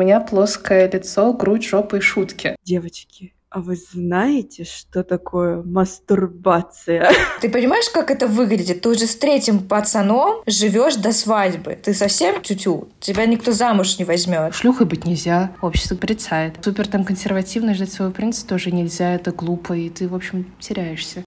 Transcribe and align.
меня 0.00 0.20
плоское 0.20 0.90
лицо, 0.90 1.32
грудь, 1.32 1.64
жопа 1.64 1.96
и 1.96 2.00
шутки. 2.00 2.56
Девочки, 2.64 3.34
а 3.50 3.60
вы 3.60 3.76
знаете, 3.76 4.64
что 4.64 5.02
такое 5.02 5.62
мастурбация? 5.62 7.10
Ты 7.40 7.50
понимаешь, 7.50 7.90
как 7.92 8.10
это 8.10 8.26
выглядит? 8.26 8.80
Ты 8.80 8.88
уже 8.90 9.06
с 9.06 9.16
третьим 9.16 9.58
пацаном 9.58 10.42
живешь 10.46 10.96
до 10.96 11.12
свадьбы. 11.12 11.76
Ты 11.82 11.92
совсем 11.92 12.40
тютю. 12.42 12.88
Тебя 13.00 13.26
никто 13.26 13.52
замуж 13.52 13.98
не 13.98 14.04
возьмет. 14.04 14.54
Шлюхой 14.54 14.86
быть 14.86 15.04
нельзя. 15.04 15.52
Общество 15.60 15.96
порицает. 15.96 16.64
Супер 16.64 16.86
там 16.86 17.04
консервативно 17.04 17.74
ждать 17.74 17.92
своего 17.92 18.12
принца 18.12 18.46
тоже 18.46 18.70
нельзя. 18.70 19.14
Это 19.14 19.32
глупо. 19.32 19.74
И 19.74 19.90
ты, 19.90 20.08
в 20.08 20.14
общем, 20.14 20.46
теряешься. 20.60 21.24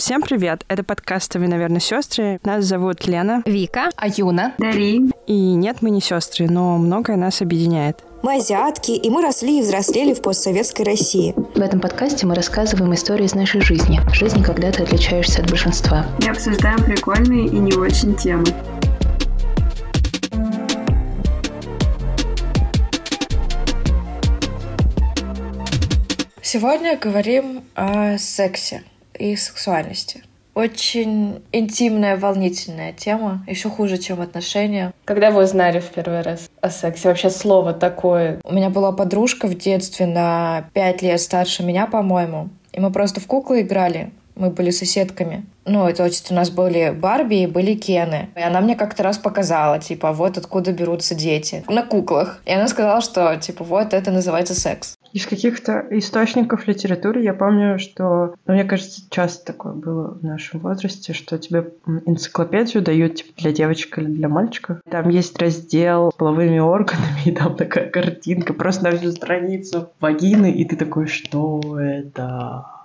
Всем 0.00 0.22
привет! 0.22 0.64
Это 0.66 0.82
подкаст 0.82 1.34
«Вы, 1.34 1.46
наверное, 1.46 1.78
сестры». 1.78 2.40
Нас 2.42 2.64
зовут 2.64 3.06
Лена, 3.06 3.42
Вика, 3.44 3.90
Аюна, 3.96 4.54
Дарин. 4.58 5.12
И 5.30 5.54
нет, 5.54 5.76
мы 5.80 5.90
не 5.90 6.00
сестры, 6.00 6.48
но 6.50 6.76
многое 6.76 7.16
нас 7.16 7.40
объединяет. 7.40 8.02
Мы 8.24 8.38
азиатки, 8.38 8.90
и 8.90 9.10
мы 9.10 9.22
росли 9.22 9.60
и 9.60 9.62
взрослели 9.62 10.12
в 10.12 10.22
постсоветской 10.22 10.84
России. 10.84 11.36
В 11.54 11.60
этом 11.60 11.78
подкасте 11.78 12.26
мы 12.26 12.34
рассказываем 12.34 12.92
истории 12.94 13.26
из 13.26 13.36
нашей 13.36 13.60
жизни. 13.60 14.00
Жизни, 14.12 14.42
когда 14.42 14.72
ты 14.72 14.82
отличаешься 14.82 15.40
от 15.40 15.48
большинства. 15.48 16.04
И 16.20 16.28
обсуждаем 16.28 16.82
прикольные 16.82 17.46
и 17.46 17.58
не 17.60 17.72
очень 17.74 18.16
темы. 18.16 18.44
Сегодня 26.42 26.98
говорим 26.98 27.62
о 27.76 28.18
сексе 28.18 28.82
и 29.16 29.36
сексуальности. 29.36 30.24
Очень 30.54 31.42
интимная, 31.52 32.16
волнительная 32.16 32.92
тема, 32.92 33.44
еще 33.46 33.68
хуже, 33.68 33.98
чем 33.98 34.20
отношения. 34.20 34.92
Когда 35.04 35.30
вы 35.30 35.44
узнали 35.44 35.80
в 35.80 35.90
первый 35.90 36.22
раз 36.22 36.50
о 36.60 36.70
сексе? 36.70 37.08
Вообще 37.08 37.30
слово 37.30 37.72
такое? 37.72 38.40
У 38.44 38.54
меня 38.54 38.70
была 38.70 38.92
подружка 38.92 39.46
в 39.46 39.56
детстве 39.56 40.06
на 40.06 40.64
пять 40.74 41.02
лет 41.02 41.20
старше 41.20 41.62
меня, 41.62 41.86
по-моему. 41.86 42.48
И 42.72 42.80
мы 42.80 42.90
просто 42.90 43.20
в 43.20 43.26
куклы 43.26 43.62
играли. 43.62 44.10
Мы 44.40 44.48
были 44.48 44.70
соседками. 44.70 45.44
Ну, 45.66 45.92
то 45.92 46.06
есть 46.06 46.32
у 46.32 46.34
нас 46.34 46.48
были 46.50 46.90
Барби 46.90 47.42
и 47.42 47.46
были 47.46 47.74
Кены. 47.74 48.30
И 48.34 48.40
она 48.40 48.62
мне 48.62 48.74
как-то 48.74 49.02
раз 49.02 49.18
показала, 49.18 49.78
типа, 49.78 50.12
вот 50.12 50.38
откуда 50.38 50.72
берутся 50.72 51.14
дети. 51.14 51.62
На 51.68 51.82
куклах. 51.82 52.40
И 52.46 52.52
она 52.52 52.66
сказала, 52.66 53.02
что, 53.02 53.36
типа, 53.36 53.64
вот 53.64 53.92
это 53.92 54.10
называется 54.10 54.58
секс. 54.58 54.96
Из 55.12 55.26
каких-то 55.26 55.84
источников 55.90 56.66
литературы 56.66 57.22
я 57.22 57.34
помню, 57.34 57.78
что, 57.78 58.34
ну, 58.46 58.54
мне 58.54 58.64
кажется, 58.64 59.02
часто 59.10 59.52
такое 59.52 59.74
было 59.74 60.14
в 60.14 60.24
нашем 60.24 60.60
возрасте, 60.60 61.12
что 61.12 61.36
тебе 61.36 61.72
энциклопедию 62.06 62.82
дают 62.82 63.16
типа, 63.16 63.32
для 63.36 63.52
девочек 63.52 63.98
или 63.98 64.06
для 64.06 64.28
мальчика. 64.28 64.80
Там 64.90 65.10
есть 65.10 65.38
раздел 65.38 66.12
с 66.12 66.14
половыми 66.14 66.60
органами, 66.60 67.20
и 67.26 67.32
там 67.32 67.56
такая 67.56 67.90
картинка 67.90 68.54
просто 68.54 68.84
на 68.84 68.96
всю 68.96 69.12
страницу 69.12 69.90
вагины, 70.00 70.50
и 70.50 70.64
ты 70.64 70.76
такой, 70.76 71.06
что 71.06 71.60
это? 71.78 72.79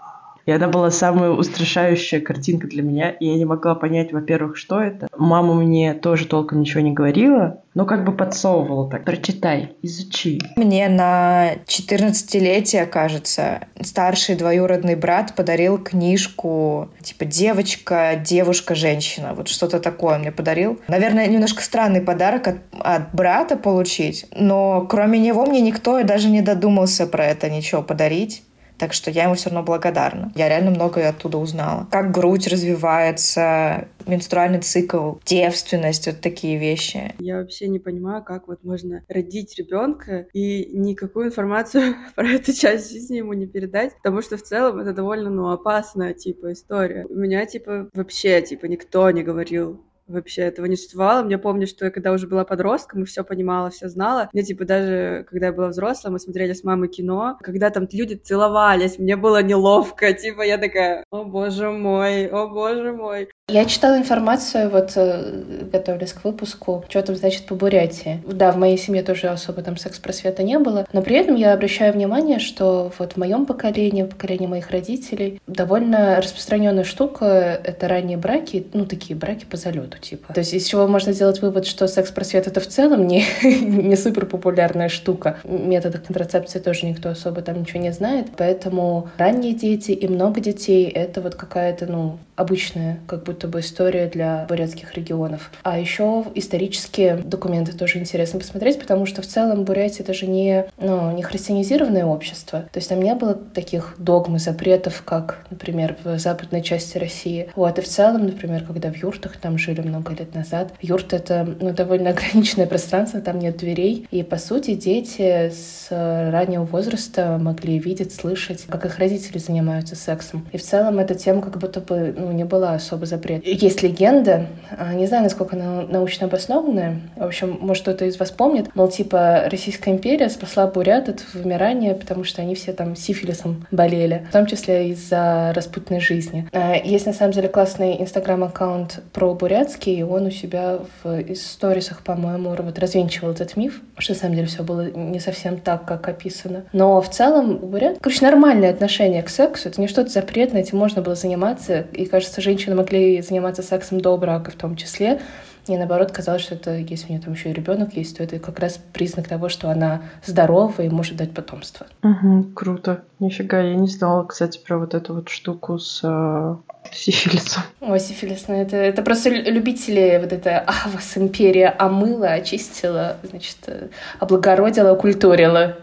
И 0.45 0.51
она 0.51 0.67
была 0.67 0.91
самая 0.91 1.31
устрашающая 1.31 2.21
картинка 2.21 2.67
для 2.67 2.83
меня. 2.83 3.09
И 3.09 3.25
я 3.25 3.35
не 3.35 3.45
могла 3.45 3.75
понять, 3.75 4.13
во-первых, 4.13 4.57
что 4.57 4.79
это. 4.79 5.07
Мама 5.17 5.55
мне 5.55 5.93
тоже 5.93 6.25
толком 6.27 6.61
ничего 6.61 6.81
не 6.81 6.91
говорила, 6.91 7.61
но 7.73 7.85
как 7.85 8.05
бы 8.05 8.11
подсовывала 8.11 8.89
так. 8.89 9.05
Прочитай, 9.05 9.73
изучи. 9.81 10.39
Мне 10.55 10.87
на 10.87 11.55
14-летие, 11.65 12.85
кажется, 12.85 13.67
старший 13.81 14.35
двоюродный 14.35 14.95
брат 14.95 15.33
подарил 15.35 15.77
книжку 15.79 16.89
типа 17.01 17.25
«Девочка, 17.25 18.21
девушка, 18.23 18.75
женщина». 18.75 19.33
Вот 19.33 19.47
что-то 19.47 19.79
такое 19.79 20.19
мне 20.19 20.31
подарил. 20.31 20.79
Наверное, 20.87 21.27
немножко 21.27 21.63
странный 21.63 22.01
подарок 22.01 22.47
от, 22.47 22.57
от 22.79 23.13
брата 23.13 23.57
получить, 23.57 24.25
но 24.35 24.85
кроме 24.89 25.19
него 25.19 25.45
мне 25.45 25.61
никто 25.61 26.01
даже 26.03 26.29
не 26.29 26.41
додумался 26.41 27.07
про 27.07 27.25
это 27.25 27.49
ничего 27.49 27.81
подарить. 27.81 28.43
Так 28.77 28.93
что 28.93 29.11
я 29.11 29.25
ему 29.25 29.35
все 29.35 29.49
равно 29.49 29.63
благодарна. 29.63 30.31
Я 30.35 30.49
реально 30.49 30.71
многое 30.71 31.09
оттуда 31.09 31.37
узнала. 31.37 31.87
Как 31.91 32.11
грудь 32.11 32.47
развивается, 32.47 33.87
менструальный 34.05 34.61
цикл, 34.61 35.15
девственность, 35.25 36.07
вот 36.07 36.21
такие 36.21 36.57
вещи. 36.57 37.13
Я 37.19 37.37
вообще 37.37 37.67
не 37.67 37.79
понимаю, 37.79 38.23
как 38.23 38.47
вот 38.47 38.63
можно 38.63 39.03
родить 39.07 39.57
ребенка 39.57 40.27
и 40.33 40.69
никакую 40.73 41.27
информацию 41.27 41.95
про 42.15 42.27
эту 42.27 42.53
часть 42.53 42.91
жизни 42.91 43.17
ему 43.17 43.33
не 43.33 43.47
передать, 43.47 43.95
потому 43.97 44.21
что 44.21 44.37
в 44.37 44.43
целом 44.43 44.79
это 44.79 44.93
довольно, 44.93 45.29
ну, 45.29 45.49
опасная, 45.49 46.13
типа, 46.13 46.53
история. 46.53 47.05
У 47.09 47.15
меня, 47.15 47.45
типа, 47.45 47.89
вообще, 47.93 48.41
типа, 48.41 48.65
никто 48.65 49.09
не 49.11 49.23
говорил 49.23 49.81
вообще 50.07 50.43
этого 50.43 50.65
не 50.65 50.75
существовало. 50.75 51.23
Мне 51.23 51.37
помню, 51.37 51.67
что 51.67 51.85
я 51.85 51.91
когда 51.91 52.11
уже 52.11 52.27
была 52.27 52.45
подростком 52.45 53.03
и 53.03 53.05
все 53.05 53.23
понимала, 53.23 53.69
все 53.69 53.89
знала. 53.89 54.29
Мне, 54.33 54.43
типа, 54.43 54.65
даже 54.65 55.25
когда 55.29 55.47
я 55.47 55.53
была 55.53 55.67
взрослая, 55.69 56.11
мы 56.11 56.19
смотрели 56.19 56.53
с 56.53 56.63
мамой 56.63 56.89
кино, 56.89 57.37
когда 57.41 57.69
там 57.69 57.87
люди 57.91 58.15
целовались, 58.15 58.99
мне 58.99 59.15
было 59.15 59.41
неловко. 59.41 60.13
Типа, 60.13 60.41
я 60.41 60.57
такая, 60.57 61.03
о 61.11 61.23
боже 61.23 61.71
мой, 61.71 62.27
о 62.27 62.47
боже 62.47 62.91
мой. 62.91 63.29
Я 63.47 63.65
читала 63.65 63.95
информацию, 63.95 64.71
вот 64.71 64.93
э, 64.95 65.69
готовились 65.71 66.13
к 66.13 66.23
выпуску, 66.23 66.83
что 66.89 67.03
там 67.03 67.15
значит 67.15 67.45
по 67.45 67.53
Бурятии. 67.53 68.19
Да, 68.25 68.51
в 68.51 68.57
моей 68.57 68.75
семье 68.75 69.03
тоже 69.03 69.27
особо 69.27 69.61
там 69.61 69.77
секс-просвета 69.77 70.41
не 70.41 70.57
было, 70.57 70.87
но 70.93 71.03
при 71.03 71.15
этом 71.15 71.35
я 71.35 71.53
обращаю 71.53 71.93
внимание, 71.93 72.39
что 72.39 72.91
вот 72.97 73.13
в 73.13 73.17
моем 73.17 73.45
поколении, 73.45 74.01
в 74.01 74.07
поколении 74.07 74.47
моих 74.47 74.71
родителей, 74.71 75.39
довольно 75.45 76.19
распространенная 76.21 76.83
штука— 76.83 77.61
это 77.63 77.87
ранние 77.87 78.17
браки, 78.17 78.65
ну, 78.73 78.87
такие 78.87 79.15
браки 79.15 79.45
по 79.45 79.57
залету, 79.57 79.99
типа. 79.99 80.33
То 80.33 80.39
есть 80.39 80.55
из 80.55 80.65
чего 80.65 80.87
можно 80.87 81.13
сделать 81.13 81.43
вывод, 81.43 81.67
что 81.67 81.87
секс-просвет— 81.87 82.47
это 82.47 82.59
в 82.59 82.67
целом 82.67 83.05
не, 83.05 83.25
не 83.43 83.95
супер 83.95 84.25
популярная 84.25 84.89
штука. 84.89 85.37
Методы 85.43 85.99
контрацепции 85.99 86.57
тоже 86.57 86.87
никто 86.87 87.09
особо 87.09 87.43
там 87.43 87.59
ничего 87.59 87.79
не 87.79 87.91
знает, 87.91 88.29
поэтому 88.35 89.07
ранние 89.19 89.53
дети 89.53 89.91
и 89.91 90.07
много 90.07 90.41
детей— 90.41 90.89
это 90.89 91.21
вот 91.21 91.35
какая-то, 91.35 91.85
ну, 91.85 92.17
обычная 92.35 92.99
как 93.07 93.23
будто 93.23 93.47
бы 93.47 93.59
история 93.61 94.07
для 94.07 94.45
бурятских 94.47 94.93
регионов. 94.95 95.51
А 95.63 95.79
еще 95.79 96.25
исторические 96.35 97.17
документы 97.17 97.73
тоже 97.73 97.99
интересно 97.99 98.39
посмотреть, 98.39 98.79
потому 98.79 99.05
что 99.05 99.21
в 99.21 99.27
целом 99.27 99.63
Бурятия 99.63 100.03
это 100.03 100.13
же 100.13 100.27
не, 100.27 100.65
ну, 100.77 101.11
не 101.11 101.23
христианизированное 101.23 102.05
общество. 102.05 102.61
То 102.71 102.77
есть 102.77 102.89
там 102.89 103.01
не 103.01 103.13
было 103.15 103.33
таких 103.33 103.95
догм 103.97 104.35
и 104.35 104.39
запретов, 104.39 105.03
как, 105.03 105.45
например, 105.49 105.97
в 106.03 106.19
западной 106.19 106.61
части 106.61 106.97
России. 106.97 107.49
Вот, 107.55 107.77
и 107.77 107.81
в 107.81 107.87
целом, 107.87 108.25
например, 108.25 108.63
когда 108.63 108.91
в 108.91 108.97
юртах 108.97 109.37
там 109.37 109.57
жили 109.57 109.81
много 109.81 110.13
лет 110.13 110.35
назад, 110.35 110.73
юрт— 110.81 111.13
это 111.13 111.47
ну, 111.59 111.71
довольно 111.73 112.09
ограниченное 112.11 112.67
пространство, 112.67 113.21
там 113.21 113.39
нет 113.39 113.57
дверей. 113.57 114.07
И, 114.11 114.23
по 114.23 114.37
сути, 114.37 114.75
дети 114.75 115.51
с 115.51 115.87
раннего 115.89 116.63
возраста 116.63 117.37
могли 117.39 117.79
видеть, 117.79 118.13
слышать, 118.13 118.65
как 118.67 118.85
их 118.85 118.99
родители 118.99 119.37
занимаются 119.37 119.95
сексом. 119.95 120.47
И 120.51 120.57
в 120.57 120.63
целом 120.63 120.99
эта 120.99 121.15
тема 121.15 121.41
как 121.41 121.57
будто 121.57 121.79
бы 121.79 122.13
ну, 122.17 122.24
не 122.31 122.43
была 122.43 122.73
особо 122.73 123.05
запрет. 123.05 123.45
Есть 123.45 123.83
легенда, 123.83 124.47
а, 124.77 124.93
не 124.93 125.05
знаю, 125.07 125.23
насколько 125.23 125.55
она 125.55 125.83
научно 125.83 126.27
обоснованная, 126.27 127.01
в 127.15 127.23
общем, 127.23 127.57
может, 127.61 127.83
кто-то 127.83 128.05
из 128.05 128.19
вас 128.19 128.31
помнит, 128.31 128.73
мол, 128.75 128.87
типа, 128.87 129.43
Российская 129.49 129.91
империя 129.91 130.29
спасла 130.29 130.67
бурят 130.67 131.09
от 131.09 131.23
вымирания, 131.33 131.93
потому 131.93 132.23
что 132.23 132.41
они 132.41 132.55
все 132.55 132.73
там 132.73 132.95
сифилисом 132.95 133.65
болели, 133.71 134.25
в 134.29 134.33
том 134.33 134.45
числе 134.45 134.89
из-за 134.89 135.53
распутной 135.55 135.99
жизни. 135.99 136.47
А, 136.51 136.75
есть, 136.75 137.05
на 137.05 137.13
самом 137.13 137.33
деле, 137.33 137.47
классный 137.47 138.01
инстаграм-аккаунт 138.01 139.01
про 139.13 139.33
бурятский, 139.33 139.95
и 139.95 140.03
он 140.03 140.27
у 140.27 140.31
себя 140.31 140.79
в 141.03 141.35
сторисах, 141.35 142.01
по-моему, 142.01 142.55
вот 142.57 142.79
развенчивал 142.79 143.31
этот 143.31 143.55
миф, 143.57 143.81
что, 143.97 144.13
на 144.13 144.19
самом 144.19 144.35
деле, 144.35 144.47
все 144.47 144.63
было 144.63 144.89
не 144.91 145.19
совсем 145.19 145.57
так, 145.57 145.85
как 145.85 146.07
описано. 146.07 146.63
Но 146.73 147.01
в 147.01 147.09
целом 147.09 147.59
у 147.61 147.67
бурят, 147.67 147.97
короче, 148.01 148.25
нормальное 148.25 148.69
отношение 148.69 149.21
к 149.23 149.29
сексу, 149.29 149.69
это 149.69 149.81
не 149.81 149.87
что-то 149.87 150.09
запретное, 150.09 150.61
этим 150.61 150.77
можно 150.77 151.01
было 151.01 151.15
заниматься, 151.15 151.85
и 151.93 152.05
кажется, 152.15 152.39
женщины 152.39 152.75
могли 152.75 153.21
заниматься 153.21 153.61
сексом 153.61 153.99
до 153.99 154.15
брака 154.15 154.49
в 154.49 154.55
том 154.55 154.77
числе. 154.77 155.19
И 155.67 155.75
наоборот, 155.75 156.13
казалось, 156.13 156.43
что 156.43 156.55
это, 156.55 156.77
если 156.77 157.07
у 157.07 157.09
нее 157.09 157.21
там 157.21 157.33
еще 157.33 157.49
и 157.49 157.53
ребенок 157.53 157.97
есть, 157.97 158.15
то 158.15 158.23
это 158.23 158.39
как 158.39 158.59
раз 158.59 158.79
признак 158.93 159.27
того, 159.27 159.49
что 159.49 159.69
она 159.69 160.03
здорова 160.23 160.81
и 160.81 160.87
может 160.87 161.17
дать 161.17 161.33
потомство. 161.33 161.87
Угу, 162.03 162.53
круто. 162.53 163.03
Нифига, 163.19 163.59
я 163.59 163.75
не 163.75 163.87
знала, 163.87 164.23
кстати, 164.23 164.59
про 164.65 164.77
вот 164.77 164.93
эту 164.93 165.15
вот 165.15 165.27
штуку 165.27 165.77
с 165.77 165.99
э, 166.03 166.55
сифилисом. 166.93 167.63
Ой, 167.81 167.99
сифилис, 167.99 168.45
ну 168.47 168.61
это, 168.61 168.77
это 168.77 169.01
просто 169.01 169.29
любители 169.29 170.17
вот 170.21 170.31
это 170.31 170.59
«А, 170.59 170.87
вас 170.89 171.17
империя 171.17 171.67
омыла, 171.67 172.29
очистила, 172.29 173.17
значит, 173.23 173.57
э, 173.67 173.89
облагородила, 174.19 174.95
культурила». 174.95 175.75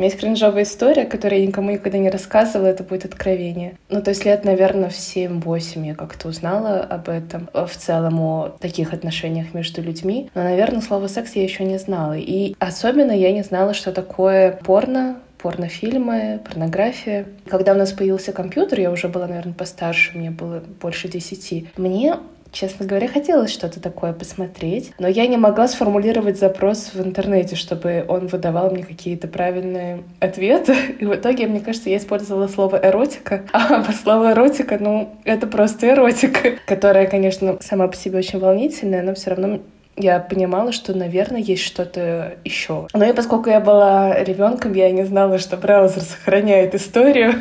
У 0.00 0.02
меня 0.02 0.12
есть 0.12 0.22
кринжовая 0.22 0.62
история, 0.62 1.04
которую 1.04 1.42
я 1.42 1.46
никому 1.46 1.72
никогда 1.72 1.98
не 1.98 2.08
рассказывала, 2.08 2.68
это 2.68 2.82
будет 2.82 3.04
откровение. 3.04 3.76
Ну, 3.90 4.00
то 4.00 4.08
есть 4.08 4.24
лет, 4.24 4.46
наверное, 4.46 4.88
в 4.88 4.94
7-8 4.94 5.88
я 5.88 5.94
как-то 5.94 6.28
узнала 6.28 6.80
об 6.80 7.10
этом, 7.10 7.50
в 7.52 7.76
целом 7.76 8.18
о 8.18 8.56
таких 8.60 8.94
отношениях 8.94 9.52
между 9.52 9.82
людьми. 9.82 10.30
Но, 10.34 10.42
наверное, 10.42 10.80
слово 10.80 11.06
«секс» 11.06 11.36
я 11.36 11.42
еще 11.42 11.64
не 11.64 11.78
знала. 11.78 12.16
И 12.16 12.56
особенно 12.58 13.12
я 13.12 13.30
не 13.30 13.42
знала, 13.42 13.74
что 13.74 13.92
такое 13.92 14.52
порно, 14.64 15.18
порнофильмы, 15.36 16.40
порнография. 16.48 17.26
Когда 17.46 17.74
у 17.74 17.76
нас 17.76 17.92
появился 17.92 18.32
компьютер, 18.32 18.80
я 18.80 18.90
уже 18.90 19.06
была, 19.08 19.26
наверное, 19.26 19.52
постарше, 19.52 20.16
мне 20.16 20.30
было 20.30 20.62
больше 20.80 21.08
десяти, 21.08 21.68
мне 21.76 22.16
честно 22.52 22.86
говоря, 22.86 23.08
хотелось 23.08 23.52
что-то 23.52 23.80
такое 23.80 24.12
посмотреть, 24.12 24.92
но 24.98 25.08
я 25.08 25.26
не 25.26 25.36
могла 25.36 25.68
сформулировать 25.68 26.38
запрос 26.38 26.92
в 26.94 27.00
интернете, 27.00 27.56
чтобы 27.56 28.04
он 28.08 28.26
выдавал 28.26 28.70
мне 28.70 28.82
какие-то 28.82 29.28
правильные 29.28 30.02
ответы. 30.20 30.74
И 31.00 31.04
в 31.04 31.14
итоге, 31.14 31.46
мне 31.46 31.60
кажется, 31.60 31.90
я 31.90 31.96
использовала 31.96 32.48
слово 32.48 32.80
эротика, 32.82 33.44
а 33.52 33.82
по 33.82 33.92
слову 33.92 34.30
эротика, 34.30 34.78
ну, 34.80 35.14
это 35.24 35.46
просто 35.46 35.88
эротика, 35.88 36.52
которая, 36.66 37.06
конечно, 37.06 37.58
сама 37.60 37.88
по 37.88 37.96
себе 37.96 38.18
очень 38.18 38.38
волнительная, 38.38 39.02
но 39.02 39.14
все 39.14 39.30
равно 39.30 39.60
я 39.96 40.18
понимала, 40.18 40.72
что, 40.72 40.94
наверное, 40.94 41.40
есть 41.40 41.62
что-то 41.62 42.34
еще. 42.44 42.86
Но 42.94 43.04
и 43.04 43.12
поскольку 43.12 43.50
я 43.50 43.60
была 43.60 44.22
ребенком, 44.22 44.72
я 44.72 44.90
не 44.90 45.04
знала, 45.04 45.38
что 45.38 45.56
браузер 45.56 46.02
сохраняет 46.02 46.74
историю. 46.74 47.34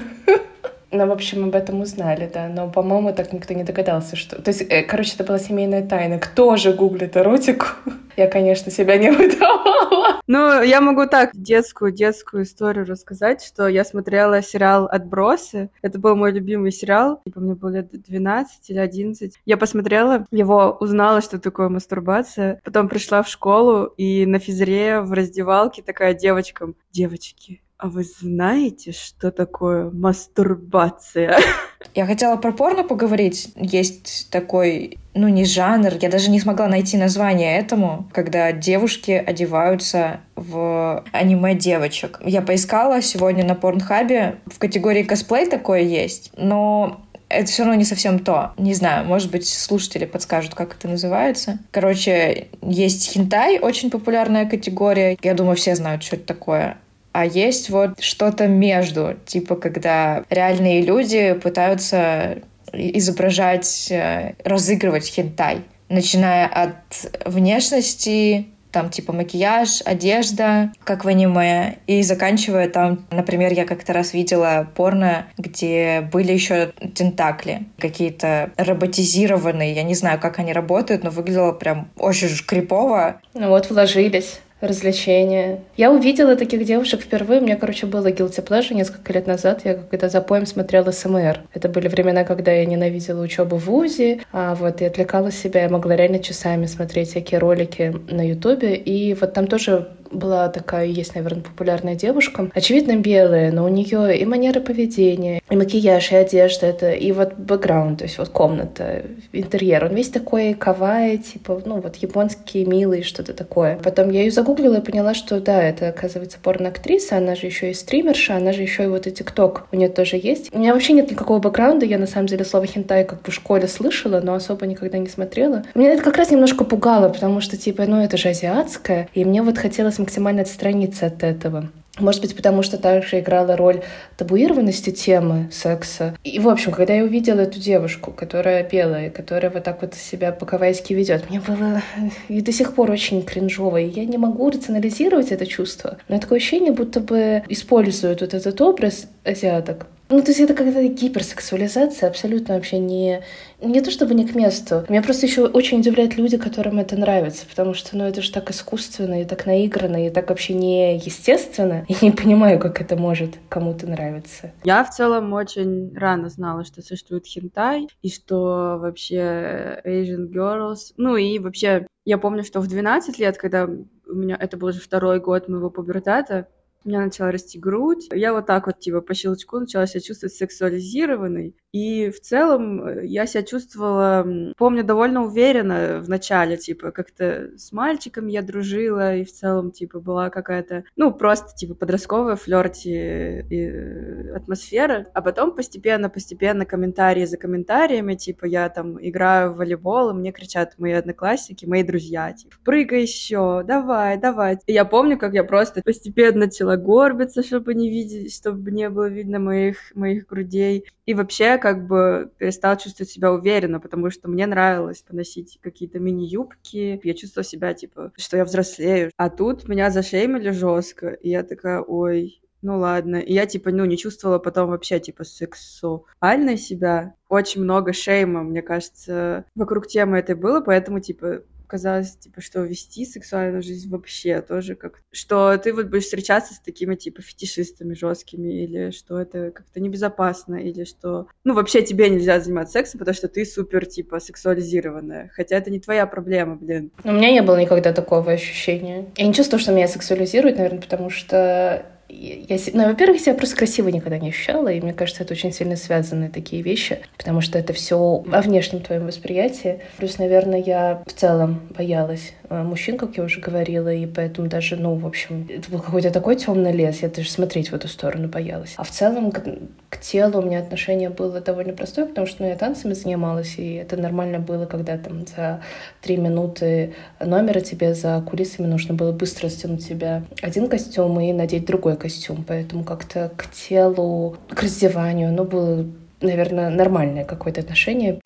Ну, 0.92 1.08
в 1.08 1.12
общем, 1.12 1.46
об 1.46 1.56
этом 1.56 1.82
узнали, 1.82 2.30
да. 2.34 2.48
Но, 2.48 2.70
по-моему, 2.70 3.14
так 3.14 3.32
никто 3.32 3.54
не 3.54 3.64
догадался, 3.64 4.16
что... 4.16 4.42
То 4.42 4.50
есть, 4.50 4.62
э, 4.70 4.84
короче, 4.84 5.14
это 5.16 5.24
была 5.24 5.38
семейная 5.38 5.86
тайна. 5.86 6.18
Кто 6.18 6.56
же 6.56 6.74
гуглит 6.74 7.16
эротику? 7.16 7.68
Я, 8.18 8.28
конечно, 8.28 8.72
себя 8.72 8.98
не 8.98 9.12
выдавала. 9.12 10.20
Ну, 10.28 10.62
я 10.62 10.80
могу 10.82 11.08
так 11.08 11.32
детскую-детскую 11.34 12.44
историю 12.44 12.86
рассказать, 12.86 13.44
что 13.44 13.68
я 13.68 13.84
смотрела 13.84 14.44
сериал 14.44 14.86
«Отбросы». 14.86 15.72
Это 15.82 15.98
был 15.98 16.16
мой 16.16 16.32
любимый 16.32 16.72
сериал. 16.72 17.22
Типа, 17.26 17.40
мне 17.40 17.56
было 17.56 17.70
лет 17.70 17.90
12 17.92 18.70
или 18.70 18.78
11. 18.78 19.40
Я 19.46 19.58
посмотрела 19.58 20.26
его, 20.30 20.78
узнала, 20.80 21.22
что 21.22 21.40
такое 21.40 21.70
мастурбация. 21.70 22.62
Потом 22.64 22.90
пришла 22.90 23.24
в 23.24 23.30
школу, 23.30 23.86
и 23.98 24.26
на 24.28 24.38
физре 24.38 25.02
в 25.02 25.14
раздевалке 25.14 25.82
такая 25.82 26.14
девочкам. 26.14 26.76
Девочки, 26.92 27.62
а 27.80 27.88
вы 27.88 28.04
знаете, 28.04 28.92
что 28.92 29.32
такое 29.32 29.90
мастурбация? 29.90 31.40
Я 31.96 32.06
хотела 32.06 32.36
про 32.36 32.52
порно 32.52 32.84
поговорить. 32.84 33.54
Есть 33.56 34.28
такой, 34.32 34.98
ну 35.14 35.30
не 35.30 35.46
жанр, 35.46 35.94
я 36.02 36.10
даже 36.10 36.30
не 36.30 36.42
смогла 36.42 36.68
найти 36.68 36.98
название 36.98 37.58
этому, 37.58 38.10
когда 38.12 38.52
девушки 38.52 39.12
одеваются 39.12 40.20
в 40.36 41.06
аниме 41.14 41.56
девочек. 41.56 42.20
Я 42.26 42.42
поискала 42.42 43.02
сегодня 43.02 43.46
на 43.46 43.56
Порнхабе. 43.56 44.40
В 44.48 44.60
категории 44.60 45.04
косплей 45.04 45.50
такое 45.50 45.80
есть, 45.80 46.34
но 46.36 47.00
это 47.30 47.46
все 47.46 47.64
равно 47.64 47.76
не 47.76 47.86
совсем 47.86 48.20
то. 48.20 48.52
Не 48.58 48.74
знаю, 48.74 49.06
может 49.06 49.32
быть, 49.32 49.48
слушатели 49.48 50.04
подскажут, 50.04 50.54
как 50.54 50.76
это 50.76 50.90
называется. 50.90 51.60
Короче, 51.72 52.50
есть 52.62 53.10
хентай, 53.14 53.58
очень 53.58 53.90
популярная 53.90 54.46
категория. 54.46 55.18
Я 55.24 55.34
думаю, 55.34 55.56
все 55.56 55.76
знают, 55.76 56.04
что 56.04 56.18
это 56.18 56.26
такое. 56.26 56.78
А 57.12 57.26
есть 57.26 57.70
вот 57.70 58.00
что-то 58.00 58.48
между, 58.48 59.16
типа 59.26 59.56
когда 59.56 60.24
реальные 60.30 60.82
люди 60.82 61.34
пытаются 61.34 62.40
изображать, 62.72 63.88
э, 63.92 64.34
разыгрывать 64.44 65.08
хентай, 65.08 65.64
начиная 65.90 66.46
от 66.48 67.26
внешности, 67.26 68.48
там 68.72 68.90
типа 68.90 69.14
макияж, 69.14 69.82
одежда, 69.86 70.72
как 70.84 71.06
в 71.06 71.08
аниме, 71.08 71.78
и 71.88 72.04
заканчивая 72.04 72.70
там, 72.70 73.08
например, 73.10 73.52
я 73.54 73.66
как-то 73.66 73.94
раз 73.94 74.14
видела 74.14 74.68
порно, 74.76 75.26
где 75.38 76.08
были 76.12 76.32
еще 76.32 76.72
тентакли, 76.94 77.64
какие-то 77.80 78.52
роботизированные, 78.58 79.74
я 79.74 79.84
не 79.84 79.96
знаю, 79.96 80.20
как 80.20 80.40
они 80.40 80.54
работают, 80.54 81.04
но 81.04 81.10
выглядело 81.10 81.52
прям 81.52 81.90
очень 81.98 82.30
крипово. 82.46 83.22
Ну 83.34 83.50
вот, 83.50 83.70
вложились 83.70 84.40
развлечения. 84.62 85.60
Я 85.78 85.92
увидела 85.92 86.36
таких 86.36 86.66
девушек 86.66 87.02
впервые. 87.02 87.42
Мне, 87.42 87.56
короче, 87.56 87.86
было 87.86 88.08
guilty 88.12 88.46
pleasure 88.46 88.74
несколько 88.74 89.14
лет 89.14 89.28
назад. 89.28 89.62
Я 89.64 89.76
когда 89.76 90.10
за 90.10 90.22
поем 90.22 90.46
смотрела 90.46 90.92
СМР. 90.92 91.42
Это 91.54 91.70
были 91.70 91.88
времена, 91.88 92.24
когда 92.24 92.52
я 92.52 92.66
ненавидела 92.66 93.22
учебу 93.22 93.58
в 93.58 93.66
ВУЗе, 93.66 94.22
а 94.32 94.56
вот 94.56 94.82
и 94.82 94.86
отвлекала 94.86 95.32
себя. 95.32 95.64
Я 95.64 95.70
могла 95.70 95.96
реально 95.96 96.20
часами 96.20 96.66
смотреть 96.66 97.10
всякие 97.10 97.40
ролики 97.40 97.96
на 98.10 98.28
Ютубе. 98.28 98.76
И 98.76 99.14
вот 99.14 99.34
там 99.34 99.48
тоже 99.48 99.90
была 100.12 100.50
такая, 100.50 100.86
есть, 100.86 101.16
наверное, 101.16 101.44
популярная 101.44 101.96
девушка. 101.96 102.50
Очевидно, 102.54 102.96
белая, 102.96 103.52
но 103.52 103.66
у 103.66 103.68
нее 103.68 104.18
и 104.18 104.26
манера 104.26 104.60
поведения, 104.60 105.42
и 105.50 105.56
макияж, 105.56 106.12
и 106.12 106.16
одежда, 106.16 106.68
это, 106.68 106.92
и 106.92 107.12
вот 107.12 107.34
бэкграунд, 107.36 108.00
то 108.00 108.06
есть 108.06 108.18
вот 108.18 108.30
комната, 108.30 109.04
интерьер. 109.34 109.86
Он 109.86 109.96
весь 109.96 110.10
такой 110.10 110.54
кавай, 110.54 111.18
типа, 111.18 111.62
ну 111.66 111.80
вот 111.80 111.98
японский, 111.98 112.66
милый, 112.66 113.04
что-то 113.04 113.34
такое. 113.34 113.78
Потом 113.84 114.10
я 114.10 114.22
ее 114.22 114.32
загуглила 114.32 114.78
и 114.78 114.82
поняла, 114.82 115.14
что 115.14 115.40
да, 115.40 115.62
это, 115.62 115.90
оказывается, 115.90 116.38
порно-актриса, 116.42 117.18
она 117.18 117.36
же 117.36 117.46
еще 117.46 117.72
и 117.72 117.74
стримерша, 117.74 118.36
она 118.36 118.54
же 118.54 118.62
еще 118.62 118.86
и 118.86 118.88
вот 118.88 119.08
и 119.08 119.12
тикток 119.12 119.68
у 119.72 119.76
нее 119.76 119.90
тоже 119.90 120.20
есть. 120.22 120.54
У 120.54 120.60
меня 120.60 120.74
вообще 120.74 120.94
нет 120.94 121.12
никакого 121.12 121.40
бэкграунда, 121.40 121.86
я 121.86 121.98
на 121.98 122.08
самом 122.08 122.28
деле 122.28 122.46
слово 122.46 122.66
хентай 122.66 123.06
как 123.06 123.22
бы 123.22 123.32
в 123.32 123.34
школе 123.34 123.68
слышала, 123.68 124.20
но 124.22 124.34
особо 124.34 124.66
никогда 124.66 124.98
не 124.98 125.08
смотрела. 125.08 125.64
Меня 125.76 125.94
это 125.94 126.04
как 126.04 126.18
раз 126.18 126.32
немножко 126.32 126.64
пугало, 126.64 127.10
потому 127.10 127.42
что, 127.42 127.58
типа, 127.58 127.86
ну 127.86 128.02
это 128.02 128.18
же 128.18 128.30
азиатское, 128.30 129.10
и 129.14 129.24
мне 129.26 129.42
вот 129.42 129.58
хотелось 129.58 129.99
максимально 130.00 130.42
отстраниться 130.42 131.06
от 131.08 131.24
этого. 131.24 131.70
Может 132.00 132.22
быть, 132.22 132.36
потому 132.36 132.64
что 132.64 132.78
также 132.78 133.20
играла 133.20 133.56
роль 133.58 133.82
табуированности 134.18 134.90
темы 134.92 135.50
секса. 135.52 136.16
И, 136.24 136.40
в 136.40 136.48
общем, 136.48 136.72
когда 136.72 136.94
я 136.94 137.04
увидела 137.04 137.42
эту 137.42 137.60
девушку, 137.60 138.12
которая 138.12 138.68
белая, 138.68 139.10
которая 139.10 139.52
вот 139.52 139.64
так 139.64 139.82
вот 139.82 139.96
себя 139.96 140.32
по-кавайски 140.32 140.94
ведет, 140.94 141.30
мне 141.30 141.42
было 141.42 141.82
и 142.28 142.42
до 142.42 142.52
сих 142.52 142.74
пор 142.74 142.92
очень 142.92 143.22
кринжово. 143.24 143.78
И 143.78 143.90
я 143.90 144.06
не 144.06 144.18
могу 144.18 144.50
рационализировать 144.50 145.32
это 145.32 145.46
чувство. 145.46 145.98
Но 146.08 146.20
такое 146.20 146.38
ощущение, 146.38 146.72
будто 146.72 147.00
бы 147.00 147.44
используют 147.50 148.22
вот 148.22 148.34
этот 148.34 148.62
образ 148.62 149.08
азиаток 149.26 149.88
ну, 150.10 150.22
то 150.22 150.32
есть 150.32 150.40
это 150.40 150.56
какая-то 150.56 150.88
гиперсексуализация, 150.88 152.10
абсолютно 152.10 152.56
вообще 152.56 152.80
не, 152.80 153.22
не 153.62 153.80
то 153.82 153.92
чтобы 153.92 154.16
не 154.16 154.28
к 154.28 154.34
месту. 154.34 154.84
Меня 154.90 155.04
просто 155.04 155.28
еще 155.28 155.46
очень 155.46 155.80
удивляют 155.80 156.18
люди, 156.18 156.38
которым 156.38 156.80
это 156.80 156.98
нравится, 156.98 157.46
потому 157.48 157.76
что, 157.76 157.96
ну, 157.96 158.06
это 158.06 158.22
же 158.24 158.32
так 158.32 158.50
искусственно 158.50 159.22
и 159.22 159.26
так 159.26 159.46
наигранно, 159.46 160.08
и 160.08 160.10
так 160.10 160.30
вообще 160.30 160.56
не 160.56 160.98
естественно. 160.98 161.86
И 161.88 161.96
не 162.02 162.12
понимаю, 162.12 162.60
как 162.60 162.82
это 162.82 162.96
может 162.96 163.36
кому-то 163.50 163.86
нравиться. 163.86 164.52
Я 164.64 164.84
в 164.84 164.90
целом 164.90 165.32
очень 165.34 165.96
рано 165.96 166.30
знала, 166.30 166.66
что 166.66 166.82
существует 166.82 167.28
хентай, 167.28 167.88
и 168.02 168.10
что 168.10 168.80
вообще 168.80 169.80
Asian 169.86 170.32
Girls, 170.32 170.94
ну 170.98 171.18
и 171.18 171.38
вообще, 171.38 171.86
я 172.06 172.18
помню, 172.18 172.44
что 172.44 172.62
в 172.62 172.68
12 172.68 173.20
лет, 173.20 173.38
когда 173.38 173.66
у 173.66 174.14
меня, 174.14 174.36
это 174.40 174.58
был 174.58 174.70
уже 174.70 174.80
второй 174.80 175.20
год 175.20 175.48
моего 175.48 175.70
пубертата, 175.70 176.48
у 176.86 176.90
меня 176.90 177.02
начала 177.02 177.32
расти 177.32 177.60
грудь. 177.60 178.08
Я 178.12 178.34
вот 178.34 178.46
так 178.46 178.68
вот, 178.68 178.80
типа, 178.80 179.02
по 179.02 179.14
щелчку 179.14 179.60
начала 179.60 179.86
себя 179.86 180.02
чувствовать 180.02 180.34
сексуализированной. 180.34 181.56
И 181.72 182.10
в 182.10 182.20
целом 182.22 182.84
э, 182.84 183.06
я 183.06 183.28
себя 183.28 183.44
чувствовала, 183.44 184.54
помню, 184.58 184.84
довольно 184.84 185.24
уверенно 185.24 186.00
в 186.02 186.10
начале, 186.10 186.58
типа, 186.58 186.92
как-то 186.92 187.52
с 187.58 187.72
мальчиком 187.72 188.28
я 188.28 188.42
дружила, 188.42 189.16
и 189.16 189.24
в 189.24 189.32
целом, 189.32 189.72
типа, 189.72 190.00
была 190.00 190.30
какая-то, 190.30 190.84
ну, 190.96 191.14
просто, 191.14 191.56
типа, 191.56 191.76
подростковая 191.76 192.38
флерти 192.38 193.46
э, 193.52 194.36
атмосфера. 194.36 195.08
А 195.14 195.22
потом 195.22 195.56
постепенно-постепенно 195.56 196.66
комментарии 196.66 197.26
за 197.26 197.38
комментариями, 197.38 198.16
типа, 198.16 198.46
я 198.46 198.68
там 198.70 198.98
играю 199.00 199.54
в 199.54 199.58
волейбол, 199.58 200.10
и 200.10 200.14
мне 200.14 200.32
кричат 200.32 200.74
мои 200.80 200.94
одноклассники, 200.94 201.66
мои 201.66 201.84
друзья, 201.84 202.34
типа, 202.34 202.56
прыгай 202.64 203.02
еще, 203.02 203.64
давай, 203.64 204.18
давай. 204.18 204.58
И 204.66 204.74
я 204.74 204.86
помню, 204.86 205.20
как 205.20 205.34
я 205.34 205.44
просто 205.44 205.82
постепенно 205.84 206.46
начала 206.46 206.69
горбиться, 206.78 207.44
чтобы 207.44 207.74
не 207.74 207.90
видеть, 207.90 208.34
чтобы 208.36 208.72
не 208.72 208.90
было 208.90 209.08
видно 209.08 209.40
моих, 209.40 209.96
моих 209.96 210.28
грудей. 210.28 210.86
И 211.06 211.14
вообще, 211.14 211.58
как 211.58 211.88
бы 211.88 212.32
перестала 212.38 212.78
чувствовать 212.78 213.10
себя 213.10 213.32
уверенно, 213.32 213.80
потому 213.80 214.10
что 214.12 214.30
мне 214.30 214.46
нравилось 214.46 215.02
поносить 215.02 215.60
какие-то 215.62 216.00
мини-юбки. 216.00 217.00
Я 217.04 217.14
чувствовала 217.14 217.46
себя, 217.46 217.74
типа, 217.74 218.12
что 218.18 218.38
я 218.38 218.46
взрослею. 218.46 219.12
А 219.18 219.30
тут 219.30 219.68
меня 219.68 219.90
зашеймили 219.90 220.52
жестко, 220.52 221.10
и 221.10 221.30
я 221.30 221.44
такая, 221.44 221.82
ой, 221.82 222.42
ну 222.62 222.78
ладно. 222.78 223.18
И 223.18 223.34
я, 223.34 223.46
типа, 223.46 223.72
ну, 223.72 223.86
не 223.86 223.98
чувствовала 223.98 224.40
потом 224.40 224.70
вообще, 224.70 225.00
типа, 225.00 225.24
сексуальной 225.24 226.58
себя. 226.58 227.16
Очень 227.30 227.64
много 227.64 227.94
шейма, 227.94 228.44
мне 228.44 228.62
кажется, 228.62 229.46
вокруг 229.56 229.88
темы 229.88 230.18
этой 230.18 230.36
было, 230.36 230.62
поэтому, 230.62 231.00
типа, 231.00 231.44
казалось, 231.70 232.18
типа, 232.18 232.42
что 232.42 232.62
вести 232.62 233.06
сексуальную 233.06 233.62
жизнь 233.62 233.90
вообще 233.90 234.42
тоже 234.42 234.76
как... 234.76 235.02
Что 235.12 235.58
ты 235.58 235.74
вот 235.74 235.88
будешь 235.88 236.04
встречаться 236.04 236.54
с 236.54 236.60
такими, 236.60 236.96
типа, 236.96 237.22
фетишистами 237.22 237.94
жесткими, 237.94 238.52
или 238.64 238.92
что 238.92 239.20
это 239.20 239.52
как-то 239.52 239.80
небезопасно, 239.80 240.56
или 240.56 240.84
что... 240.84 241.28
Ну, 241.44 241.54
вообще 241.54 241.82
тебе 241.82 242.10
нельзя 242.10 242.40
заниматься 242.40 242.74
сексом, 242.74 243.00
потому 243.00 243.16
что 243.16 243.28
ты 243.28 243.46
супер, 243.46 243.86
типа, 243.86 244.20
сексуализированная. 244.20 245.30
Хотя 245.34 245.58
это 245.58 245.70
не 245.70 245.80
твоя 245.80 246.08
проблема, 246.08 246.56
блин. 246.56 246.92
У 247.04 247.12
меня 247.12 247.32
не 247.32 247.42
было 247.42 247.60
никогда 247.62 247.94
такого 247.94 248.32
ощущения. 248.32 249.12
Я 249.16 249.28
не 249.28 249.34
чувствую, 249.34 249.60
что 249.60 249.72
меня 249.72 249.88
сексуализируют, 249.88 250.58
наверное, 250.58 250.82
потому 250.82 251.10
что 251.10 251.86
я, 252.10 252.58
ну, 252.74 252.88
во-первых, 252.88 253.22
себя 253.22 253.36
просто 253.36 253.56
красиво 253.56 253.90
никогда 253.90 254.18
не 254.18 254.30
ощущала, 254.30 254.70
и 254.70 254.82
мне 254.82 254.94
кажется, 254.94 255.24
это 255.24 255.34
очень 255.34 255.54
сильно 255.54 255.76
связаны 255.76 256.30
такие 256.30 256.62
вещи, 256.62 257.00
потому 257.18 257.42
что 257.42 257.60
это 257.60 257.74
все 257.74 257.98
о 257.98 258.42
внешнем 258.42 258.82
твоем 258.82 259.06
восприятии. 259.06 259.82
Плюс, 259.98 260.18
наверное, 260.18 260.60
я 260.60 261.04
в 261.06 261.14
целом 261.14 261.62
боялась 261.70 262.34
э, 262.50 262.64
мужчин, 262.64 262.98
как 262.98 263.18
я 263.18 263.24
уже 263.24 263.40
говорила, 263.40 263.94
и 263.94 264.08
поэтому 264.08 264.48
даже, 264.48 264.76
ну, 264.76 264.96
в 264.96 265.06
общем, 265.06 265.48
это 265.50 265.70
был 265.70 265.80
какой-то 265.80 266.10
такой 266.10 266.36
темный 266.36 266.72
лес, 266.72 267.04
я 267.04 267.10
даже 267.10 267.30
смотреть 267.30 267.72
в 267.72 267.76
эту 267.76 267.88
сторону 267.88 268.28
боялась. 268.28 268.74
А 268.78 268.84
в 268.84 268.90
целом 268.90 269.32
к, 269.32 269.44
к 269.90 270.00
телу 270.02 270.40
у 270.40 270.42
меня 270.42 270.60
отношение 270.60 271.10
было 271.10 271.42
довольно 271.42 271.74
простое, 271.74 272.08
потому 272.08 272.26
что, 272.26 272.44
ну, 272.44 272.50
я 272.50 272.56
танцами 272.56 272.94
занималась, 272.94 273.56
и 273.58 273.76
это 273.76 273.98
нормально 273.98 274.40
было, 274.40 274.66
когда 274.66 274.98
там 274.98 275.28
за 275.28 275.62
три 276.02 276.18
минуты 276.18 276.96
номера 277.20 277.60
тебе 277.60 277.94
за 277.94 278.24
кулисами 278.28 278.66
нужно 278.66 278.96
было 278.96 279.12
быстро 279.12 279.48
стянуть 279.50 279.84
себя 279.84 280.24
один 280.42 280.68
костюм 280.68 281.20
и 281.20 281.32
надеть 281.34 281.66
другой 281.66 281.99
костюм, 282.00 282.44
поэтому 282.48 282.84
как-то 282.84 283.32
к 283.36 283.52
телу, 283.52 284.38
к 284.50 284.64
раздеванию, 284.64 285.32
ну, 285.32 285.44
было, 285.44 285.86
наверное, 286.22 286.70
нормальное 286.70 287.26
какое-то 287.26 287.62
отношение. 287.62 288.20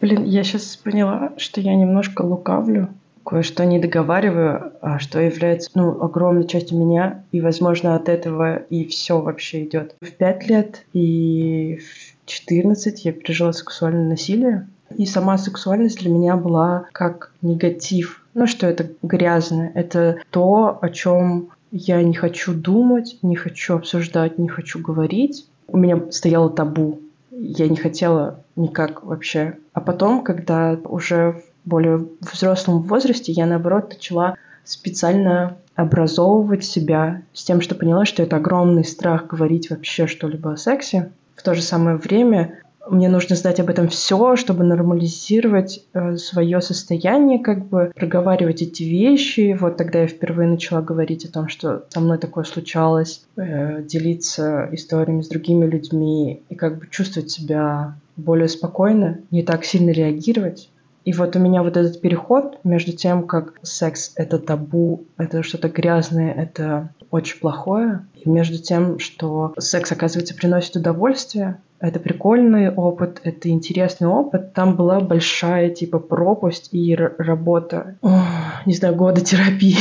Блин, 0.00 0.24
я 0.24 0.42
сейчас 0.44 0.76
поняла, 0.76 1.32
что 1.36 1.60
я 1.60 1.74
немножко 1.74 2.22
лукавлю, 2.22 2.88
кое-что 3.24 3.64
не 3.64 3.78
договариваю, 3.78 4.72
а 4.80 4.98
что 4.98 5.20
является 5.20 5.70
ну, 5.74 6.00
огромной 6.02 6.46
частью 6.46 6.78
меня, 6.78 7.24
и, 7.32 7.40
возможно, 7.40 7.96
от 7.96 8.08
этого 8.08 8.56
и 8.56 8.86
все 8.86 9.20
вообще 9.20 9.64
идет. 9.64 9.94
В 10.00 10.10
пять 10.12 10.48
лет 10.48 10.84
и 10.92 11.78
в 11.78 12.26
14 12.26 13.04
я 13.04 13.12
пережила 13.12 13.52
сексуальное 13.52 14.08
насилие, 14.08 14.68
и 14.96 15.06
сама 15.06 15.38
сексуальность 15.38 15.98
для 15.98 16.10
меня 16.10 16.36
была 16.36 16.86
как 16.92 17.32
негатив. 17.42 18.22
Ну, 18.36 18.46
что 18.46 18.66
это 18.66 18.90
грязное. 19.02 19.72
Это 19.74 20.18
то, 20.28 20.78
о 20.82 20.90
чем 20.90 21.48
я 21.70 22.02
не 22.02 22.12
хочу 22.12 22.52
думать, 22.52 23.16
не 23.22 23.34
хочу 23.34 23.76
обсуждать, 23.76 24.36
не 24.36 24.46
хочу 24.46 24.78
говорить. 24.78 25.48
У 25.68 25.78
меня 25.78 26.02
стояло 26.10 26.50
табу. 26.50 27.00
Я 27.30 27.66
не 27.66 27.76
хотела 27.76 28.40
никак 28.54 29.02
вообще. 29.04 29.56
А 29.72 29.80
потом, 29.80 30.22
когда 30.22 30.78
уже 30.84 31.42
в 31.64 31.68
более 31.70 32.08
взрослом 32.20 32.82
возрасте, 32.82 33.32
я, 33.32 33.46
наоборот, 33.46 33.88
начала 33.94 34.36
специально 34.64 35.56
образовывать 35.74 36.62
себя 36.62 37.22
с 37.32 37.42
тем, 37.42 37.62
что 37.62 37.74
поняла, 37.74 38.04
что 38.04 38.22
это 38.22 38.36
огромный 38.36 38.84
страх 38.84 39.28
говорить 39.28 39.70
вообще 39.70 40.06
что-либо 40.06 40.52
о 40.52 40.56
сексе. 40.58 41.10
В 41.36 41.42
то 41.42 41.54
же 41.54 41.62
самое 41.62 41.96
время 41.96 42.58
мне 42.88 43.08
нужно 43.08 43.36
знать 43.36 43.60
об 43.60 43.68
этом 43.68 43.88
все, 43.88 44.36
чтобы 44.36 44.64
нормализировать 44.64 45.84
э, 45.92 46.16
свое 46.16 46.60
состояние, 46.60 47.38
как 47.38 47.66
бы 47.66 47.92
проговаривать 47.94 48.62
эти 48.62 48.82
вещи. 48.82 49.56
Вот 49.58 49.76
тогда 49.76 50.00
я 50.00 50.06
впервые 50.06 50.48
начала 50.48 50.80
говорить 50.80 51.24
о 51.24 51.32
том, 51.32 51.48
что 51.48 51.84
со 51.88 52.00
мной 52.00 52.18
такое 52.18 52.44
случалось, 52.44 53.24
э, 53.36 53.82
делиться 53.82 54.68
историями 54.72 55.22
с 55.22 55.28
другими 55.28 55.66
людьми 55.66 56.42
и 56.48 56.54
как 56.54 56.78
бы 56.78 56.86
чувствовать 56.88 57.30
себя 57.30 57.96
более 58.16 58.48
спокойно, 58.48 59.20
не 59.30 59.42
так 59.42 59.64
сильно 59.64 59.90
реагировать. 59.90 60.70
И 61.04 61.12
вот 61.12 61.36
у 61.36 61.38
меня 61.38 61.62
вот 61.62 61.76
этот 61.76 62.00
переход 62.00 62.58
между 62.64 62.90
тем, 62.90 63.28
как 63.28 63.54
секс— 63.62 64.12
это 64.16 64.40
табу, 64.40 65.04
это 65.18 65.44
что-то 65.44 65.68
грязное, 65.68 66.32
это 66.32 66.90
очень 67.12 67.38
плохое, 67.38 68.04
и 68.16 68.28
между 68.28 68.58
тем, 68.58 68.98
что 68.98 69.54
секс, 69.56 69.92
оказывается, 69.92 70.34
приносит 70.34 70.74
удовольствие, 70.74 71.58
это 71.80 72.00
прикольный 72.00 72.70
опыт, 72.70 73.20
это 73.24 73.48
интересный 73.48 74.08
опыт. 74.08 74.52
Там 74.52 74.76
была 74.76 75.00
большая, 75.00 75.70
типа, 75.70 75.98
пропасть 75.98 76.70
и 76.72 76.94
работа. 76.94 77.96
О, 78.02 78.22
не 78.64 78.74
знаю, 78.74 78.94
года 78.94 79.20
терапии. 79.20 79.76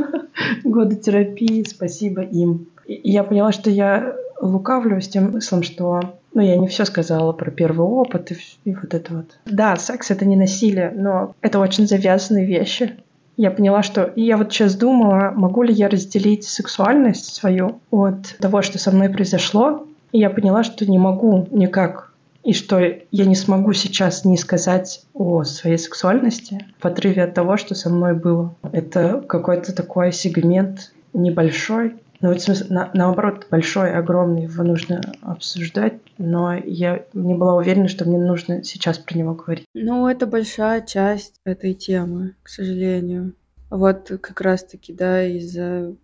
года 0.64 0.96
терапии, 0.96 1.64
спасибо 1.64 2.22
им. 2.22 2.68
Я 2.86 3.24
поняла, 3.24 3.52
что 3.52 3.70
я 3.70 4.14
лукавлю 4.40 5.00
с 5.00 5.08
тем 5.08 5.30
смыслом, 5.30 5.62
что 5.62 6.00
ну, 6.34 6.42
я 6.42 6.56
не 6.56 6.68
все 6.68 6.84
сказала 6.84 7.32
про 7.32 7.50
первый 7.50 7.86
опыт 7.86 8.30
и, 8.30 8.36
и 8.64 8.74
вот 8.74 8.92
это 8.92 9.14
вот. 9.14 9.38
Да, 9.46 9.76
секс— 9.76 10.10
это 10.12 10.26
не 10.26 10.36
насилие, 10.36 10.92
но 10.94 11.34
это 11.40 11.58
очень 11.58 11.86
завязанные 11.86 12.44
вещи. 12.44 12.94
Я 13.36 13.50
поняла, 13.50 13.82
что... 13.82 14.04
И 14.04 14.22
я 14.22 14.36
вот 14.36 14.52
сейчас 14.52 14.74
думала, 14.74 15.32
могу 15.34 15.62
ли 15.62 15.72
я 15.72 15.88
разделить 15.88 16.44
сексуальность 16.44 17.34
свою 17.34 17.80
от 17.90 18.36
того, 18.38 18.62
что 18.62 18.78
со 18.78 18.90
мной 18.92 19.08
произошло. 19.10 19.86
И 20.16 20.18
я 20.18 20.30
поняла, 20.30 20.64
что 20.64 20.90
не 20.90 20.98
могу 20.98 21.46
никак. 21.50 22.10
И 22.42 22.54
что 22.54 22.80
я 22.80 23.26
не 23.26 23.34
смогу 23.34 23.74
сейчас 23.74 24.24
не 24.24 24.38
сказать 24.38 25.04
о 25.12 25.44
своей 25.44 25.76
сексуальности 25.76 26.64
в 26.78 26.86
отрыве 26.86 27.24
от 27.24 27.34
того, 27.34 27.58
что 27.58 27.74
со 27.74 27.90
мной 27.90 28.14
было. 28.14 28.56
Это 28.72 29.22
какой-то 29.28 29.76
такой 29.76 30.12
сегмент 30.12 30.94
небольшой, 31.12 31.96
ну, 32.22 32.30
вот, 32.30 32.40
смысл, 32.40 32.64
на, 32.70 32.90
наоборот, 32.94 33.46
большой, 33.50 33.92
огромный, 33.92 34.44
его 34.44 34.64
нужно 34.64 35.02
обсуждать, 35.20 36.00
но 36.16 36.54
я 36.54 37.04
не 37.12 37.34
была 37.34 37.54
уверена, 37.54 37.88
что 37.88 38.06
мне 38.06 38.18
нужно 38.18 38.64
сейчас 38.64 38.96
про 38.96 39.18
него 39.18 39.34
говорить. 39.34 39.66
Ну, 39.74 40.08
это 40.08 40.26
большая 40.26 40.80
часть 40.80 41.42
этой 41.44 41.74
темы, 41.74 42.36
к 42.42 42.48
сожалению. 42.48 43.34
Вот 43.68 44.10
как 44.22 44.40
раз-таки, 44.40 44.94
да, 44.94 45.22
из-за 45.24 45.94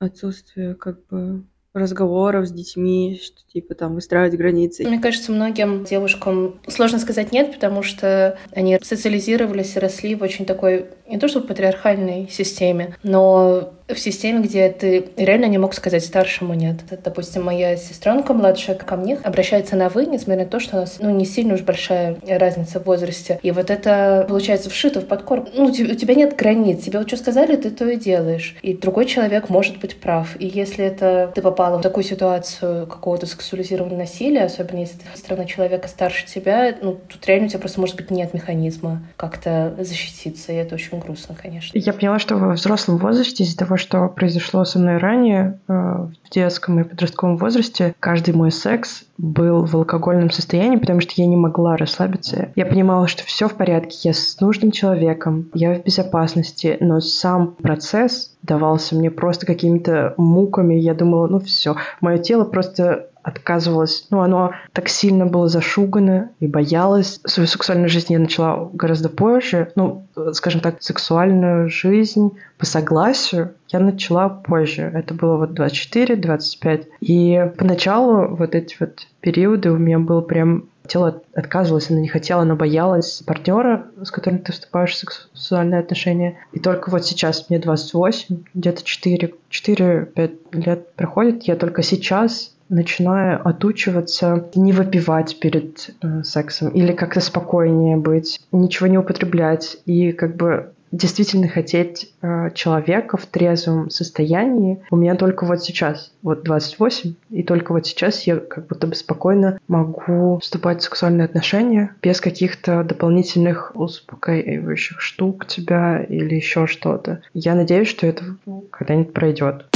отсутствия 0.00 0.74
как 0.74 1.04
бы 1.08 1.44
разговоров 1.74 2.46
с 2.46 2.52
детьми, 2.52 3.20
что 3.22 3.38
типа 3.52 3.74
там 3.74 3.94
выстраивать 3.94 4.36
границы. 4.36 4.84
Мне 4.84 5.00
кажется, 5.00 5.32
многим 5.32 5.84
девушкам 5.84 6.60
сложно 6.68 6.98
сказать 6.98 7.32
нет, 7.32 7.54
потому 7.54 7.82
что 7.82 8.38
они 8.54 8.78
социализировались 8.82 9.76
и 9.76 9.78
росли 9.78 10.14
в 10.14 10.22
очень 10.22 10.44
такой 10.44 10.86
не 11.08 11.18
то 11.18 11.28
что 11.28 11.40
патриархальной 11.40 12.28
системе, 12.30 12.96
но 13.02 13.72
в 13.94 14.00
системе, 14.00 14.42
где 14.42 14.68
ты 14.70 15.08
реально 15.16 15.46
не 15.46 15.58
мог 15.58 15.74
сказать 15.74 16.04
старшему 16.04 16.54
нет. 16.54 16.76
Допустим, 17.04 17.44
моя 17.44 17.76
сестренка 17.76 18.34
младшая 18.34 18.76
ко 18.76 18.96
мне 18.96 19.18
обращается 19.22 19.76
на 19.76 19.88
«вы», 19.88 20.06
несмотря 20.06 20.44
на 20.44 20.50
то, 20.50 20.60
что 20.60 20.76
у 20.76 20.80
нас 20.80 20.96
ну, 21.00 21.10
не 21.10 21.24
сильно 21.24 21.54
уж 21.54 21.60
большая 21.60 22.16
разница 22.26 22.80
в 22.80 22.86
возрасте. 22.86 23.38
И 23.42 23.50
вот 23.50 23.70
это, 23.70 24.26
получается, 24.28 24.70
вшито 24.70 25.00
в 25.00 25.06
подкорм. 25.06 25.48
Ну, 25.54 25.66
у 25.66 25.70
тебя 25.70 26.14
нет 26.14 26.36
границ. 26.36 26.84
Тебе 26.84 26.98
вот 26.98 27.08
что 27.08 27.16
сказали, 27.16 27.56
ты 27.56 27.70
то 27.70 27.88
и 27.88 27.96
делаешь. 27.96 28.56
И 28.62 28.74
другой 28.74 29.06
человек 29.06 29.48
может 29.48 29.78
быть 29.78 29.96
прав. 29.96 30.36
И 30.38 30.46
если 30.46 30.84
это 30.84 31.32
ты 31.34 31.42
попала 31.42 31.78
в 31.78 31.82
такую 31.82 32.04
ситуацию 32.04 32.86
какого-то 32.86 33.26
сексуализированного 33.26 34.00
насилия, 34.00 34.44
особенно 34.44 34.80
если 34.80 34.98
ты 34.98 35.04
страна 35.14 35.44
человека 35.44 35.88
старше 35.88 36.26
тебя, 36.26 36.74
ну, 36.80 36.98
тут 37.08 37.26
реально 37.26 37.46
у 37.46 37.48
тебя 37.48 37.60
просто 37.60 37.80
может 37.80 37.96
быть 37.96 38.10
нет 38.10 38.34
механизма 38.34 39.02
как-то 39.16 39.74
защититься. 39.78 40.52
И 40.52 40.56
это 40.56 40.74
очень 40.74 40.98
грустно, 40.98 41.36
конечно. 41.40 41.76
Я 41.78 41.92
поняла, 41.92 42.18
что 42.18 42.36
во 42.36 42.52
взрослом 42.52 42.98
возрасте 42.98 43.44
из-за 43.44 43.56
того, 43.56 43.76
что 43.82 44.08
произошло 44.08 44.64
со 44.64 44.78
мной 44.78 44.96
ранее, 44.96 45.58
э, 45.68 45.72
в 45.72 46.30
детском 46.30 46.80
и 46.80 46.84
подростковом 46.84 47.36
возрасте, 47.36 47.94
каждый 48.00 48.34
мой 48.34 48.50
секс 48.50 49.04
был 49.18 49.64
в 49.64 49.74
алкогольном 49.74 50.30
состоянии, 50.30 50.76
потому 50.76 51.00
что 51.00 51.12
я 51.16 51.26
не 51.26 51.36
могла 51.36 51.76
расслабиться. 51.76 52.50
Я 52.56 52.64
понимала, 52.64 53.06
что 53.08 53.24
все 53.24 53.48
в 53.48 53.54
порядке, 53.54 53.98
я 54.08 54.14
с 54.14 54.40
нужным 54.40 54.70
человеком, 54.70 55.50
я 55.52 55.74
в 55.74 55.84
безопасности, 55.84 56.76
но 56.80 57.00
сам 57.00 57.48
процесс 57.52 58.32
давался 58.42 58.94
мне 58.94 59.10
просто 59.10 59.46
какими-то 59.46 60.14
муками. 60.16 60.74
Я 60.74 60.94
думала, 60.94 61.26
ну 61.26 61.40
все, 61.40 61.76
мое 62.00 62.18
тело 62.18 62.44
просто 62.44 63.08
отказывалась. 63.22 64.06
Ну, 64.10 64.20
оно 64.20 64.52
так 64.72 64.88
сильно 64.88 65.26
было 65.26 65.48
зашугано 65.48 66.30
и 66.40 66.46
боялось. 66.46 67.20
Свою 67.24 67.46
сексуальную 67.46 67.88
жизнь 67.88 68.12
я 68.12 68.18
начала 68.18 68.70
гораздо 68.72 69.08
позже. 69.08 69.72
Ну, 69.76 70.06
скажем 70.32 70.60
так, 70.60 70.82
сексуальную 70.82 71.68
жизнь 71.68 72.32
по 72.58 72.66
согласию 72.66 73.54
я 73.68 73.80
начала 73.80 74.28
позже. 74.28 74.90
Это 74.94 75.14
было 75.14 75.36
вот 75.36 75.58
24-25. 75.58 76.86
И 77.00 77.50
поначалу 77.56 78.34
вот 78.34 78.54
эти 78.54 78.76
вот 78.78 79.06
периоды 79.20 79.70
у 79.70 79.76
меня 79.76 79.98
было 79.98 80.20
прям 80.20 80.64
тело 80.86 81.22
отказывалось, 81.34 81.90
оно 81.90 82.00
не 82.00 82.08
хотело, 82.08 82.42
оно 82.42 82.56
боялось 82.56 83.22
партнера, 83.24 83.86
с 84.02 84.10
которым 84.10 84.40
ты 84.40 84.52
вступаешь 84.52 84.92
в 84.92 84.96
сексуальные 84.96 85.80
отношения. 85.80 86.38
И 86.52 86.58
только 86.58 86.90
вот 86.90 87.06
сейчас 87.06 87.48
мне 87.48 87.58
28, 87.58 88.44
где-то 88.54 88.82
4-5 88.82 90.38
лет 90.52 90.94
проходит, 90.94 91.44
я 91.44 91.56
только 91.56 91.82
сейчас 91.82 92.51
начинаю 92.68 93.46
отучиваться 93.46 94.48
не 94.54 94.72
выпивать 94.72 95.38
перед 95.40 95.90
э, 96.02 96.22
сексом 96.22 96.68
или 96.70 96.92
как-то 96.92 97.20
спокойнее 97.20 97.96
быть, 97.96 98.40
ничего 98.52 98.86
не 98.86 98.98
употреблять 98.98 99.76
и 99.86 100.12
как 100.12 100.36
бы 100.36 100.72
действительно 100.92 101.48
хотеть 101.48 102.12
э, 102.20 102.50
человека 102.54 103.16
в 103.16 103.26
трезвом 103.26 103.90
состоянии 103.90 104.82
у 104.90 104.96
меня 104.96 105.14
только 105.16 105.46
вот 105.46 105.62
сейчас, 105.62 106.12
вот 106.22 106.44
28, 106.44 107.14
и 107.30 107.42
только 107.42 107.72
вот 107.72 107.86
сейчас 107.86 108.22
я 108.26 108.36
как 108.36 108.66
будто 108.66 108.86
бы 108.86 108.94
спокойно 108.94 109.58
могу 109.66 110.38
вступать 110.38 110.80
в 110.80 110.84
сексуальные 110.84 111.24
отношения 111.24 111.96
без 112.02 112.20
каких-то 112.20 112.84
дополнительных 112.84 113.72
успокаивающих 113.74 115.00
штук 115.00 115.46
тебя 115.46 116.02
или 116.02 116.34
еще 116.34 116.66
что-то. 116.66 117.22
Я 117.32 117.54
надеюсь, 117.54 117.88
что 117.88 118.06
это 118.06 118.24
когда-нибудь 118.70 119.14
пройдет. 119.14 119.66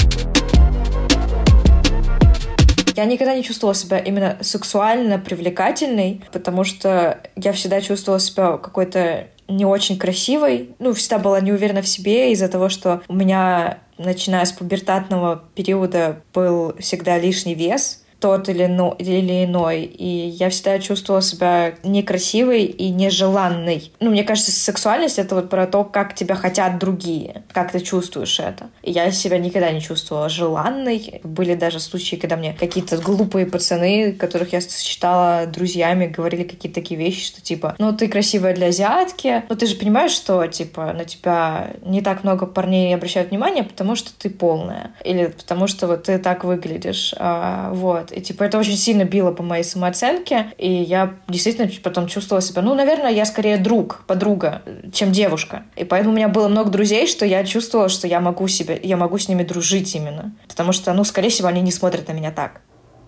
Я 2.97 3.05
никогда 3.05 3.35
не 3.35 3.43
чувствовала 3.43 3.75
себя 3.75 3.99
именно 3.99 4.39
сексуально 4.41 5.19
привлекательной, 5.19 6.23
потому 6.33 6.65
что 6.65 7.21
я 7.37 7.53
всегда 7.53 7.83
чувствовала 7.83 8.19
себя 8.19 8.57
какой-то 8.57 9.27
не 9.49 9.67
очень 9.67 9.99
красивой. 9.99 10.71
Ну, 10.79 10.95
всегда 10.95 11.19
была 11.19 11.41
не 11.41 11.53
уверена 11.53 11.83
в 11.83 11.89
себе 11.89 12.33
из-за 12.33 12.49
того, 12.49 12.71
что 12.71 13.03
у 13.07 13.15
меня, 13.15 13.81
начиная 13.99 14.47
с 14.47 14.53
пубертатного 14.53 15.45
периода, 15.55 16.23
был 16.33 16.75
всегда 16.79 17.19
лишний 17.19 17.55
вес 17.55 18.03
тот 18.21 18.49
или, 18.49 18.67
ну, 18.67 18.95
или 18.99 19.45
иной. 19.45 19.83
И 19.83 20.07
я 20.07 20.51
всегда 20.51 20.79
чувствовала 20.79 21.23
себя 21.23 21.75
некрасивой 21.83 22.65
и 22.65 22.91
нежеланной. 22.91 23.93
Ну, 24.01 24.11
мне 24.11 24.25
кажется, 24.25 24.53
сексуальность— 24.53 25.19
это 25.21 25.35
вот 25.35 25.51
про 25.51 25.67
то, 25.67 25.85
как 25.85 26.15
тебя 26.15 26.35
хотят 26.35 26.79
другие, 26.79 27.45
как 27.53 27.73
ты 27.73 27.81
чувствуешь 27.81 28.41
это. 28.41 28.71
И 28.83 28.91
я 28.91 29.11
себя 29.11 29.39
никогда 29.39 29.71
не 29.71 29.81
чувствовала 29.81 30.29
желанной. 30.29 31.21
Были 31.23 31.55
даже 31.55 31.81
случаи, 31.81 32.17
когда 32.17 32.37
мне 32.37 32.55
какие-то 32.59 32.99
глупые 32.99 33.47
пацаны, 33.47 34.13
которых 34.13 34.53
я 34.53 34.61
считала 34.61 35.47
друзьями, 35.47 36.07
говорили 36.07 36.45
какие-то 36.45 36.81
такие 36.81 36.99
вещи, 36.99 37.27
что 37.27 37.41
типа, 37.41 37.75
ну, 37.79 37.93
ты 37.95 38.09
красивая 38.09 38.55
для 38.55 38.69
азиатки, 38.69 39.45
но 39.49 39.55
ты 39.55 39.67
же 39.67 39.77
понимаешь, 39.77 40.13
что, 40.13 40.47
типа, 40.47 40.93
на 40.93 41.05
тебя 41.05 41.71
не 41.83 42.01
так 42.03 42.25
много 42.25 42.47
парней 42.47 42.95
обращают 42.95 43.31
внимание, 43.31 43.65
потому 43.65 43.95
что 43.97 44.11
ты 44.17 44.31
полная. 44.31 44.93
Или 45.05 45.27
потому 45.27 45.67
что 45.67 45.87
вот 45.87 46.05
ты 46.05 46.19
так 46.19 46.45
выглядишь. 46.45 47.15
А, 47.19 47.73
вот. 47.73 48.06
Вот. 48.07 48.17
И, 48.17 48.21
типа, 48.21 48.45
это 48.45 48.59
очень 48.59 48.77
сильно 48.77 49.05
било 49.05 49.33
по 49.33 49.43
моей 49.43 49.65
самооценке. 49.65 50.53
И 50.59 50.71
я 50.71 51.15
действительно 51.29 51.71
потом 51.83 52.07
чувствовала 52.07 52.43
себя, 52.43 52.63
ну, 52.63 52.75
наверное, 52.75 53.11
я 53.11 53.25
скорее 53.25 53.59
друг, 53.59 54.05
подруга, 54.07 54.63
чем 54.93 55.13
девушка. 55.13 55.65
И 55.77 55.85
поэтому 55.85 56.13
у 56.13 56.17
меня 56.17 56.29
было 56.29 56.49
много 56.49 56.71
друзей, 56.71 57.07
что 57.07 57.25
я 57.25 57.45
чувствовала, 57.45 57.89
что 57.89 58.07
я 58.07 58.21
могу 58.21 58.49
себе, 58.49 58.79
я 58.83 58.97
могу 58.97 59.19
с 59.19 59.29
ними 59.29 59.43
дружить 59.43 59.95
именно. 59.95 60.35
Потому 60.49 60.73
что, 60.73 60.93
ну, 60.93 61.05
скорее 61.05 61.31
всего, 61.31 61.49
они 61.49 61.61
не 61.61 61.73
смотрят 61.73 62.09
на 62.09 62.13
меня 62.13 62.31
так. 62.31 62.61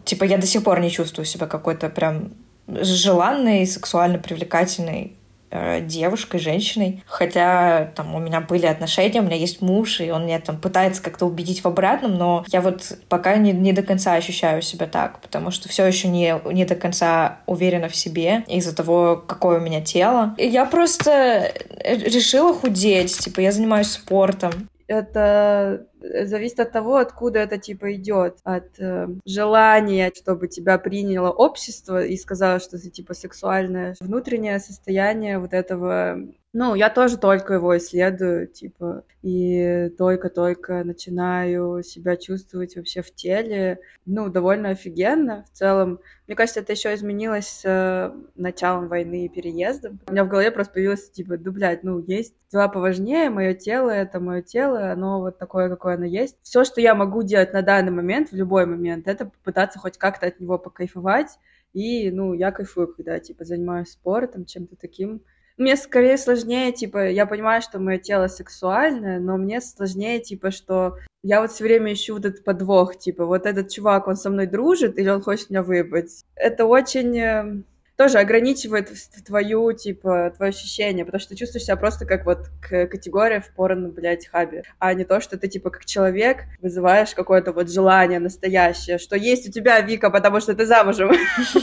Типа, 0.04 0.24
я 0.24 0.38
до 0.38 0.46
сих 0.46 0.64
пор 0.64 0.80
не 0.80 0.90
чувствую 0.90 1.26
себя 1.26 1.46
какой-то 1.46 1.88
прям 1.88 2.32
желанной, 2.66 3.66
сексуально 3.66 4.18
привлекательной 4.18 5.17
Э, 5.50 5.80
девушкой, 5.80 6.40
женщиной. 6.40 7.02
Хотя 7.06 7.90
там 7.94 8.14
у 8.14 8.18
меня 8.18 8.40
были 8.40 8.66
отношения, 8.66 9.20
у 9.20 9.24
меня 9.24 9.36
есть 9.36 9.62
муж, 9.62 10.00
и 10.00 10.10
он 10.10 10.26
меня 10.26 10.40
там 10.40 10.58
пытается 10.58 11.02
как-то 11.02 11.24
убедить 11.24 11.64
в 11.64 11.66
обратном, 11.66 12.16
но 12.16 12.44
я 12.48 12.60
вот 12.60 12.98
пока 13.08 13.36
не, 13.36 13.52
не 13.52 13.72
до 13.72 13.82
конца 13.82 14.14
ощущаю 14.14 14.60
себя 14.60 14.86
так, 14.86 15.20
потому 15.20 15.50
что 15.50 15.68
все 15.68 15.86
еще 15.86 16.08
не, 16.08 16.38
не 16.52 16.66
до 16.66 16.74
конца 16.74 17.38
уверена 17.46 17.88
в 17.88 17.96
себе 17.96 18.44
из-за 18.46 18.76
того, 18.76 19.22
какое 19.26 19.58
у 19.58 19.62
меня 19.62 19.80
тело. 19.80 20.34
И 20.36 20.46
я 20.46 20.66
просто 20.66 21.50
решила 21.82 22.52
худеть, 22.52 23.16
типа 23.16 23.40
я 23.40 23.50
занимаюсь 23.50 23.90
спортом. 23.90 24.52
Это 24.86 25.08
Э, 25.18 25.78
зависит 26.00 26.60
от 26.60 26.72
того, 26.72 26.96
откуда 26.96 27.40
это 27.40 27.58
типа 27.58 27.94
идет, 27.94 28.38
от 28.44 28.78
э, 28.78 29.08
желания, 29.26 30.12
чтобы 30.14 30.48
тебя 30.48 30.78
приняло 30.78 31.30
общество 31.30 32.04
и 32.04 32.16
сказало, 32.16 32.60
что 32.60 32.78
ты 32.78 32.90
типа 32.90 33.14
сексуальное, 33.14 33.94
внутреннее 34.00 34.58
состояние 34.58 35.38
вот 35.38 35.52
этого. 35.52 36.18
Ну, 36.54 36.74
я 36.74 36.88
тоже 36.88 37.18
только 37.18 37.54
его 37.54 37.76
исследую, 37.76 38.46
типа, 38.46 39.04
и 39.22 39.90
только-только 39.98 40.82
начинаю 40.82 41.82
себя 41.82 42.16
чувствовать 42.16 42.76
вообще 42.76 43.02
в 43.02 43.14
теле, 43.14 43.80
ну, 44.06 44.30
довольно 44.30 44.70
офигенно. 44.70 45.44
В 45.52 45.56
целом, 45.56 46.00
мне 46.28 46.36
кажется, 46.36 46.60
это 46.60 46.74
еще 46.74 46.94
изменилось 46.94 47.48
с 47.48 47.62
э, 47.64 48.12
началом 48.34 48.88
войны 48.88 49.24
и 49.24 49.28
переездом. 49.30 49.98
У 50.08 50.12
меня 50.12 50.24
в 50.24 50.28
голове 50.28 50.50
просто 50.50 50.74
появилось, 50.74 51.10
типа, 51.10 51.38
да, 51.38 51.50
блядь, 51.50 51.82
ну, 51.84 52.00
есть 52.00 52.34
дела 52.52 52.68
поважнее, 52.68 53.30
мое 53.30 53.54
тело— 53.54 53.88
это 53.90 54.20
мое 54.20 54.42
тело, 54.42 54.92
оно 54.92 55.20
вот 55.20 55.38
такое, 55.38 55.70
какое 55.70 55.94
оно 55.94 56.04
есть. 56.04 56.36
Все, 56.42 56.64
что 56.64 56.82
я 56.82 56.94
могу 56.94 57.22
делать 57.22 57.54
на 57.54 57.62
данный 57.62 57.92
момент, 57.92 58.30
в 58.30 58.36
любой 58.36 58.66
момент, 58.66 59.08
это 59.08 59.24
попытаться 59.24 59.78
хоть 59.78 59.96
как-то 59.96 60.26
от 60.26 60.38
него 60.38 60.58
покайфовать, 60.58 61.38
и, 61.72 62.10
ну, 62.10 62.34
я 62.34 62.52
кайфую, 62.52 62.88
когда, 62.88 63.18
типа, 63.18 63.46
занимаюсь 63.46 63.88
спортом, 63.88 64.44
чем-то 64.44 64.76
таким, 64.76 65.22
мне 65.58 65.76
скорее 65.76 66.16
сложнее, 66.18 66.72
типа, 66.72 67.08
я 67.10 67.26
понимаю, 67.26 67.62
что 67.62 67.78
мое 67.78 67.98
тело 67.98 68.28
сексуальное, 68.28 69.18
но 69.18 69.36
мне 69.36 69.60
сложнее, 69.60 70.20
типа, 70.20 70.50
что 70.50 70.96
я 71.22 71.40
вот 71.40 71.50
все 71.50 71.64
время 71.64 71.92
ищу 71.92 72.14
вот 72.14 72.24
этот 72.24 72.44
подвох, 72.44 72.96
типа, 72.98 73.26
вот 73.26 73.44
этот 73.46 73.70
чувак, 73.70 74.06
он 74.06 74.16
со 74.16 74.30
мной 74.30 74.46
дружит 74.46 74.98
или 74.98 75.08
он 75.08 75.20
хочет 75.20 75.50
меня 75.50 75.62
выебать. 75.62 76.24
Это 76.36 76.64
очень 76.64 77.18
эм, 77.18 77.64
тоже 77.98 78.18
ограничивает 78.18 78.92
твою, 79.26 79.72
типа, 79.72 80.32
твое 80.36 80.50
ощущение, 80.50 81.04
потому 81.04 81.20
что 81.20 81.30
ты 81.30 81.36
чувствуешь 81.36 81.64
себя 81.64 81.74
просто 81.74 82.06
как 82.06 82.24
вот 82.26 82.46
категория 82.60 83.40
в 83.40 83.50
порно, 83.50 83.88
блядь, 83.88 84.28
хабе, 84.28 84.62
а 84.78 84.94
не 84.94 85.04
то, 85.04 85.20
что 85.20 85.36
ты, 85.36 85.48
типа, 85.48 85.70
как 85.70 85.84
человек 85.84 86.44
вызываешь 86.62 87.10
какое-то 87.10 87.52
вот 87.52 87.68
желание 87.68 88.20
настоящее, 88.20 88.98
что 88.98 89.16
есть 89.16 89.48
у 89.48 89.52
тебя, 89.52 89.80
Вика, 89.80 90.10
потому 90.10 90.40
что 90.40 90.54
ты 90.54 90.64
замужем. 90.64 91.10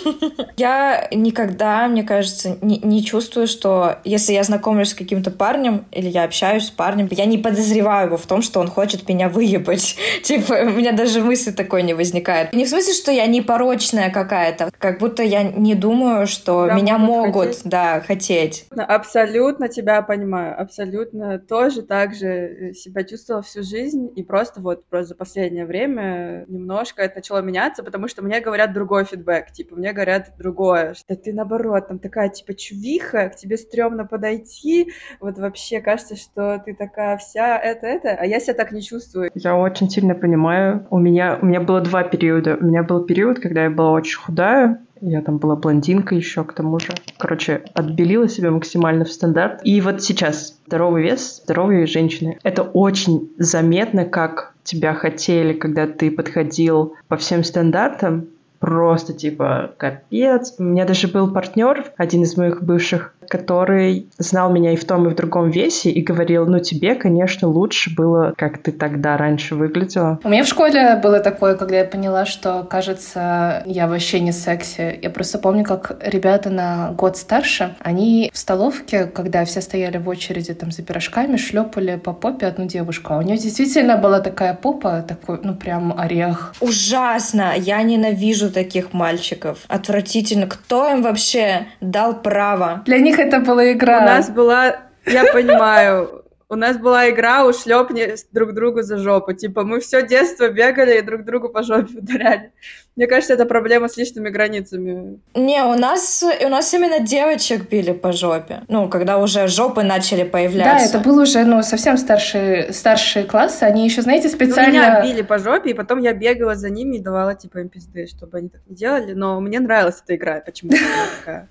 Я 0.57 1.07
никогда, 1.11 1.87
мне 1.87 2.03
кажется, 2.03 2.57
не, 2.61 2.79
не 2.79 3.03
чувствую, 3.03 3.47
что 3.47 3.99
если 4.03 4.33
я 4.33 4.43
знакомлюсь 4.43 4.91
с 4.91 4.93
каким-то 4.93 5.29
парнем 5.29 5.85
или 5.91 6.07
я 6.07 6.23
общаюсь 6.23 6.67
с 6.67 6.69
парнем, 6.69 7.09
я 7.11 7.25
не 7.25 7.37
подозреваю 7.37 8.07
его 8.07 8.17
в 8.17 8.25
том, 8.25 8.41
что 8.41 8.61
он 8.61 8.69
хочет 8.69 9.07
меня 9.09 9.27
выебать. 9.27 9.97
Типа, 10.23 10.53
у 10.53 10.69
меня 10.69 10.93
даже 10.93 11.21
мысли 11.21 11.51
такой 11.51 11.83
не 11.83 11.93
возникает. 11.93 12.53
Не 12.53 12.63
в 12.63 12.69
смысле, 12.69 12.93
что 12.93 13.11
я 13.11 13.25
непорочная 13.25 14.09
какая-то, 14.09 14.71
как 14.77 14.99
будто 14.99 15.23
я 15.23 15.43
не 15.43 15.75
думаю, 15.75 16.24
что 16.25 16.65
Тебя 16.65 16.75
меня 16.75 16.97
могут, 16.97 17.47
хотеть. 17.47 17.61
да, 17.65 18.01
хотеть. 18.01 18.67
Абсолютно 18.75 19.67
тебя 19.69 20.01
понимаю, 20.01 20.59
абсолютно 20.59 21.39
тоже 21.39 21.81
так 21.81 22.13
же 22.13 22.27
э, 22.27 22.73
себя 22.73 23.03
чувствовала 23.03 23.43
всю 23.43 23.63
жизнь, 23.63 24.11
и 24.15 24.23
просто 24.23 24.61
вот 24.61 24.85
просто 24.85 25.09
за 25.09 25.15
последнее 25.15 25.65
время 25.65 26.45
немножко 26.47 27.01
это 27.01 27.17
начало 27.17 27.39
меняться, 27.39 27.83
потому 27.83 28.07
что 28.07 28.21
мне 28.21 28.39
говорят 28.39 28.73
другой 28.73 29.05
фидбэк, 29.05 29.51
типа, 29.51 29.75
мне 29.75 29.93
говорят 29.93 30.33
другое, 30.37 30.93
что 30.93 31.15
ты 31.15 31.33
наоборот, 31.33 31.87
там 31.87 31.99
такая, 31.99 32.29
типа, 32.29 32.53
чувиха, 32.53 33.29
к 33.29 33.35
тебе 33.35 33.57
стрёмно 33.57 34.05
подойти, 34.05 34.91
вот 35.19 35.37
вообще 35.37 35.81
кажется, 35.81 36.15
что 36.15 36.61
ты 36.65 36.73
такая 36.75 37.17
вся 37.17 37.57
это-это, 37.57 38.09
а 38.11 38.25
я 38.25 38.39
себя 38.39 38.53
так 38.53 38.71
не 38.71 38.81
чувствую. 38.81 39.31
Я 39.35 39.55
очень 39.55 39.89
сильно 39.89 40.15
понимаю. 40.15 40.87
У 40.89 40.97
меня, 40.99 41.39
у 41.41 41.45
меня 41.45 41.61
было 41.61 41.81
два 41.81 42.03
периода. 42.03 42.57
У 42.59 42.65
меня 42.65 42.83
был 42.83 43.05
период, 43.05 43.39
когда 43.39 43.63
я 43.63 43.69
была 43.69 43.91
очень 43.91 44.19
худая, 44.19 44.84
я 45.09 45.21
там 45.21 45.37
была 45.37 45.55
блондинка 45.55 46.15
еще 46.15 46.43
к 46.43 46.53
тому 46.53 46.79
же. 46.79 46.89
Короче, 47.17 47.63
отбелила 47.73 48.27
себя 48.27 48.51
максимально 48.51 49.05
в 49.05 49.11
стандарт. 49.11 49.61
И 49.63 49.79
вот 49.81 50.01
сейчас 50.01 50.59
здоровый 50.65 51.03
вес, 51.03 51.41
здоровые 51.43 51.85
женщины. 51.85 52.39
Это 52.43 52.63
очень 52.63 53.31
заметно, 53.37 54.05
как 54.05 54.53
тебя 54.63 54.93
хотели, 54.93 55.53
когда 55.53 55.87
ты 55.87 56.09
подходил 56.09 56.95
по 57.07 57.17
всем 57.17 57.43
стандартам, 57.43 58.27
просто 58.59 59.13
типа 59.13 59.73
капец. 59.77 60.55
У 60.57 60.63
меня 60.63 60.85
даже 60.85 61.07
был 61.07 61.31
партнер, 61.31 61.85
один 61.97 62.23
из 62.23 62.35
моих 62.35 62.63
бывших, 62.63 63.13
который 63.29 64.09
знал 64.17 64.51
меня 64.51 64.73
и 64.73 64.75
в 64.75 64.85
том, 64.85 65.07
и 65.07 65.09
в 65.09 65.15
другом 65.15 65.49
весе, 65.49 65.89
и 65.89 66.01
говорил, 66.01 66.45
ну 66.45 66.59
тебе, 66.59 66.95
конечно, 66.95 67.47
лучше 67.47 67.93
было, 67.95 68.33
как 68.37 68.59
ты 68.59 68.71
тогда 68.71 69.17
раньше 69.17 69.55
выглядела. 69.55 70.19
У 70.23 70.29
меня 70.29 70.43
в 70.43 70.47
школе 70.47 70.99
было 71.01 71.19
такое, 71.19 71.55
когда 71.55 71.77
я 71.77 71.85
поняла, 71.85 72.25
что, 72.25 72.63
кажется, 72.69 73.63
я 73.65 73.87
вообще 73.87 74.19
не 74.19 74.31
секси. 74.31 74.99
Я 75.01 75.09
просто 75.09 75.39
помню, 75.39 75.63
как 75.63 75.97
ребята 76.01 76.49
на 76.49 76.91
год 76.91 77.17
старше, 77.17 77.75
они 77.79 78.29
в 78.33 78.37
столовке, 78.37 79.05
когда 79.05 79.45
все 79.45 79.61
стояли 79.61 79.97
в 79.97 80.07
очереди 80.07 80.53
там 80.53 80.71
за 80.71 80.83
пирожками, 80.83 81.37
шлепали 81.37 81.95
по 81.97 82.13
попе 82.13 82.45
одну 82.45 82.65
девушку. 82.65 83.13
А 83.13 83.17
у 83.17 83.21
нее 83.21 83.37
действительно 83.37 83.97
была 83.97 84.19
такая 84.19 84.53
попа, 84.53 85.03
такой, 85.07 85.39
ну 85.43 85.55
прям 85.55 85.97
орех. 85.97 86.53
Ужасно! 86.61 87.53
Я 87.57 87.81
ненавижу 87.83 88.51
таких 88.51 88.93
мальчиков. 88.93 89.59
Отвратительно. 89.67 90.47
Кто 90.47 90.89
им 90.91 91.01
вообще 91.01 91.67
дал 91.81 92.21
право? 92.21 92.81
Для 92.85 92.99
них 92.99 93.14
них 93.17 93.27
это 93.27 93.39
была 93.39 93.71
игра. 93.71 93.99
У 93.99 94.05
нас 94.05 94.29
была, 94.29 94.75
я 95.05 95.25
понимаю, 95.31 96.23
у 96.47 96.55
нас 96.55 96.77
была 96.77 97.09
игра 97.09 97.45
ушлепни 97.45 98.15
друг 98.31 98.53
другу 98.53 98.81
за 98.81 98.97
жопу. 98.97 99.33
Типа 99.33 99.63
мы 99.63 99.79
все 99.79 100.05
детство 100.05 100.49
бегали 100.49 100.99
и 100.99 101.01
друг 101.01 101.25
другу 101.25 101.49
по 101.49 101.63
жопе 101.63 101.97
ударяли. 101.97 102.51
Мне 102.95 103.07
кажется, 103.07 103.33
это 103.33 103.45
проблема 103.45 103.89
с 103.89 103.97
личными 103.97 104.29
границами. 104.29 105.19
Не, 105.33 105.63
у 105.63 105.73
нас, 105.73 106.23
у 106.23 106.47
нас 106.47 106.73
именно 106.73 106.99
девочек 106.99 107.69
били 107.69 107.91
по 107.91 108.13
жопе. 108.13 108.61
Ну, 108.69 108.87
когда 108.87 109.17
уже 109.17 109.47
жопы 109.47 109.83
начали 109.83 110.23
появляться. 110.23 110.93
Да, 110.93 110.99
это 110.99 111.09
был 111.09 111.19
уже, 111.19 111.43
ну, 111.43 111.61
совсем 111.61 111.97
старшие, 111.97 112.71
старшие 112.71 113.25
классы. 113.25 113.63
Они 113.63 113.83
еще, 113.83 114.01
знаете, 114.01 114.29
специально... 114.29 114.71
Ну, 114.71 114.79
меня 114.79 115.01
били 115.01 115.23
по 115.23 115.39
жопе, 115.39 115.71
и 115.71 115.73
потом 115.73 115.99
я 115.99 116.13
бегала 116.13 116.55
за 116.55 116.69
ними 116.69 116.97
и 116.97 117.01
давала, 117.01 117.35
типа, 117.35 117.57
им 117.57 117.69
пизды, 117.69 118.07
чтобы 118.07 118.37
они 118.37 118.47
так 118.47 118.61
не 118.69 118.75
делали. 118.75 119.11
Но 119.11 119.41
мне 119.41 119.59
нравилась 119.59 120.01
эта 120.01 120.15
игра 120.15 120.39
почему-то 120.39 120.77
такая. 121.19 121.49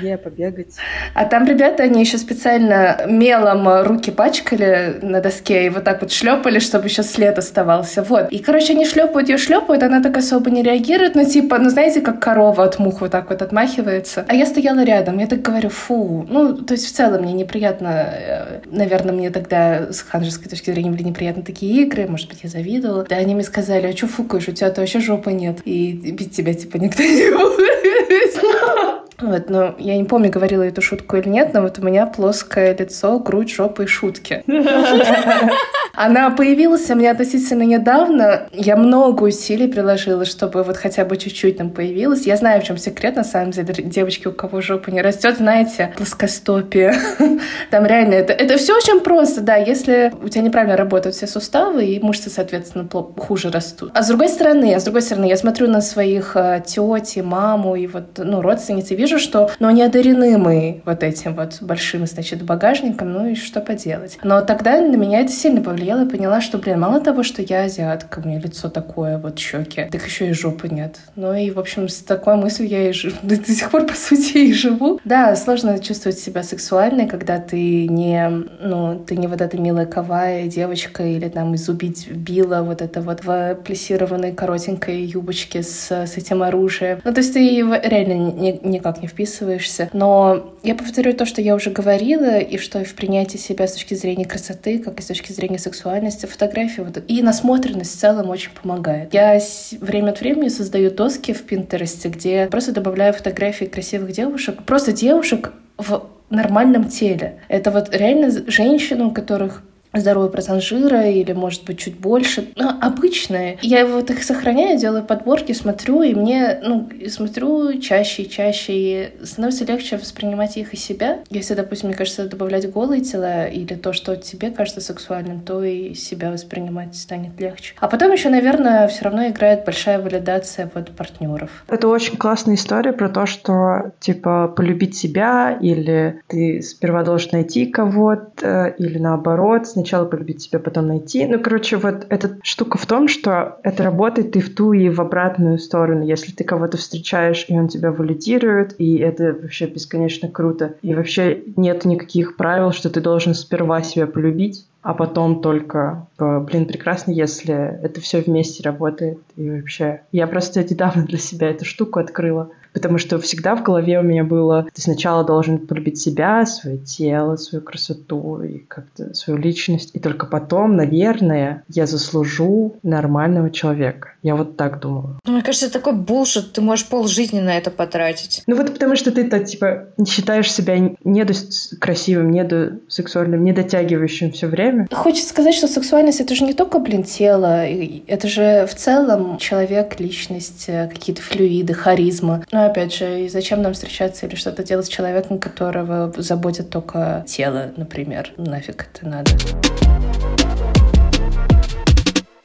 Где 0.00 0.16
побегать. 0.16 0.74
А 1.14 1.24
там 1.24 1.46
ребята, 1.46 1.84
они 1.84 2.00
еще 2.00 2.18
специально 2.18 3.04
мелом 3.06 3.82
руки 3.84 4.10
пачкали 4.10 4.98
на 5.02 5.20
доске 5.20 5.66
и 5.66 5.68
вот 5.68 5.84
так 5.84 6.00
вот 6.00 6.12
шлепали, 6.12 6.58
чтобы 6.58 6.88
еще 6.88 7.02
след 7.02 7.38
оставался. 7.38 8.02
Вот. 8.02 8.30
И, 8.32 8.38
короче, 8.38 8.72
они 8.72 8.86
шлепают 8.86 9.28
ее, 9.28 9.38
шлепают, 9.38 9.82
она 9.82 10.02
так 10.02 10.16
особо 10.16 10.50
не 10.50 10.62
реагирует, 10.62 11.14
ну, 11.14 11.24
типа, 11.24 11.58
ну, 11.58 11.70
знаете, 11.70 12.00
как 12.00 12.20
корова 12.20 12.64
от 12.64 12.78
мух 12.78 13.00
вот 13.00 13.10
так 13.12 13.30
вот 13.30 13.42
отмахивается. 13.42 14.24
А 14.28 14.34
я 14.34 14.46
стояла 14.46 14.84
рядом, 14.84 15.18
я 15.18 15.26
так 15.26 15.42
говорю, 15.42 15.68
фу. 15.68 16.26
Ну, 16.28 16.56
то 16.56 16.74
есть 16.74 16.86
в 16.86 16.92
целом 16.92 17.22
мне 17.22 17.32
неприятно, 17.32 17.88
э, 17.88 18.60
наверное, 18.66 19.12
мне 19.12 19.30
тогда 19.30 19.92
с 19.92 20.02
ханжеской 20.02 20.50
точки 20.50 20.70
зрения 20.70 20.90
были 20.90 21.04
неприятны 21.04 21.42
такие 21.42 21.82
игры, 21.82 22.06
может 22.08 22.28
быть, 22.28 22.40
я 22.42 22.48
завидовала. 22.48 23.04
Да, 23.08 23.16
они 23.16 23.34
мне 23.34 23.44
сказали, 23.44 23.86
а 23.86 23.96
что 23.96 24.08
фукаешь, 24.08 24.48
у 24.48 24.52
тебя-то 24.52 24.80
вообще 24.80 25.00
жопы 25.00 25.32
нет, 25.32 25.58
и 25.64 25.92
бить 25.92 26.34
тебя, 26.34 26.54
типа, 26.54 26.76
никто 26.78 27.02
не 27.02 27.30
будет. 27.30 29.01
Вот, 29.22 29.48
но 29.48 29.74
я 29.78 29.96
не 29.96 30.04
помню, 30.04 30.30
говорила 30.30 30.62
эту 30.62 30.82
шутку 30.82 31.16
или 31.16 31.28
нет, 31.28 31.54
но 31.54 31.62
вот 31.62 31.78
у 31.78 31.82
меня 31.82 32.06
плоское 32.06 32.76
лицо, 32.76 33.18
грудь, 33.18 33.50
жопа 33.50 33.82
и 33.82 33.86
шутки. 33.86 34.42
Она 35.94 36.30
появилась 36.30 36.88
у 36.90 36.94
меня 36.94 37.10
относительно 37.10 37.62
недавно. 37.62 38.48
Я 38.52 38.76
много 38.76 39.24
усилий 39.24 39.68
приложила, 39.68 40.24
чтобы 40.24 40.62
вот 40.62 40.76
хотя 40.76 41.04
бы 41.04 41.16
чуть-чуть 41.16 41.58
там 41.58 41.70
появилась. 41.70 42.26
Я 42.26 42.36
знаю, 42.36 42.60
в 42.60 42.64
чем 42.64 42.78
секрет, 42.78 43.16
на 43.16 43.24
самом 43.24 43.50
деле. 43.50 43.74
Девочки, 43.74 44.26
у 44.26 44.32
кого 44.32 44.60
жопа 44.60 44.90
не 44.90 45.02
растет, 45.02 45.36
знаете, 45.36 45.92
плоскостопие. 45.96 46.94
Там 47.70 47.86
реально 47.86 48.14
это, 48.14 48.32
это 48.32 48.56
все 48.56 48.74
очень 48.74 49.00
просто, 49.00 49.42
да. 49.42 49.56
Если 49.56 50.12
у 50.22 50.28
тебя 50.28 50.42
неправильно 50.42 50.76
работают 50.76 51.14
все 51.14 51.26
суставы, 51.26 51.84
и 51.84 52.00
мышцы, 52.00 52.30
соответственно, 52.30 52.88
хуже 53.18 53.50
растут. 53.50 53.90
А 53.94 54.02
с 54.02 54.08
другой 54.08 54.28
стороны, 54.28 54.74
а 54.74 54.80
с 54.80 54.84
другой 54.84 55.02
стороны, 55.02 55.26
я 55.26 55.36
смотрю 55.36 55.68
на 55.68 55.82
своих 55.82 56.36
э, 56.36 56.62
тети, 56.66 57.20
маму 57.20 57.76
и 57.76 57.86
вот, 57.86 58.18
ну, 58.18 58.40
родственниц 58.40 58.90
и 58.90 58.96
вижу, 58.96 59.11
что, 59.18 59.50
ну, 59.58 59.68
они 59.68 59.82
одарены 59.82 60.38
мы 60.38 60.82
вот 60.84 61.02
этим 61.02 61.34
вот 61.34 61.58
большим, 61.60 62.06
значит, 62.06 62.42
багажником, 62.42 63.12
ну 63.12 63.28
и 63.28 63.34
что 63.34 63.60
поделать. 63.60 64.18
Но 64.22 64.40
тогда 64.42 64.80
на 64.80 64.96
меня 64.96 65.20
это 65.20 65.32
сильно 65.32 65.60
повлияло 65.60 66.04
и 66.04 66.08
поняла, 66.08 66.40
что, 66.40 66.58
блин, 66.58 66.80
мало 66.80 67.00
того, 67.00 67.22
что 67.22 67.42
я 67.42 67.62
азиатка, 67.62 68.20
у 68.20 68.26
меня 68.26 68.38
лицо 68.38 68.68
такое, 68.68 69.18
вот 69.18 69.38
щеки, 69.38 69.88
так 69.90 70.04
еще 70.04 70.28
и 70.28 70.32
жопы 70.32 70.68
нет. 70.68 70.98
Ну 71.16 71.34
и, 71.34 71.50
в 71.50 71.58
общем, 71.58 71.88
с 71.88 71.98
такой 71.98 72.36
мыслью 72.36 72.68
я 72.68 72.88
и 72.88 72.92
живу. 72.92 73.16
До 73.22 73.36
сих 73.36 73.70
пор, 73.70 73.86
по 73.86 73.94
сути, 73.94 74.38
и 74.38 74.52
живу. 74.52 75.00
Да, 75.04 75.34
сложно 75.36 75.78
чувствовать 75.78 76.18
себя 76.18 76.42
сексуальной, 76.42 77.06
когда 77.06 77.38
ты 77.38 77.88
не, 77.88 78.28
ну, 78.60 78.98
ты 78.98 79.16
не 79.16 79.26
вот 79.26 79.40
эта 79.40 79.58
милая 79.58 79.86
кавая 79.86 80.46
девочка 80.46 81.02
или 81.02 81.28
там 81.28 81.54
из 81.54 81.68
убить 81.68 82.10
била 82.10 82.62
вот 82.62 82.82
это 82.82 83.00
вот 83.00 83.24
в 83.24 83.56
плессированной 83.64 84.32
коротенькой 84.32 85.02
юбочке 85.02 85.62
с, 85.62 85.90
с 85.90 86.16
этим 86.16 86.42
оружием. 86.42 87.00
Ну, 87.04 87.12
то 87.12 87.20
есть 87.20 87.34
ты 87.34 87.40
реально 87.40 88.30
ни, 88.32 88.60
никак 88.62 89.01
не 89.02 89.08
вписываешься. 89.08 89.90
Но 89.92 90.54
я 90.62 90.74
повторю 90.74 91.12
то, 91.12 91.26
что 91.26 91.42
я 91.42 91.54
уже 91.54 91.70
говорила, 91.70 92.38
и 92.38 92.56
что 92.56 92.84
в 92.84 92.94
принятии 92.94 93.36
себя 93.36 93.66
с 93.66 93.72
точки 93.72 93.94
зрения 93.94 94.24
красоты, 94.24 94.78
как 94.78 95.00
и 95.00 95.02
с 95.02 95.06
точки 95.06 95.32
зрения 95.32 95.58
сексуальности, 95.58 96.26
фотографии 96.26 96.80
вот, 96.80 97.02
и 97.08 97.22
насмотренность 97.22 97.96
в 97.96 98.00
целом 98.00 98.30
очень 98.30 98.50
помогает. 98.52 99.12
Я 99.12 99.40
время 99.80 100.10
от 100.10 100.20
времени 100.20 100.48
создаю 100.48 100.90
доски 100.90 101.32
в 101.32 101.42
Пинтересте, 101.42 102.08
где 102.08 102.46
просто 102.46 102.72
добавляю 102.72 103.12
фотографии 103.12 103.64
красивых 103.64 104.12
девушек, 104.12 104.62
просто 104.64 104.92
девушек 104.92 105.52
в 105.76 106.06
нормальном 106.30 106.88
теле. 106.88 107.40
Это 107.48 107.70
вот 107.70 107.94
реально 107.94 108.30
женщины, 108.46 109.04
у 109.04 109.10
которых 109.10 109.62
здоровый 109.94 110.30
процент 110.30 110.62
жира 110.62 111.06
или, 111.08 111.32
может 111.32 111.64
быть, 111.64 111.78
чуть 111.78 111.98
больше. 111.98 112.48
Ну, 112.56 112.70
обычные. 112.80 113.58
Я 113.62 113.86
вот 113.86 114.10
их 114.10 114.22
сохраняю, 114.22 114.78
делаю 114.78 115.04
подборки, 115.04 115.52
смотрю, 115.52 116.02
и 116.02 116.14
мне, 116.14 116.60
ну, 116.62 116.88
смотрю 117.08 117.78
чаще 117.80 118.22
и 118.22 118.30
чаще, 118.30 118.72
и 118.74 119.24
становится 119.24 119.64
легче 119.64 119.96
воспринимать 119.96 120.56
их 120.56 120.74
и 120.74 120.76
себя. 120.76 121.18
Если, 121.30 121.54
допустим, 121.54 121.88
мне 121.88 121.96
кажется, 121.96 122.28
добавлять 122.28 122.70
голые 122.70 123.02
тела 123.02 123.46
или 123.46 123.74
то, 123.74 123.92
что 123.92 124.16
тебе 124.16 124.50
кажется 124.50 124.80
сексуальным, 124.80 125.40
то 125.40 125.62
и 125.62 125.94
себя 125.94 126.30
воспринимать 126.30 126.96
станет 126.96 127.40
легче. 127.40 127.74
А 127.78 127.88
потом 127.88 128.12
еще, 128.12 128.28
наверное, 128.28 128.88
все 128.88 129.04
равно 129.04 129.28
играет 129.28 129.64
большая 129.64 130.00
валидация 130.00 130.70
вот 130.74 130.90
партнеров. 130.90 131.64
Это 131.68 131.88
очень 131.88 132.16
классная 132.16 132.54
история 132.54 132.92
про 132.92 133.08
то, 133.08 133.26
что, 133.26 133.92
типа, 134.00 134.48
полюбить 134.48 134.96
себя 134.96 135.58
или 135.60 136.20
ты 136.28 136.62
сперва 136.62 137.02
должен 137.02 137.30
найти 137.32 137.66
кого-то, 137.66 138.74
или 138.78 138.98
наоборот, 138.98 139.66
сначала 139.82 140.04
полюбить 140.04 140.42
себя, 140.42 140.60
потом 140.60 140.86
найти. 140.86 141.26
Ну, 141.26 141.40
короче, 141.40 141.76
вот 141.76 142.06
эта 142.08 142.38
штука 142.42 142.78
в 142.78 142.86
том, 142.86 143.08
что 143.08 143.58
это 143.64 143.82
работает 143.82 144.36
и 144.36 144.40
в 144.40 144.54
ту, 144.54 144.72
и 144.72 144.88
в 144.88 145.00
обратную 145.00 145.58
сторону. 145.58 146.04
Если 146.04 146.30
ты 146.32 146.44
кого-то 146.44 146.76
встречаешь, 146.76 147.46
и 147.48 147.58
он 147.58 147.66
тебя 147.66 147.90
валидирует, 147.90 148.76
и 148.78 148.98
это 148.98 149.36
вообще 149.42 149.66
бесконечно 149.66 150.28
круто. 150.28 150.74
И 150.82 150.94
вообще 150.94 151.42
нет 151.56 151.84
никаких 151.84 152.36
правил, 152.36 152.70
что 152.70 152.90
ты 152.90 153.00
должен 153.00 153.34
сперва 153.34 153.82
себя 153.82 154.06
полюбить, 154.06 154.66
а 154.82 154.94
потом 154.94 155.42
только, 155.42 156.06
блин, 156.18 156.66
прекрасно, 156.66 157.10
если 157.10 157.54
это 157.82 158.00
все 158.00 158.20
вместе 158.20 158.62
работает. 158.62 159.18
И 159.36 159.50
вообще, 159.50 160.02
я 160.12 160.26
просто 160.28 160.62
недавно 160.62 161.04
для 161.04 161.18
себя 161.18 161.50
эту 161.50 161.64
штуку 161.64 161.98
открыла 161.98 162.50
потому 162.72 162.98
что 162.98 163.18
всегда 163.18 163.54
в 163.54 163.62
голове 163.62 163.98
у 163.98 164.02
меня 164.02 164.24
было, 164.24 164.66
ты 164.72 164.82
сначала 164.82 165.24
должен 165.24 165.58
полюбить 165.66 165.98
себя, 165.98 166.46
свое 166.46 166.78
тело, 166.78 167.36
свою 167.36 167.62
красоту 167.62 168.42
и 168.42 168.58
как-то 168.58 169.14
свою 169.14 169.38
личность, 169.38 169.90
и 169.94 169.98
только 169.98 170.26
потом, 170.26 170.76
наверное, 170.76 171.64
я 171.68 171.86
заслужу 171.86 172.76
нормального 172.82 173.50
человека. 173.50 174.10
Я 174.22 174.36
вот 174.36 174.56
так 174.56 174.80
думала. 174.80 175.18
Ну, 175.24 175.32
мне 175.32 175.42
кажется, 175.42 175.66
это 175.66 175.78
такой 175.78 175.94
булшит, 175.94 176.52
ты 176.52 176.60
можешь 176.60 176.86
полжизни 176.88 177.40
на 177.40 177.56
это 177.56 177.70
потратить. 177.70 178.42
Ну 178.46 178.56
вот 178.56 178.72
потому 178.72 178.96
что 178.96 179.10
ты-то, 179.10 179.40
типа, 179.40 179.88
считаешь 180.06 180.52
себя 180.52 180.78
недо 181.04 181.34
красивым, 181.80 182.30
недо 182.30 182.78
сексуальным, 182.88 183.44
недотягивающим 183.44 184.32
все 184.32 184.46
время. 184.46 184.86
Хочется 184.92 185.28
сказать, 185.28 185.54
что 185.54 185.66
сексуальность— 185.66 186.20
это 186.20 186.34
же 186.34 186.44
не 186.44 186.54
только, 186.54 186.78
блин, 186.78 187.02
тело, 187.02 187.66
это 187.66 188.28
же 188.28 188.66
в 188.66 188.74
целом 188.74 189.38
человек, 189.38 189.98
личность, 189.98 190.64
э, 190.68 190.88
какие-то 190.88 191.22
флюиды, 191.22 191.74
харизма. 191.74 192.44
Опять 192.66 192.94
же, 192.94 193.22
и 193.22 193.28
зачем 193.28 193.60
нам 193.60 193.72
встречаться 193.72 194.26
или 194.26 194.36
что-то 194.36 194.62
делать 194.62 194.86
с 194.86 194.88
человеком, 194.88 195.40
которого 195.40 196.12
заботит 196.16 196.70
только 196.70 197.24
тело, 197.26 197.72
например? 197.76 198.32
Нафиг 198.36 198.88
это 198.94 199.08
надо? 199.08 199.32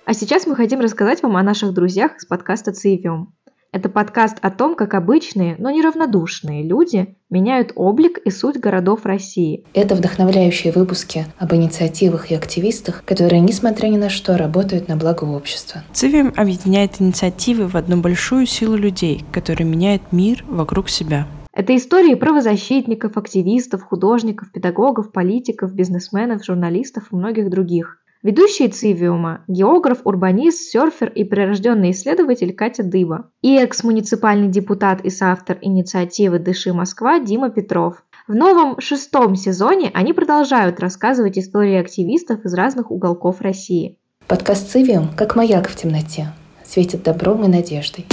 А 0.06 0.14
сейчас 0.14 0.48
мы 0.48 0.56
хотим 0.56 0.80
рассказать 0.80 1.22
вам 1.22 1.38
о 1.38 1.44
наших 1.44 1.74
друзьях 1.74 2.18
из 2.18 2.26
подкаста 2.26 2.72
«Циевем». 2.72 3.36
Это 3.78 3.90
подкаст 3.90 4.40
о 4.42 4.50
том, 4.50 4.74
как 4.74 4.96
обычные, 4.96 5.56
но 5.60 5.70
неравнодушные 5.70 6.64
люди 6.64 7.16
меняют 7.30 7.74
облик 7.76 8.18
и 8.18 8.32
суть 8.32 8.60
городов 8.60 9.06
России. 9.06 9.66
Это 9.76 9.94
вдохновляющие 9.94 10.74
выпуски 10.74 11.28
об 11.38 11.54
инициативах 11.54 12.32
и 12.32 12.34
активистах, 12.34 13.04
которые, 13.06 13.40
несмотря 13.40 13.90
ни 13.90 13.98
на 13.98 14.10
что, 14.10 14.36
работают 14.36 14.88
на 14.88 14.96
благо 14.96 15.26
общества. 15.26 15.84
Цивим 15.94 16.34
объединяет 16.36 17.00
инициативы 17.00 17.68
в 17.68 17.76
одну 17.76 17.98
большую 18.02 18.48
силу 18.48 18.76
людей, 18.76 19.24
которые 19.32 19.68
меняют 19.68 20.02
мир 20.12 20.44
вокруг 20.48 20.90
себя. 20.90 21.28
Это 21.54 21.76
истории 21.76 22.16
правозащитников, 22.16 23.16
активистов, 23.16 23.84
художников, 23.84 24.52
педагогов, 24.52 25.12
политиков, 25.12 25.72
бизнесменов, 25.72 26.44
журналистов 26.44 27.10
и 27.12 27.16
многих 27.16 27.52
других. 27.52 28.00
Ведущие 28.24 28.70
Цивиума– 28.70 29.44
географ, 29.48 30.00
урбанист, 30.04 30.72
серфер 30.72 31.10
и 31.10 31.24
прирожденный 31.24 31.92
исследователь 31.92 32.52
Катя 32.52 32.82
Дыба 32.82 33.30
и 33.44 33.56
экс-муниципальный 33.58 34.48
депутат 34.48 35.02
и 35.06 35.12
соавтор 35.12 35.60
инициативы 35.62 36.40
«Дыши 36.40 36.74
Москва» 36.74 37.20
Дима 37.20 37.52
Петров. 37.52 38.04
В 38.28 38.34
новом 38.34 38.82
шестом 38.82 39.36
сезоне 39.36 39.92
они 39.94 40.14
продолжают 40.14 40.80
рассказывать 40.80 41.38
истории 41.38 41.76
активистов 41.76 42.44
из 42.44 42.56
разных 42.56 42.90
уголков 42.90 43.42
России. 43.42 44.00
Подкаст 44.28 44.72
«Цивиум» 44.72 45.10
как 45.16 45.36
маяк 45.36 45.70
в 45.70 45.76
темноте, 45.76 46.34
светит 46.66 47.04
добром 47.04 47.44
и 47.44 47.48
надеждой. 47.48 48.08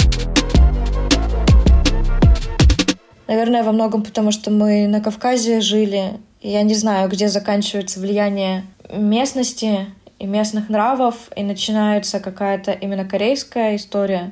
Наверное, 3.27 3.63
во 3.63 3.71
многом 3.71 4.03
потому, 4.03 4.29
что 4.29 4.51
мы 4.51 4.87
на 4.87 5.01
Кавказе 5.01 5.61
жили. 5.61 6.19
Я 6.47 6.61
не 6.61 6.75
знаю, 6.75 7.09
где 7.09 7.27
заканчивается 7.27 7.99
влияние 7.99 8.67
местности 8.93 9.87
и 10.19 10.27
местных 10.27 10.69
нравов, 10.69 11.15
и 11.35 11.41
начинается 11.41 12.19
какая-то 12.19 12.71
именно 12.71 13.03
корейская 13.03 13.75
история. 13.75 14.31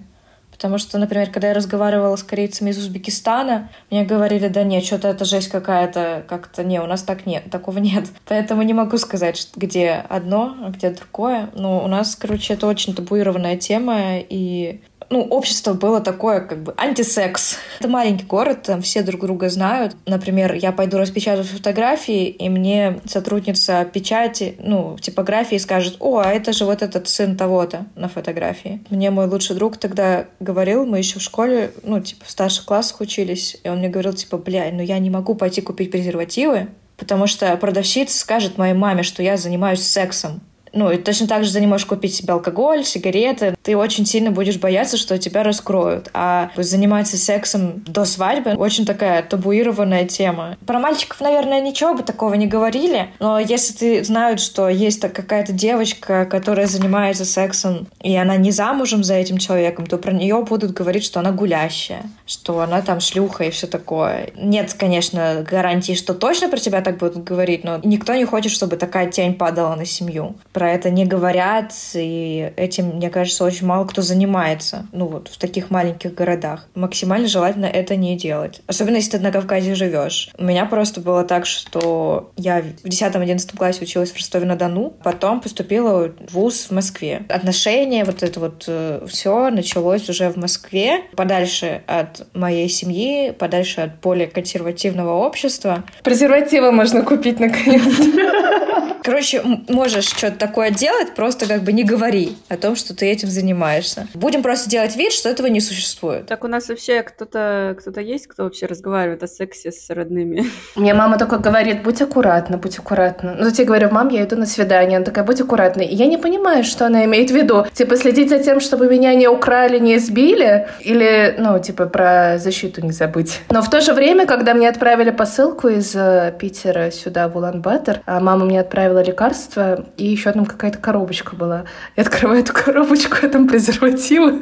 Потому 0.52 0.78
что, 0.78 1.00
например, 1.00 1.32
когда 1.32 1.48
я 1.48 1.54
разговаривала 1.56 2.16
с 2.16 2.22
корейцами 2.22 2.70
из 2.70 2.78
Узбекистана, 2.78 3.72
мне 3.90 4.06
говорили, 4.06 4.48
да 4.48 4.64
нет, 4.64 4.86
что-то 4.86 5.08
это 5.08 5.26
жесть 5.26 5.50
какая-то, 5.50 6.24
как-то 6.28 6.64
не, 6.64 6.80
у 6.80 6.86
нас 6.86 7.02
так 7.02 7.26
нет, 7.26 7.50
такого 7.50 7.80
нет. 7.80 8.06
Поэтому 8.28 8.62
не 8.62 8.76
могу 8.76 9.00
сказать, 9.00 9.48
где 9.56 10.06
одно, 10.08 10.56
а 10.64 10.70
где 10.70 10.92
другое. 10.92 11.50
Но 11.56 11.84
у 11.84 11.88
нас, 11.88 12.16
короче, 12.16 12.54
это 12.54 12.68
очень 12.68 12.94
табуированная 12.94 13.58
тема, 13.58 14.20
и 14.20 14.82
ну, 15.10 15.22
общество 15.22 15.74
было 15.74 16.02
такое, 16.02 16.42
как 16.42 16.64
бы, 16.64 16.74
антисекс. 16.78 17.58
Это 17.80 17.90
маленький 17.90 18.26
город, 18.26 18.64
там 18.64 18.82
все 18.82 19.02
друг 19.02 19.22
друга 19.22 19.50
знают. 19.50 19.96
Например, 20.06 20.54
я 20.54 20.72
пойду 20.72 20.98
распечатать 20.98 21.48
фотографии, 21.48 22.28
и 22.28 22.50
мне 22.50 23.00
сотрудница 23.06 23.86
печати, 23.86 24.56
ну, 24.60 24.98
типографии 25.00 25.58
скажет, 25.58 25.98
о, 26.00 26.20
а 26.20 26.32
это 26.32 26.54
же 26.54 26.66
вот 26.66 26.82
этот 26.82 27.08
сын 27.08 27.38
того-то 27.38 27.86
на 27.96 28.08
фотографии. 28.08 28.82
Мне 28.90 29.12
мой 29.12 29.28
лучший 29.28 29.56
друг 29.56 29.78
тогда 29.78 30.26
говорил, 30.40 30.86
мы 30.86 30.98
еще 30.98 31.20
в 31.20 31.24
школе, 31.24 31.72
ну, 31.84 32.00
типа, 32.00 32.26
в 32.26 32.32
старших 32.32 32.66
классах 32.66 33.02
учились, 33.02 33.58
и 33.64 33.70
он 33.70 33.80
мне 33.80 33.90
говорил, 33.90 34.14
типа, 34.14 34.38
бля, 34.38 34.70
ну 34.72 34.82
я 34.82 35.00
не 35.00 35.10
могу 35.10 35.36
пойти 35.36 35.62
купить 35.62 35.92
презервативы, 35.92 36.68
потому 36.98 37.28
что 37.28 37.56
продавщица 37.58 38.18
скажет 38.18 38.58
моей 38.58 38.74
маме, 38.74 39.04
что 39.04 39.24
я 39.24 39.38
занимаюсь 39.38 39.82
сексом. 39.82 40.42
Ну, 40.74 40.92
и 40.92 40.98
точно 40.98 41.28
так 41.28 41.44
же 41.44 41.54
ты 41.54 41.60
не 41.60 41.68
можешь 41.68 41.86
купить 41.86 42.16
себе 42.16 42.34
алкоголь, 42.34 42.84
сигареты. 42.84 43.56
Ты 43.62 43.78
очень 43.78 44.06
сильно 44.06 44.32
будешь 44.32 44.58
бояться, 44.58 44.98
что 44.98 45.18
тебя 45.18 45.44
раскроют. 45.44 46.10
А 46.14 46.50
заниматься 46.58 47.18
сексом 47.18 47.84
до 47.86 48.06
свадьбы 48.06 48.54
очень 48.54 48.86
такая 48.86 49.22
табуированная 49.24 50.06
тема. 50.06 50.58
Про 50.66 50.80
мальчиков, 50.80 51.22
наверное, 51.22 51.62
ничего 51.62 51.94
бы 51.94 52.04
такого 52.04 52.34
не 52.34 52.48
говорили, 52.48 53.10
но 53.20 53.40
если 53.40 53.74
ты 53.74 54.04
знают, 54.04 54.40
что 54.40 54.68
есть 54.68 55.02
какая-то 55.02 55.54
девочка, 55.54 56.26
которая 56.26 56.68
занимается 56.68 57.26
сексом, 57.26 57.88
и 58.02 58.16
она 58.16 58.36
не 58.38 58.52
замужем 58.52 59.04
за 59.04 59.16
этим 59.16 59.38
человеком, 59.38 59.86
то 59.86 59.98
про 59.98 60.12
нее 60.12 60.44
будут 60.44 60.72
говорить, 60.72 61.04
что 61.04 61.20
она 61.20 61.32
гулящая, 61.32 62.04
что 62.26 62.62
она 62.62 62.82
там 62.82 63.00
шлюха 63.00 63.44
и 63.44 63.52
все 63.52 63.68
такое. 63.68 64.32
Нет, 64.36 64.74
конечно, 64.74 65.46
гарантии, 65.48 65.94
что 65.94 66.14
точно 66.14 66.50
про 66.50 66.58
тебя 66.58 66.82
так 66.82 66.98
будут 66.98 67.24
говорить, 67.24 67.64
но 67.64 67.80
никто 67.84 68.14
не 68.16 68.26
хочет, 68.26 68.52
чтобы 68.52 68.78
такая 68.78 69.10
тень 69.10 69.36
падала 69.36 69.76
на 69.76 69.86
семью. 69.86 70.36
Про 70.52 70.63
про 70.64 70.72
это 70.72 70.90
не 70.90 71.06
говорят, 71.06 71.74
и 71.94 72.54
этим, 72.56 72.96
мне 72.96 73.10
кажется, 73.10 73.44
очень 73.44 73.68
мало 73.68 73.86
кто 73.86 74.02
занимается, 74.02 74.88
ну 74.94 75.08
вот 75.08 75.28
в 75.28 75.38
таких 75.38 75.70
маленьких 75.70 76.14
городах. 76.14 76.70
Максимально 76.74 77.28
желательно 77.28 77.66
это 77.66 77.98
не 77.98 78.16
делать. 78.16 78.62
Особенно, 78.66 78.96
если 78.96 79.18
ты 79.18 79.20
на 79.20 79.34
Кавказе 79.34 79.76
живешь. 79.76 80.30
У 80.38 80.46
меня 80.46 80.66
просто 80.66 81.02
было 81.02 81.26
так, 81.26 81.46
что 81.46 82.32
я 82.38 82.62
в 82.62 82.88
10-11 82.88 83.58
классе 83.58 83.80
училась 83.82 84.12
в 84.12 84.16
Ростове-на-Дону, 84.16 84.94
потом 85.04 85.42
поступила 85.42 86.08
в 86.08 86.34
ВУЗ 86.34 86.68
в 86.68 86.72
Москве. 86.72 87.26
Отношения, 87.28 88.06
вот 88.06 88.24
это 88.24 88.40
вот 88.40 88.64
э, 88.68 89.06
все 89.10 89.50
началось 89.50 90.08
уже 90.08 90.30
в 90.30 90.38
Москве, 90.38 91.02
подальше 91.18 91.84
от 91.88 92.26
моей 92.34 92.70
семьи, 92.70 93.32
подальше 93.32 93.82
от 93.82 94.00
более 94.00 94.28
консервативного 94.28 95.26
общества. 95.26 95.84
Презервативы 96.04 96.72
можно 96.72 97.02
купить 97.02 97.42
наконец-то. 97.42 98.64
Короче, 99.04 99.42
можешь 99.68 100.06
что-то 100.06 100.38
такое 100.38 100.72
делать, 100.72 101.14
просто 101.16 101.46
как 101.46 101.64
бы 101.64 101.74
не 101.74 101.84
говори 101.84 102.36
о 102.50 102.58
том, 102.58 102.76
что 102.76 102.96
ты 102.96 103.06
этим 103.08 103.30
занимаешься. 103.30 104.08
Будем 104.14 104.42
просто 104.42 104.70
делать 104.70 104.96
вид, 104.96 105.12
что 105.12 105.30
этого 105.30 105.48
не 105.48 105.62
существует. 105.62 106.26
Так 106.28 106.44
у 106.44 106.48
нас 106.48 106.70
вообще 106.70 107.04
кто-то 107.04 107.76
кто-то 107.80 108.02
есть, 108.02 108.28
кто 108.28 108.44
вообще 108.44 108.66
разговаривает 108.66 109.24
о 109.24 109.28
сексе 109.28 109.72
с 109.72 109.90
родными? 109.90 110.46
Мне 110.76 110.94
мама 110.94 111.18
только 111.18 111.38
говорит, 111.38 111.84
будь 111.84 112.02
аккуратна, 112.02 112.58
будь 112.58 112.80
аккуратна. 112.80 113.36
Ну, 113.38 113.50
я 113.50 113.66
говорю, 113.66 113.90
мам, 113.92 114.10
я 114.10 114.24
иду 114.24 114.36
на 114.36 114.46
свидание. 114.46 114.98
Она 114.98 115.06
такая, 115.06 115.24
будь 115.24 115.42
аккуратной. 115.42 115.86
И 115.86 115.96
я 115.96 116.08
не 116.08 116.18
понимаю, 116.18 116.64
что 116.64 116.86
она 116.86 117.06
имеет 117.06 117.32
в 117.32 117.36
виду. 117.36 117.66
Типа, 117.74 117.98
следить 117.98 118.30
за 118.30 118.40
тем, 118.40 118.60
чтобы 118.60 118.88
меня 118.88 119.14
не 119.16 119.28
украли, 119.28 119.80
не 119.80 119.98
избили? 119.98 120.68
Или, 120.80 121.36
ну, 121.38 121.60
типа, 121.60 121.86
про 121.88 122.38
защиту 122.38 122.82
не 122.82 122.92
забыть. 122.92 123.42
Но 123.50 123.62
в 123.62 123.70
то 123.70 123.82
же 123.82 123.94
время, 123.94 124.26
когда 124.26 124.54
мне 124.54 124.70
отправили 124.70 125.12
посылку 125.12 125.68
из 125.68 125.96
э, 125.96 126.34
Питера 126.40 126.92
сюда, 126.92 127.28
в 127.28 127.36
Улан-Батор, 127.38 128.02
а 128.06 128.20
мама 128.20 128.46
мне 128.46 128.60
отправила 128.60 128.93
оставила 128.94 129.04
лекарство, 129.04 129.86
и 129.98 130.06
еще 130.06 130.32
там 130.32 130.46
какая-то 130.46 130.78
коробочка 130.78 131.36
была. 131.36 131.66
Я 131.96 132.04
открываю 132.04 132.42
эту 132.42 132.54
коробочку, 132.54 133.18
а 133.22 133.30
там 133.30 133.48
презервативы. 133.48 134.42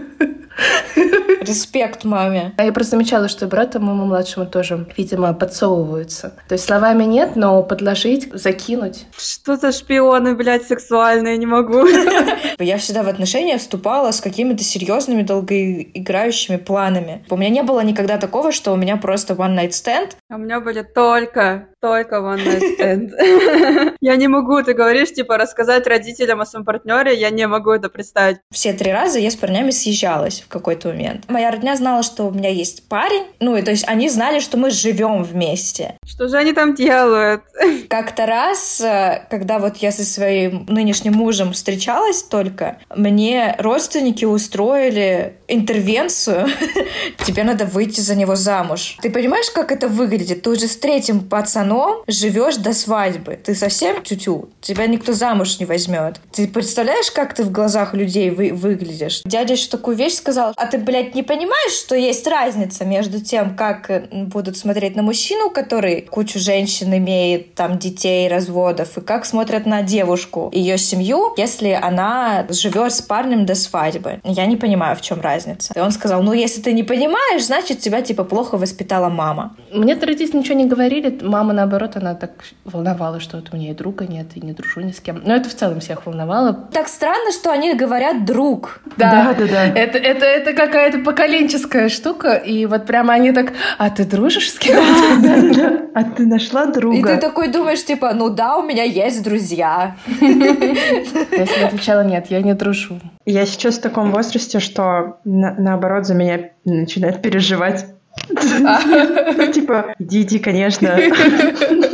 Респект 1.41 2.03
маме. 2.03 2.53
А 2.57 2.65
я 2.65 2.71
просто 2.71 2.91
замечала, 2.91 3.27
что 3.27 3.47
брату 3.47 3.79
моему 3.79 4.05
младшему 4.05 4.45
тоже, 4.45 4.87
видимо, 4.95 5.33
подсовываются. 5.33 6.33
То 6.47 6.53
есть 6.53 6.65
словами 6.65 7.03
нет, 7.03 7.35
но 7.35 7.63
подложить, 7.63 8.29
закинуть. 8.33 9.05
Что 9.17 9.55
за 9.55 9.71
шпионы, 9.71 10.35
блядь, 10.35 10.67
сексуальные, 10.67 11.37
не 11.37 11.47
могу. 11.47 11.87
Я 12.59 12.77
всегда 12.77 13.01
в 13.01 13.07
отношения 13.07 13.57
вступала 13.57 14.11
с 14.11 14.21
какими-то 14.21 14.63
серьезными, 14.63 15.23
долгоиграющими 15.23 16.57
планами. 16.57 17.25
У 17.29 17.37
меня 17.37 17.49
не 17.49 17.63
было 17.63 17.81
никогда 17.81 18.17
такого, 18.17 18.51
что 18.51 18.73
у 18.73 18.75
меня 18.75 18.97
просто 18.97 19.33
one 19.33 19.57
night 19.57 19.71
stand. 19.71 20.11
А 20.29 20.35
у 20.35 20.37
меня 20.37 20.59
были 20.59 20.83
только, 20.83 21.69
только 21.81 22.17
one 22.17 22.45
night 22.45 22.63
stand. 22.77 23.95
Я 24.01 24.15
не 24.15 24.27
могу, 24.27 24.61
ты 24.61 24.73
говоришь, 24.73 25.11
типа, 25.13 25.37
рассказать 25.37 25.87
родителям 25.87 26.41
о 26.41 26.45
своем 26.45 26.65
партнере, 26.65 27.15
я 27.15 27.29
не 27.29 27.47
могу 27.47 27.71
это 27.71 27.89
представить. 27.89 28.37
Все 28.51 28.73
три 28.73 28.91
раза 28.91 29.19
я 29.19 29.29
с 29.29 29.35
парнями 29.35 29.71
съезжалась 29.71 30.43
какой-то 30.51 30.89
момент. 30.89 31.25
Моя 31.27 31.51
родня 31.51 31.75
знала, 31.75 32.03
что 32.03 32.25
у 32.25 32.31
меня 32.31 32.49
есть 32.49 32.87
парень, 32.87 33.23
ну 33.39 33.55
и 33.55 33.61
то 33.61 33.71
есть 33.71 33.87
они 33.87 34.09
знали, 34.09 34.39
что 34.39 34.57
мы 34.57 34.69
живем 34.69 35.23
вместе. 35.23 35.95
Что 36.05 36.27
же 36.27 36.37
они 36.37 36.53
там 36.53 36.75
делают? 36.75 37.41
Как-то 37.89 38.25
раз, 38.25 38.81
э, 38.81 39.25
когда 39.29 39.59
вот 39.59 39.77
я 39.77 39.91
со 39.91 40.03
своим 40.03 40.65
нынешним 40.67 41.13
мужем 41.13 41.53
встречалась 41.53 42.23
только, 42.23 42.77
мне 42.95 43.55
родственники 43.57 44.25
устроили 44.25 45.35
интервенцию. 45.47 46.47
Тебе 47.25 47.43
надо 47.43 47.65
выйти 47.65 48.01
за 48.01 48.15
него 48.15 48.35
замуж. 48.35 48.97
Ты 49.01 49.09
понимаешь, 49.09 49.49
как 49.51 49.71
это 49.71 49.87
выглядит? 49.87 50.41
Ты 50.43 50.49
уже 50.51 50.67
с 50.67 50.77
третьим 50.77 51.21
пацаном 51.21 52.03
живешь 52.07 52.57
до 52.57 52.73
свадьбы. 52.73 53.37
Ты 53.43 53.55
совсем 53.55 54.01
тютю. 54.03 54.49
Тебя 54.61 54.87
никто 54.87 55.13
замуж 55.13 55.59
не 55.59 55.65
возьмет. 55.65 56.19
Ты 56.31 56.47
представляешь, 56.47 57.11
как 57.11 57.33
ты 57.33 57.43
в 57.43 57.51
глазах 57.51 57.93
людей 57.93 58.29
вы 58.29 58.51
выглядишь? 58.53 59.21
Дядя 59.25 59.53
еще 59.53 59.69
такую 59.69 59.95
вещь 59.97 60.15
сказал, 60.15 60.30
сказал, 60.31 60.53
а 60.55 60.65
ты, 60.65 60.77
блядь, 60.77 61.15
не 61.15 61.23
понимаешь, 61.23 61.73
что 61.73 61.95
есть 61.95 62.25
разница 62.27 62.85
между 62.85 63.19
тем, 63.21 63.55
как 63.55 63.89
э, 63.89 64.07
будут 64.11 64.57
смотреть 64.57 64.95
на 64.95 65.03
мужчину, 65.03 65.49
который 65.49 66.01
кучу 66.01 66.39
женщин 66.39 66.95
имеет, 66.95 67.53
там, 67.55 67.77
детей, 67.77 68.27
разводов, 68.27 68.97
и 68.97 69.01
как 69.01 69.25
смотрят 69.25 69.65
на 69.65 69.81
девушку, 69.81 70.49
ее 70.53 70.77
семью, 70.77 71.33
если 71.37 71.77
она 71.81 72.45
живет 72.49 72.93
с 72.93 73.01
парнем 73.01 73.45
до 73.45 73.55
свадьбы. 73.55 74.21
Я 74.23 74.45
не 74.45 74.55
понимаю, 74.55 74.95
в 74.95 75.01
чем 75.01 75.21
разница. 75.21 75.73
И 75.75 75.79
он 75.79 75.91
сказал, 75.91 76.23
ну, 76.23 76.33
если 76.33 76.61
ты 76.61 76.71
не 76.73 76.83
понимаешь, 76.83 77.45
значит, 77.45 77.79
тебя, 77.79 78.01
типа, 78.01 78.23
плохо 78.23 78.57
воспитала 78.57 79.09
мама. 79.09 79.55
Мне 79.71 79.95
родители 79.95 80.37
ничего 80.37 80.57
не 80.57 80.65
говорили. 80.65 81.19
Мама, 81.21 81.53
наоборот, 81.53 81.95
она 81.95 82.15
так 82.15 82.31
волновала, 82.63 83.19
что 83.19 83.37
вот 83.37 83.49
у 83.51 83.57
меня 83.57 83.71
и 83.71 83.73
друга 83.73 84.05
нет, 84.07 84.27
и 84.35 84.41
не 84.41 84.53
дружу 84.53 84.81
ни 84.81 84.91
с 84.91 84.99
кем. 84.99 85.21
Но 85.25 85.35
это 85.35 85.49
в 85.49 85.53
целом 85.53 85.79
всех 85.79 86.05
волновало. 86.05 86.53
Так 86.71 86.87
странно, 86.87 87.31
что 87.31 87.51
они 87.51 87.73
говорят 87.73 88.25
«друг». 88.25 88.81
Да, 88.97 89.33
да, 89.37 89.45
да. 89.45 89.47
да. 89.47 89.65
Это, 89.79 89.97
это 89.97 90.20
это, 90.21 90.51
это 90.51 90.53
какая-то 90.53 90.99
поколенческая 90.99 91.89
штука, 91.89 92.35
и 92.35 92.65
вот 92.65 92.85
прямо 92.85 93.13
они 93.13 93.31
так, 93.31 93.53
а 93.77 93.89
ты 93.89 94.05
дружишь 94.05 94.51
с 94.51 94.59
кем-то? 94.59 95.81
А 95.93 96.03
ты 96.03 96.25
нашла 96.25 96.67
друга? 96.67 96.97
И 96.97 97.03
ты 97.03 97.17
такой 97.17 97.49
думаешь, 97.49 97.83
типа, 97.83 98.13
ну 98.13 98.29
да, 98.29 98.55
у 98.57 98.63
меня 98.63 98.83
есть 98.83 99.21
друзья. 99.23 99.97
Я 100.21 101.45
себе 101.45 101.65
отвечала, 101.65 102.05
нет, 102.05 102.27
я 102.29 102.41
не 102.41 102.53
дружу. 102.53 102.99
Я 103.25 103.45
сейчас 103.45 103.77
в 103.77 103.81
таком 103.81 104.11
возрасте, 104.11 104.59
что 104.59 105.17
наоборот 105.25 106.05
за 106.05 106.13
меня 106.13 106.51
начинает 106.63 107.21
переживать 107.21 107.87
ну, 108.29 109.51
типа, 109.51 109.95
иди, 109.99 110.21
иди, 110.23 110.39
конечно. 110.39 110.89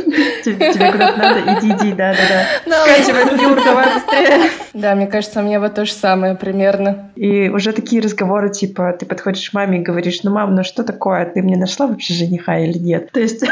Тебе 0.54 0.92
куда-то 0.92 1.18
надо, 1.18 1.40
иди, 1.58 1.72
иди, 1.72 1.92
да-да-да. 1.92 2.82
Скачивай, 2.84 3.42
Юр, 3.42 3.62
давай 3.64 3.94
быстрее. 3.94 4.50
Да, 4.74 4.94
мне 4.94 5.06
кажется, 5.06 5.40
у 5.40 5.42
меня 5.42 5.60
вот 5.60 5.74
то 5.74 5.84
же 5.84 5.92
самое 5.92 6.34
примерно. 6.34 7.10
И 7.16 7.48
уже 7.48 7.72
такие 7.72 8.02
разговоры, 8.02 8.50
типа, 8.50 8.92
ты 8.98 9.06
подходишь 9.06 9.50
к 9.50 9.54
маме 9.54 9.78
и 9.78 9.82
говоришь, 9.82 10.22
ну, 10.22 10.30
мам, 10.30 10.54
ну 10.54 10.64
что 10.64 10.84
такое, 10.84 11.26
ты 11.26 11.42
мне 11.42 11.56
нашла 11.56 11.86
вообще 11.86 12.14
жениха 12.14 12.58
или 12.58 12.78
нет? 12.78 13.10
То 13.12 13.20
есть 13.20 13.44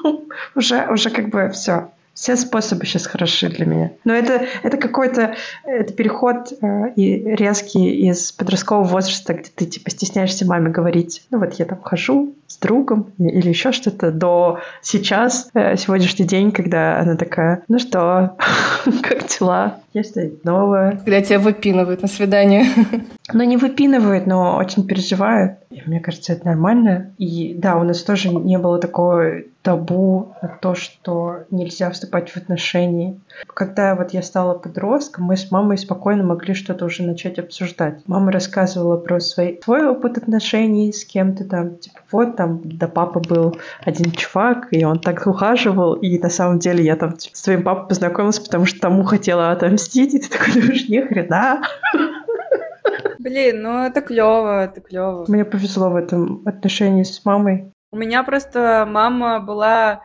уже, 0.54 0.86
уже 0.90 1.10
как 1.10 1.28
бы 1.28 1.50
все, 1.50 1.88
все 2.14 2.36
способы 2.36 2.86
сейчас 2.86 3.06
хороши 3.06 3.48
для 3.48 3.66
меня. 3.66 3.90
Но 4.04 4.14
это, 4.14 4.46
это 4.62 4.76
какой-то 4.76 5.34
это 5.64 5.92
переход 5.92 6.52
э, 6.60 6.92
и 6.94 7.34
резкий 7.34 8.08
из 8.08 8.32
подросткового 8.32 8.84
возраста, 8.84 9.34
где 9.34 9.50
ты 9.54 9.66
типа 9.66 9.90
стесняешься 9.90 10.46
маме 10.46 10.70
говорить, 10.70 11.26
ну 11.30 11.38
вот 11.38 11.54
я 11.54 11.64
там 11.64 11.80
хожу 11.82 12.34
с 12.46 12.58
другом 12.58 13.12
или 13.18 13.48
еще 13.48 13.72
что-то, 13.72 14.10
до 14.10 14.60
сейчас, 14.82 15.50
э, 15.54 15.76
сегодняшний 15.76 16.26
день, 16.26 16.52
когда 16.52 16.98
она 17.00 17.16
такая, 17.16 17.62
ну 17.68 17.78
что, 17.78 18.36
как 19.02 19.26
дела? 19.26 19.78
Есть 19.92 20.10
что-нибудь 20.10 20.44
новое? 20.44 20.90
Когда 21.04 21.22
тебя 21.22 21.38
выпинывают 21.38 22.02
на 22.02 22.08
свидание. 22.08 22.66
Ну, 23.32 23.42
не 23.42 23.56
выпинывают, 23.56 24.26
но 24.26 24.58
очень 24.58 24.86
переживают. 24.86 25.54
И 25.70 25.80
мне 25.86 25.98
кажется, 25.98 26.34
это 26.34 26.44
нормально. 26.44 27.12
И 27.16 27.54
да, 27.54 27.76
у 27.76 27.82
нас 27.82 28.02
тоже 28.02 28.28
не 28.28 28.58
было 28.58 28.78
такого 28.78 29.40
табу 29.62 30.34
на 30.42 30.48
то, 30.60 30.74
что 30.74 31.44
нельзя 31.50 31.90
вступать 31.90 32.28
в 32.28 32.36
отношения. 32.36 33.18
Когда 33.46 33.94
вот 33.94 34.12
я 34.12 34.22
стала 34.22 34.58
подростком, 34.58 35.24
мы 35.24 35.38
с 35.38 35.50
мамой 35.50 35.78
спокойно 35.78 36.22
могли 36.22 36.52
что-то 36.52 36.84
уже 36.84 37.02
начать 37.02 37.38
обсуждать. 37.38 38.02
Мама 38.06 38.30
рассказывала 38.30 38.98
про 38.98 39.20
свой, 39.20 39.58
свой 39.64 39.86
опыт 39.86 40.18
отношений 40.18 40.92
с 40.92 41.04
кем-то 41.06 41.44
там. 41.44 41.76
Типа, 41.76 42.00
вот 42.12 42.33
там 42.34 42.60
до 42.64 42.88
папы 42.88 43.20
был 43.20 43.58
один 43.84 44.10
чувак, 44.12 44.68
и 44.70 44.84
он 44.84 44.98
так 44.98 45.26
ухаживал, 45.26 45.94
и 45.94 46.18
на 46.18 46.30
самом 46.30 46.58
деле 46.58 46.84
я 46.84 46.96
там 46.96 47.18
с 47.18 47.42
твоим 47.42 47.62
папой 47.62 47.88
познакомилась, 47.88 48.38
потому 48.38 48.66
что 48.66 48.80
тому 48.80 49.04
хотела 49.04 49.50
отомстить, 49.50 50.14
и 50.14 50.18
ты 50.18 50.30
такой 50.30 50.54
думаешь, 50.60 50.88
ни 50.88 51.00
хрена. 51.00 51.62
Блин, 53.18 53.62
ну 53.62 53.84
это 53.84 54.00
клево, 54.02 54.64
это 54.64 54.80
клево. 54.80 55.24
Мне 55.28 55.44
повезло 55.44 55.90
в 55.90 55.96
этом 55.96 56.42
отношении 56.44 57.04
с 57.04 57.24
мамой. 57.24 57.72
У 57.90 57.96
меня 57.96 58.22
просто 58.22 58.86
мама 58.88 59.40
была 59.40 60.02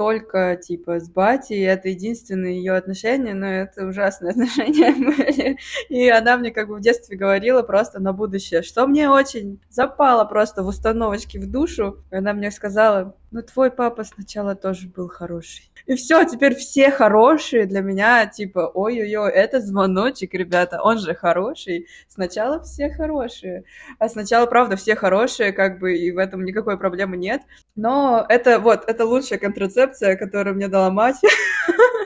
только, 0.00 0.56
типа, 0.56 0.98
с 0.98 1.10
батей, 1.10 1.62
это 1.66 1.90
единственные 1.90 2.56
ее 2.56 2.72
отношения, 2.72 3.34
но 3.34 3.44
это 3.44 3.84
ужасные 3.84 4.30
отношения 4.30 4.92
были. 4.92 5.58
И 5.90 6.08
она 6.08 6.38
мне 6.38 6.52
как 6.52 6.68
бы 6.68 6.76
в 6.76 6.80
детстве 6.80 7.18
говорила 7.18 7.60
просто 7.60 8.00
на 8.00 8.14
будущее, 8.14 8.62
что 8.62 8.86
мне 8.86 9.10
очень 9.10 9.60
запало 9.68 10.24
просто 10.24 10.62
в 10.62 10.68
установочке 10.68 11.38
в 11.38 11.50
душу. 11.50 11.98
И 12.10 12.16
она 12.16 12.32
мне 12.32 12.50
сказала, 12.50 13.14
ну 13.30 13.42
твой 13.42 13.70
папа 13.70 14.04
сначала 14.04 14.54
тоже 14.54 14.88
был 14.88 15.08
хороший. 15.08 15.70
И 15.86 15.94
все, 15.94 16.24
теперь 16.24 16.54
все 16.54 16.90
хорошие 16.90 17.66
для 17.66 17.80
меня, 17.80 18.26
типа, 18.26 18.70
ой-ой-ой, 18.74 19.30
это 19.30 19.60
звоночек, 19.60 20.34
ребята, 20.34 20.82
он 20.82 20.98
же 20.98 21.14
хороший. 21.14 21.86
Сначала 22.08 22.62
все 22.62 22.90
хорошие. 22.90 23.64
А 23.98 24.08
сначала, 24.08 24.46
правда, 24.46 24.76
все 24.76 24.96
хорошие, 24.96 25.52
как 25.52 25.78
бы, 25.78 25.96
и 25.96 26.10
в 26.10 26.18
этом 26.18 26.44
никакой 26.44 26.78
проблемы 26.78 27.16
нет. 27.16 27.42
Но 27.76 28.24
это 28.28 28.58
вот, 28.58 28.88
это 28.88 29.04
лучшая 29.04 29.38
контрацепция, 29.38 30.16
которую 30.16 30.56
мне 30.56 30.68
дала 30.68 30.90
мать. 30.90 31.16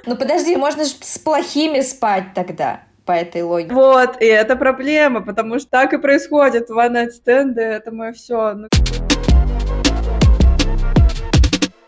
Ну 0.07 0.17
подожди, 0.19 0.55
можно 0.55 0.85
же 0.85 0.91
с 1.01 1.19
плохими 1.19 1.81
спать 1.81 2.35
тогда 2.35 2.83
по 3.07 3.13
этой 3.13 3.43
логике. 3.43 3.73
Вот, 3.73 4.21
и 4.21 4.27
это 4.27 4.55
проблема, 4.55 5.23
потому 5.23 5.59
что 5.59 5.71
так 5.71 5.95
и 5.95 5.99
происходит. 5.99 6.69
One 6.71 6.93
night 6.93 7.11
stand, 7.25 7.59
это 7.59 7.91
мое 7.91 8.13
все. 8.13 8.53
Ну... 8.53 8.69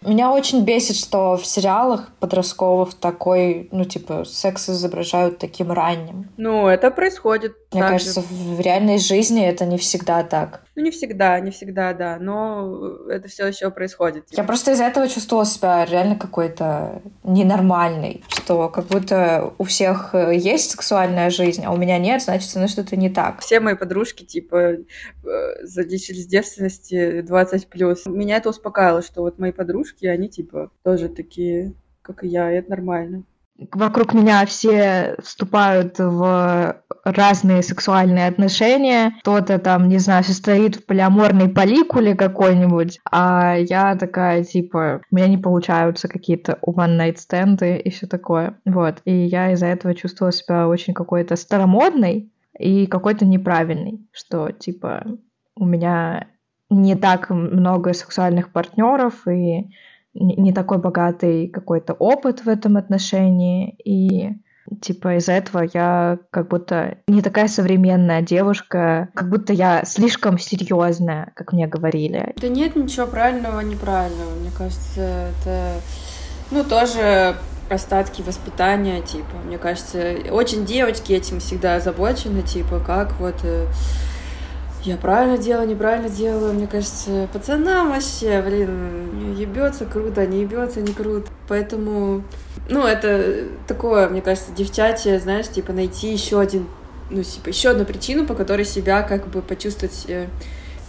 Меня 0.07 0.31
очень 0.31 0.65
бесит, 0.65 0.97
что 0.97 1.37
в 1.37 1.45
сериалах 1.45 2.11
подростковых 2.21 2.95
такой, 2.95 3.69
ну, 3.73 3.85
типа, 3.85 4.25
секс 4.25 4.69
изображают 4.69 5.39
таким 5.39 5.73
ранним. 5.73 6.31
Ну, 6.37 6.69
это 6.69 6.93
происходит. 6.93 7.57
Мне 7.81 7.89
кажется, 7.89 8.21
же. 8.21 8.27
в 8.29 8.61
реальной 8.61 8.99
жизни 8.99 9.45
это 9.45 9.65
не 9.65 9.79
всегда 9.79 10.23
так. 10.23 10.63
Ну, 10.75 10.83
не 10.83 10.91
всегда, 10.91 11.39
не 11.41 11.51
всегда, 11.51 11.93
да, 11.95 12.19
но 12.21 13.07
это 13.09 13.29
все 13.29 13.47
еще 13.47 13.71
происходит. 13.71 14.27
Я 14.31 14.45
просто 14.45 14.73
из-за 14.73 14.85
этого 14.85 15.09
чувствовала 15.09 15.47
себя 15.47 15.85
реально 15.85 16.17
какой-то 16.17 17.03
ненормальной, 17.25 18.23
что 18.29 18.69
как 18.69 18.87
будто 18.87 19.53
у 19.59 19.65
всех 19.65 20.15
э, 20.15 20.35
есть 20.37 20.71
сексуальная 20.71 21.31
жизнь, 21.31 21.65
а 21.65 21.73
у 21.73 21.77
меня 21.77 21.99
нет, 21.99 22.23
значит, 22.23 22.51
ну 22.55 22.69
что-то 22.69 22.97
не 22.97 23.11
так. 23.11 23.41
Все 23.41 23.61
мои 23.61 23.75
подружки, 23.75 24.25
типа, 24.25 24.57
э, 24.57 24.77
залечились 25.63 26.27
девственности 26.27 27.21
20+. 27.21 27.67
плюс. 27.69 28.07
Меня 28.07 28.37
это 28.37 28.51
успокаивало, 28.51 29.03
что 29.03 29.23
вот 29.23 29.39
мои 29.39 29.53
подружки, 29.53 30.07
они, 30.07 30.29
типа, 30.29 30.71
тоже 30.83 31.09
такие, 31.09 31.75
как 32.03 32.25
и 32.25 32.29
я, 32.29 32.53
и 32.53 32.57
это 32.57 32.71
нормально 32.71 33.25
вокруг 33.73 34.15
меня 34.15 34.45
все 34.47 35.17
вступают 35.23 35.99
в 35.99 36.77
разные 37.05 37.63
сексуальные 37.63 38.27
отношения. 38.27 39.15
Кто-то 39.21 39.59
там, 39.59 39.89
не 39.89 39.99
знаю, 39.99 40.25
состоит 40.25 40.77
в 40.77 40.87
полиаморной 40.87 41.49
поликуле 41.49 42.15
какой-нибудь, 42.15 43.01
а 43.11 43.57
я 43.57 43.95
такая, 43.97 44.45
типа, 44.45 45.01
у 45.11 45.17
меня 45.17 45.29
не 45.29 45.39
получаются 45.39 46.09
какие-то 46.09 46.59
one-night 46.67 47.17
стенды 47.17 47.77
и 47.77 47.91
все 47.91 48.07
такое. 48.07 48.59
Вот. 48.65 48.97
И 49.05 49.13
я 49.13 49.53
из-за 49.53 49.67
этого 49.67 49.95
чувствовала 49.95 50.33
себя 50.33 50.69
очень 50.69 50.95
какой-то 50.95 51.37
старомодной 51.37 52.31
и 52.59 52.87
какой-то 52.87 53.25
неправильной, 53.25 54.01
что, 54.13 54.51
типа, 54.51 55.05
у 55.57 55.65
меня 55.65 56.27
не 56.69 56.97
так 56.97 57.31
много 57.31 57.95
сексуальных 57.95 58.51
партнеров, 58.51 59.27
и 59.29 59.71
не 60.19 60.53
такой 60.53 60.79
богатый 60.79 61.49
какой-то 61.49 61.93
опыт 61.93 62.45
в 62.45 62.49
этом 62.49 62.77
отношении, 62.77 63.77
и 63.85 64.37
Типа 64.83 65.17
из-за 65.17 65.33
этого 65.33 65.69
я 65.73 66.19
как 66.31 66.49
будто 66.49 66.99
не 67.07 67.23
такая 67.23 67.47
современная 67.47 68.21
девушка, 68.23 69.11
как 69.15 69.29
будто 69.29 69.53
я 69.53 69.85
слишком 69.85 70.39
серьезная, 70.39 71.33
как 71.37 71.53
мне 71.53 71.69
говорили. 71.69 72.35
Да 72.37 72.49
нет 72.49 72.75
ничего 72.75 73.07
правильного, 73.07 73.61
неправильного. 73.61 74.31
Мне 74.41 74.51
кажется, 74.57 75.31
это 75.41 75.81
ну 76.51 76.65
тоже 76.65 77.37
остатки 77.71 78.23
воспитания, 78.23 79.03
типа. 79.03 79.37
Мне 79.45 79.59
кажется, 79.59 80.17
очень 80.31 80.65
девочки 80.65 81.13
этим 81.13 81.41
всегда 81.41 81.77
озабочены, 81.77 82.43
типа, 82.43 82.81
как 82.81 83.13
вот 83.21 83.37
э, 83.43 83.67
я 84.87 84.97
правильно 84.97 85.37
делаю, 85.37 85.69
неправильно 85.69 86.09
делаю. 86.09 86.55
Мне 86.55 86.67
кажется, 86.67 87.29
пацанам 87.33 87.91
вообще, 87.91 88.41
блин, 88.43 89.35
ебется 89.37 89.85
круто, 89.85 90.27
не 90.27 90.43
ебется 90.43 90.81
не 90.81 90.93
круто. 90.93 91.29
Поэтому, 91.49 92.23
ну, 92.69 92.87
это 92.87 93.45
такое, 93.67 94.09
мне 94.09 94.23
кажется, 94.23 94.53
девчачье, 94.53 95.19
знаешь, 95.19 95.49
типа 95.49 95.73
найти 95.73 96.13
еще 96.13 96.41
один, 96.41 96.67
ну, 97.11 97.23
типа, 97.23 97.49
еще 97.49 97.71
одну 97.71 97.85
причину, 97.85 98.27
по 98.27 98.35
которой 98.35 98.65
себя 98.65 99.03
как 99.03 99.27
бы 99.29 99.43
почувствовать 99.43 100.05
э, 100.09 100.27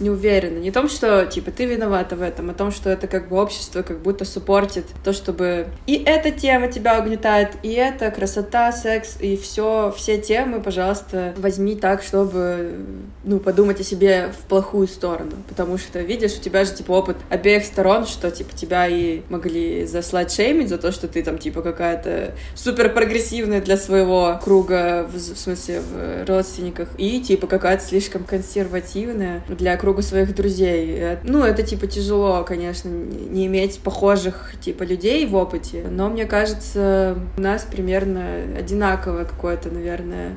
не 0.00 0.10
уверена. 0.10 0.58
Не 0.58 0.70
в 0.70 0.74
том, 0.74 0.88
что, 0.88 1.26
типа, 1.26 1.50
ты 1.50 1.64
виновата 1.64 2.16
в 2.16 2.22
этом, 2.22 2.50
а 2.50 2.52
в 2.52 2.56
том, 2.56 2.70
что 2.70 2.90
это 2.90 3.06
как 3.06 3.28
бы 3.28 3.40
общество 3.40 3.82
как 3.82 4.00
будто 4.00 4.24
суппортит 4.24 4.84
то, 5.04 5.12
чтобы 5.12 5.66
и 5.86 6.02
эта 6.04 6.30
тема 6.30 6.68
тебя 6.68 7.00
угнетает, 7.00 7.50
и 7.62 7.72
это 7.72 8.10
красота, 8.10 8.72
секс, 8.72 9.16
и 9.20 9.36
все, 9.36 9.92
все 9.96 10.18
темы, 10.18 10.60
пожалуйста, 10.60 11.34
возьми 11.36 11.74
так, 11.76 12.02
чтобы, 12.02 12.74
ну, 13.24 13.40
подумать 13.40 13.80
о 13.80 13.84
себе 13.84 14.30
в 14.32 14.48
плохую 14.48 14.86
сторону. 14.88 15.32
Потому 15.48 15.78
что, 15.78 16.00
видишь, 16.00 16.36
у 16.36 16.40
тебя 16.40 16.64
же, 16.64 16.72
типа, 16.74 16.92
опыт 16.92 17.16
обеих 17.28 17.64
сторон, 17.64 18.06
что, 18.06 18.30
типа, 18.30 18.56
тебя 18.56 18.86
и 18.86 19.22
могли 19.28 19.86
заслать 19.86 20.32
шеймить 20.32 20.68
за 20.68 20.78
то, 20.78 20.92
что 20.92 21.08
ты 21.08 21.22
там, 21.22 21.38
типа, 21.38 21.62
какая-то 21.62 22.34
супер 22.54 22.92
прогрессивная 22.92 23.60
для 23.60 23.76
своего 23.76 24.38
круга, 24.42 25.08
в, 25.12 25.16
в 25.16 25.38
смысле, 25.38 25.80
в 25.80 26.26
родственниках, 26.26 26.88
и, 26.98 27.20
типа, 27.20 27.46
какая-то 27.46 27.84
слишком 27.84 28.24
консервативная 28.24 29.42
для 29.48 29.76
круга 29.76 29.87
кругу 29.88 30.02
своих 30.02 30.34
друзей. 30.34 31.16
Ну, 31.22 31.42
это, 31.42 31.62
типа, 31.62 31.86
тяжело, 31.86 32.44
конечно, 32.44 32.90
не 32.90 33.46
иметь 33.46 33.78
похожих, 33.78 34.52
типа, 34.60 34.82
людей 34.82 35.24
в 35.24 35.34
опыте, 35.34 35.86
но, 35.90 36.10
мне 36.10 36.26
кажется, 36.26 37.16
у 37.38 37.40
нас 37.40 37.62
примерно 37.62 38.22
одинаковое 38.58 39.24
какое-то, 39.24 39.70
наверное, 39.70 40.36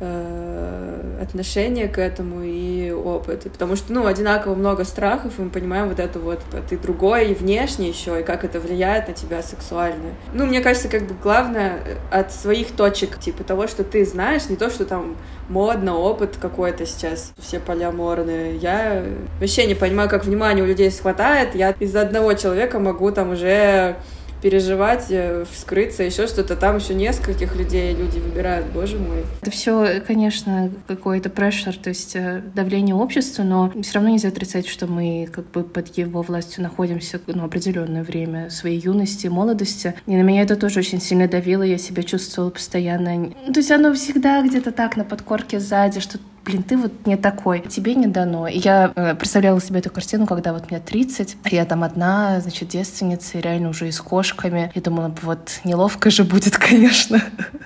отношение 0.00 1.88
к 1.88 1.98
этому 1.98 2.42
и 2.42 2.90
опыт. 2.90 3.42
Потому 3.44 3.76
что, 3.76 3.92
ну, 3.92 4.06
одинаково 4.06 4.54
много 4.54 4.84
страхов, 4.84 5.38
и 5.38 5.42
мы 5.42 5.50
понимаем 5.50 5.88
вот 5.88 5.98
это 5.98 6.18
вот, 6.18 6.40
а 6.52 6.62
ты 6.66 6.78
другой 6.78 7.32
и 7.32 7.34
внешне 7.34 7.88
еще, 7.88 8.20
и 8.20 8.22
как 8.22 8.44
это 8.44 8.60
влияет 8.60 9.08
на 9.08 9.14
тебя 9.14 9.42
сексуально. 9.42 10.10
Ну, 10.32 10.46
мне 10.46 10.60
кажется, 10.60 10.88
как 10.88 11.02
бы 11.02 11.14
главное 11.20 11.80
от 12.10 12.32
своих 12.32 12.72
точек, 12.72 13.18
типа 13.18 13.42
того, 13.44 13.66
что 13.66 13.82
ты 13.82 14.04
знаешь, 14.04 14.48
не 14.48 14.56
то, 14.56 14.70
что 14.70 14.84
там 14.84 15.16
модно, 15.48 15.96
опыт 15.96 16.36
какой-то 16.40 16.86
сейчас, 16.86 17.32
все 17.38 17.58
полиаморные. 17.58 18.56
Я 18.56 19.04
вообще 19.40 19.66
не 19.66 19.74
понимаю, 19.74 20.08
как 20.08 20.24
внимание 20.24 20.64
у 20.64 20.66
людей 20.68 20.90
схватает. 20.90 21.54
Я 21.54 21.70
из-за 21.70 22.02
одного 22.02 22.34
человека 22.34 22.78
могу 22.78 23.10
там 23.10 23.30
уже 23.30 23.96
переживать, 24.42 25.06
э, 25.10 25.44
вскрыться, 25.50 26.02
еще 26.02 26.26
что-то. 26.26 26.56
Там 26.56 26.76
еще 26.76 26.94
нескольких 26.94 27.56
людей 27.56 27.94
люди 27.94 28.18
выбирают, 28.18 28.66
боже 28.66 28.98
мой. 28.98 29.24
Это 29.42 29.50
все, 29.50 30.00
конечно, 30.06 30.70
какой-то 30.86 31.30
прешер, 31.30 31.76
то 31.76 31.88
есть 31.88 32.16
э, 32.16 32.42
давление 32.54 32.94
общества, 32.94 33.42
но 33.42 33.72
все 33.82 33.94
равно 33.94 34.10
нельзя 34.10 34.28
отрицать, 34.28 34.66
что 34.66 34.86
мы 34.86 35.28
как 35.30 35.50
бы 35.50 35.64
под 35.64 35.96
его 35.96 36.22
властью 36.22 36.62
находимся 36.62 37.20
ну, 37.26 37.44
определенное 37.44 38.02
время 38.02 38.50
своей 38.50 38.80
юности, 38.80 39.26
молодости. 39.26 39.94
И 40.06 40.16
на 40.16 40.22
меня 40.22 40.42
это 40.42 40.56
тоже 40.56 40.80
очень 40.80 41.00
сильно 41.00 41.28
давило, 41.28 41.62
я 41.62 41.78
себя 41.78 42.02
чувствовала 42.02 42.50
постоянно. 42.50 43.30
То 43.52 43.60
есть 43.60 43.70
оно 43.70 43.92
всегда 43.94 44.42
где-то 44.42 44.72
так 44.72 44.96
на 44.96 45.04
подкорке 45.04 45.60
сзади, 45.60 46.00
что 46.00 46.18
блин, 46.48 46.62
ты 46.62 46.78
вот 46.78 47.06
не 47.06 47.16
такой, 47.16 47.60
тебе 47.60 47.94
не 47.94 48.06
дано. 48.06 48.48
И 48.48 48.58
я 48.58 48.90
э, 48.96 49.14
представляла 49.14 49.60
себе 49.60 49.80
эту 49.80 49.90
картину, 49.90 50.26
когда 50.26 50.54
вот 50.54 50.70
мне 50.70 50.80
30, 50.80 51.36
я 51.50 51.66
там 51.66 51.84
одна, 51.84 52.40
значит, 52.40 52.68
девственница, 52.68 53.36
и 53.36 53.40
реально 53.42 53.68
уже 53.68 53.86
и 53.86 53.90
с 53.90 54.00
кошками. 54.00 54.72
Я 54.74 54.80
думала, 54.80 55.14
вот 55.22 55.60
неловко 55.64 56.10
же 56.10 56.24
будет, 56.24 56.56
конечно. 56.58 57.22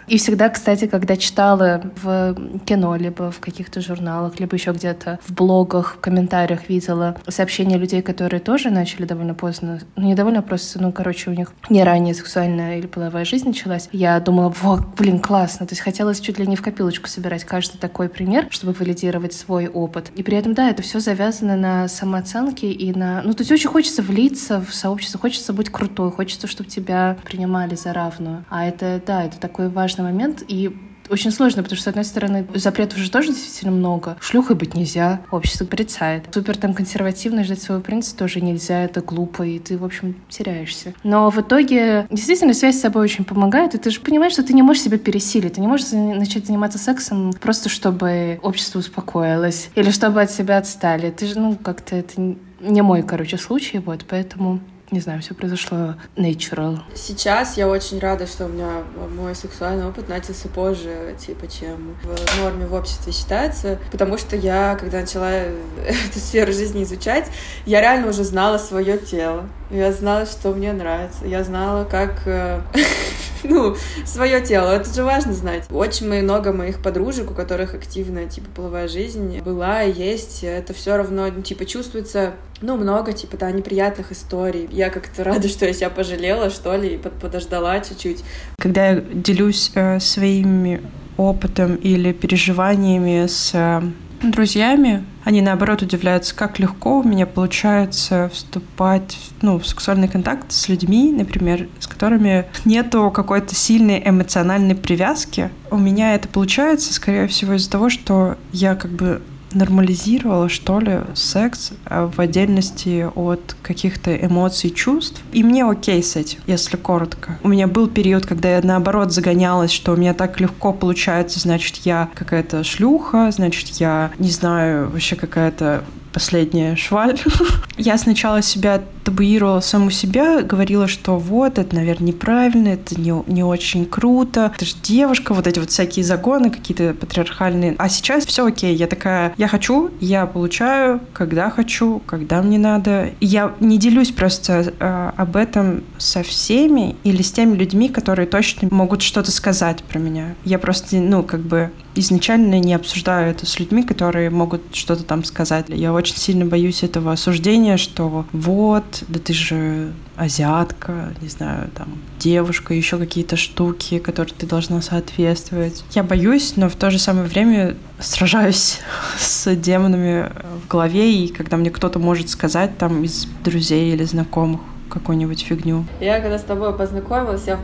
И 0.08 0.18
всегда, 0.18 0.48
кстати, 0.48 0.88
когда 0.88 1.16
читала 1.16 1.82
в 2.02 2.36
кино, 2.66 2.96
либо 2.96 3.30
в 3.30 3.38
каких-то 3.38 3.80
журналах, 3.80 4.40
либо 4.40 4.56
еще 4.56 4.72
где-то 4.72 5.20
в 5.24 5.32
блогах, 5.32 5.94
в 5.94 6.00
комментариях 6.00 6.68
видела 6.68 7.16
сообщения 7.28 7.78
людей, 7.78 8.02
которые 8.02 8.40
тоже 8.40 8.70
начали 8.70 9.04
довольно 9.04 9.34
поздно, 9.34 9.78
ну 9.94 10.06
не 10.06 10.16
довольно 10.16 10.42
просто, 10.42 10.82
ну, 10.82 10.90
короче, 10.90 11.30
у 11.30 11.34
них 11.34 11.52
не 11.70 11.84
ранее 11.84 12.14
сексуальная 12.14 12.78
или 12.78 12.88
половая 12.88 13.24
жизнь 13.24 13.46
началась. 13.46 13.88
Я 13.92 14.18
думала, 14.18 14.52
вот, 14.60 14.80
блин, 14.98 15.20
классно. 15.20 15.66
То 15.66 15.72
есть 15.72 15.82
хотелось 15.82 16.20
чуть 16.20 16.40
ли 16.40 16.46
не 16.48 16.56
в 16.56 16.62
копилочку 16.62 17.08
собирать 17.08 17.44
каждый 17.44 17.78
такой 17.78 18.08
пример, 18.08 18.48
чтобы 18.50 18.71
чтобы 18.72 18.84
валидировать 18.84 19.32
свой 19.32 19.68
опыт. 19.68 20.10
И 20.16 20.22
при 20.22 20.36
этом, 20.36 20.54
да, 20.54 20.70
это 20.70 20.82
все 20.82 21.00
завязано 21.00 21.56
на 21.56 21.88
самооценке 21.88 22.70
и 22.70 22.92
на... 22.92 23.22
Ну, 23.22 23.32
то 23.34 23.42
есть 23.42 23.52
очень 23.52 23.68
хочется 23.68 24.02
влиться 24.02 24.60
в 24.60 24.74
сообщество, 24.74 25.20
хочется 25.20 25.52
быть 25.52 25.70
крутой, 25.70 26.10
хочется, 26.10 26.46
чтобы 26.46 26.70
тебя 26.70 27.16
принимали 27.24 27.74
за 27.74 27.92
равную. 27.92 28.44
А 28.48 28.66
это, 28.66 29.00
да, 29.06 29.24
это 29.24 29.38
такой 29.38 29.68
важный 29.68 30.04
момент. 30.04 30.42
И 30.48 30.76
очень 31.12 31.30
сложно, 31.30 31.62
потому 31.62 31.76
что, 31.76 31.84
с 31.84 31.88
одной 31.88 32.04
стороны, 32.04 32.46
запретов 32.54 32.98
же 32.98 33.10
тоже 33.10 33.28
действительно 33.28 33.72
много. 33.72 34.16
Шлюхой 34.20 34.56
быть 34.56 34.74
нельзя, 34.74 35.20
общество 35.30 35.64
порицает. 35.64 36.24
Супер 36.32 36.56
там 36.56 36.74
консервативно 36.74 37.44
ждать 37.44 37.60
своего 37.60 37.82
принца 37.82 38.16
тоже 38.16 38.40
нельзя, 38.40 38.82
это 38.82 39.00
глупо, 39.00 39.42
и 39.42 39.58
ты, 39.58 39.76
в 39.78 39.84
общем, 39.84 40.16
теряешься. 40.28 40.94
Но 41.04 41.30
в 41.30 41.40
итоге 41.40 42.06
действительно 42.10 42.54
связь 42.54 42.78
с 42.78 42.80
собой 42.80 43.04
очень 43.04 43.24
помогает, 43.24 43.74
и 43.74 43.78
ты 43.78 43.90
же 43.90 44.00
понимаешь, 44.00 44.32
что 44.32 44.42
ты 44.42 44.52
не 44.52 44.62
можешь 44.62 44.82
себя 44.82 44.98
пересилить, 44.98 45.54
ты 45.54 45.60
не 45.60 45.68
можешь 45.68 45.92
начать 45.92 46.46
заниматься 46.46 46.78
сексом 46.78 47.32
просто 47.40 47.68
чтобы 47.68 48.40
общество 48.42 48.78
успокоилось 48.78 49.70
или 49.74 49.90
чтобы 49.90 50.22
от 50.22 50.30
себя 50.30 50.58
отстали. 50.58 51.10
Ты 51.10 51.26
же, 51.26 51.38
ну, 51.38 51.56
как-то 51.56 51.96
это 51.96 52.20
не 52.60 52.82
мой, 52.82 53.02
короче, 53.02 53.36
случай, 53.36 53.78
вот, 53.78 54.04
поэтому 54.08 54.60
не 54.92 55.00
знаю, 55.00 55.22
все 55.22 55.34
произошло 55.34 55.94
natural. 56.16 56.78
Сейчас 56.94 57.56
я 57.56 57.66
очень 57.66 57.98
рада, 57.98 58.26
что 58.26 58.44
у 58.44 58.48
меня 58.48 58.82
мой 59.16 59.34
сексуальный 59.34 59.86
опыт 59.86 60.08
начался 60.08 60.48
позже, 60.48 61.16
типа, 61.18 61.48
чем 61.48 61.96
в 62.02 62.40
норме 62.40 62.66
в 62.66 62.74
обществе 62.74 63.12
считается, 63.12 63.78
потому 63.90 64.18
что 64.18 64.36
я, 64.36 64.76
когда 64.78 65.00
начала 65.00 65.30
эту 65.32 66.18
сферу 66.18 66.52
жизни 66.52 66.82
изучать, 66.82 67.26
я 67.64 67.80
реально 67.80 68.08
уже 68.08 68.22
знала 68.22 68.58
свое 68.58 68.98
тело. 68.98 69.48
Я 69.70 69.90
знала, 69.92 70.26
что 70.26 70.50
мне 70.50 70.72
нравится. 70.72 71.24
Я 71.24 71.42
знала, 71.44 71.84
как 71.84 72.26
э, 72.26 72.60
ну, 73.42 73.74
свое 74.04 74.42
тело. 74.42 74.70
Это 74.70 74.92
же 74.92 75.02
важно 75.02 75.32
знать. 75.32 75.64
Очень 75.70 76.12
много 76.12 76.52
моих 76.52 76.82
подружек, 76.82 77.30
у 77.30 77.34
которых 77.34 77.72
активная, 77.74 78.26
типа, 78.26 78.48
половая 78.54 78.86
жизнь 78.86 79.40
была 79.40 79.82
и 79.82 79.92
есть. 79.92 80.44
Это 80.44 80.74
все 80.74 80.96
равно, 80.96 81.30
типа, 81.30 81.64
чувствуется 81.64 82.34
ну, 82.62 82.76
много, 82.76 83.12
типа, 83.12 83.36
да, 83.36 83.50
неприятных 83.50 84.12
историй. 84.12 84.68
Я 84.70 84.81
как-то 84.90 85.24
рада, 85.24 85.48
что 85.48 85.66
я 85.66 85.72
себя 85.72 85.90
пожалела, 85.90 86.50
что 86.50 86.74
ли, 86.76 86.94
и 86.94 86.96
подождала 86.96 87.80
чуть-чуть. 87.80 88.22
Когда 88.58 88.90
я 88.90 89.00
делюсь 89.00 89.72
э, 89.74 90.00
своими 90.00 90.80
опытом 91.16 91.76
или 91.76 92.12
переживаниями 92.12 93.26
с 93.26 93.50
э, 93.54 93.82
друзьями, 94.22 95.04
они 95.24 95.40
наоборот 95.40 95.82
удивляются, 95.82 96.34
как 96.34 96.58
легко 96.58 97.00
у 97.00 97.02
меня 97.02 97.26
получается 97.26 98.30
вступать 98.32 99.18
ну, 99.40 99.58
в 99.58 99.66
сексуальный 99.66 100.08
контакт 100.08 100.50
с 100.52 100.68
людьми, 100.68 101.12
например, 101.12 101.68
с 101.78 101.86
которыми 101.86 102.46
нету 102.64 103.10
какой-то 103.10 103.54
сильной 103.54 104.02
эмоциональной 104.04 104.74
привязки. 104.74 105.50
У 105.70 105.78
меня 105.78 106.14
это 106.14 106.28
получается, 106.28 106.92
скорее 106.92 107.28
всего, 107.28 107.54
из-за 107.54 107.70
того, 107.70 107.88
что 107.88 108.36
я 108.52 108.74
как 108.74 108.90
бы 108.90 109.22
нормализировала, 109.54 110.48
что 110.48 110.80
ли, 110.80 111.00
секс 111.14 111.72
а 111.84 112.08
в 112.08 112.18
отдельности 112.20 113.06
от 113.14 113.56
каких-то 113.62 114.14
эмоций, 114.14 114.70
чувств. 114.70 115.22
И 115.32 115.42
мне 115.42 115.64
окей 115.64 116.02
с 116.02 116.16
этим, 116.16 116.40
если 116.46 116.76
коротко. 116.76 117.38
У 117.42 117.48
меня 117.48 117.66
был 117.66 117.88
период, 117.88 118.26
когда 118.26 118.56
я 118.56 118.60
наоборот 118.62 119.12
загонялась, 119.12 119.70
что 119.70 119.92
у 119.92 119.96
меня 119.96 120.14
так 120.14 120.40
легко 120.40 120.72
получается, 120.72 121.40
значит, 121.40 121.76
я 121.84 122.08
какая-то 122.14 122.64
шлюха, 122.64 123.30
значит, 123.30 123.68
я, 123.76 124.10
не 124.18 124.30
знаю, 124.30 124.90
вообще 124.90 125.16
какая-то 125.16 125.84
последняя 126.12 126.76
шваль. 126.76 127.18
Я 127.76 127.98
сначала 127.98 128.42
себя 128.42 128.82
табуировала 129.04 129.60
саму 129.60 129.90
себя, 129.90 130.42
говорила, 130.42 130.86
что 130.86 131.18
вот, 131.18 131.58
это, 131.58 131.74
наверное, 131.74 132.08
неправильно, 132.08 132.68
это 132.68 133.00
не, 133.00 133.12
не 133.26 133.42
очень 133.42 133.84
круто, 133.84 134.52
ты 134.56 134.64
же 134.64 134.74
девушка, 134.82 135.34
вот 135.34 135.46
эти 135.46 135.58
вот 135.58 135.70
всякие 135.70 136.04
загоны 136.04 136.50
какие-то 136.50 136.94
патриархальные. 136.94 137.74
А 137.78 137.88
сейчас 137.88 138.24
все 138.26 138.46
окей, 138.46 138.74
я 138.74 138.86
такая, 138.86 139.34
я 139.36 139.48
хочу, 139.48 139.90
я 140.00 140.26
получаю, 140.26 141.00
когда 141.12 141.50
хочу, 141.50 142.00
когда 142.06 142.42
мне 142.42 142.58
надо. 142.58 143.10
Я 143.20 143.54
не 143.60 143.78
делюсь 143.78 144.10
просто 144.12 144.72
э, 144.78 145.10
об 145.16 145.36
этом 145.36 145.82
со 145.98 146.22
всеми 146.22 146.96
или 147.04 147.22
с 147.22 147.32
теми 147.32 147.56
людьми, 147.56 147.88
которые 147.88 148.26
точно 148.26 148.68
могут 148.70 149.02
что-то 149.02 149.30
сказать 149.30 149.82
про 149.82 149.98
меня. 149.98 150.34
Я 150.44 150.58
просто, 150.58 150.96
ну, 150.96 151.22
как 151.22 151.40
бы 151.40 151.70
изначально 151.94 152.58
не 152.58 152.74
обсуждаю 152.74 153.30
это 153.30 153.46
с 153.46 153.58
людьми, 153.58 153.82
которые 153.82 154.30
могут 154.30 154.74
что-то 154.74 155.04
там 155.04 155.24
сказать. 155.24 155.66
Я 155.68 155.92
очень 155.92 156.16
сильно 156.16 156.44
боюсь 156.44 156.82
этого 156.82 157.12
осуждения, 157.12 157.76
что 157.76 158.26
вот, 158.32 159.04
да 159.08 159.18
ты 159.18 159.32
же 159.32 159.92
азиатка, 160.16 161.14
не 161.20 161.28
знаю, 161.28 161.70
там, 161.74 161.98
девушка, 162.18 162.74
еще 162.74 162.98
какие-то 162.98 163.36
штуки, 163.36 163.98
которые 163.98 164.34
ты 164.36 164.46
должна 164.46 164.82
соответствовать. 164.82 165.84
Я 165.92 166.02
боюсь, 166.02 166.54
но 166.56 166.68
в 166.68 166.76
то 166.76 166.90
же 166.90 166.98
самое 166.98 167.26
время 167.26 167.76
сражаюсь 167.98 168.80
с 169.18 169.54
демонами 169.54 170.30
в 170.64 170.68
голове, 170.68 171.24
и 171.24 171.28
когда 171.28 171.56
мне 171.56 171.70
кто-то 171.70 171.98
может 171.98 172.28
сказать 172.28 172.76
там 172.78 173.04
из 173.04 173.26
друзей 173.44 173.92
или 173.92 174.04
знакомых 174.04 174.60
какую-нибудь 174.92 175.40
фигню. 175.42 175.86
Я 176.00 176.20
когда 176.20 176.38
с 176.38 176.42
тобой 176.42 176.76
познакомилась, 176.76 177.44
я, 177.46 177.58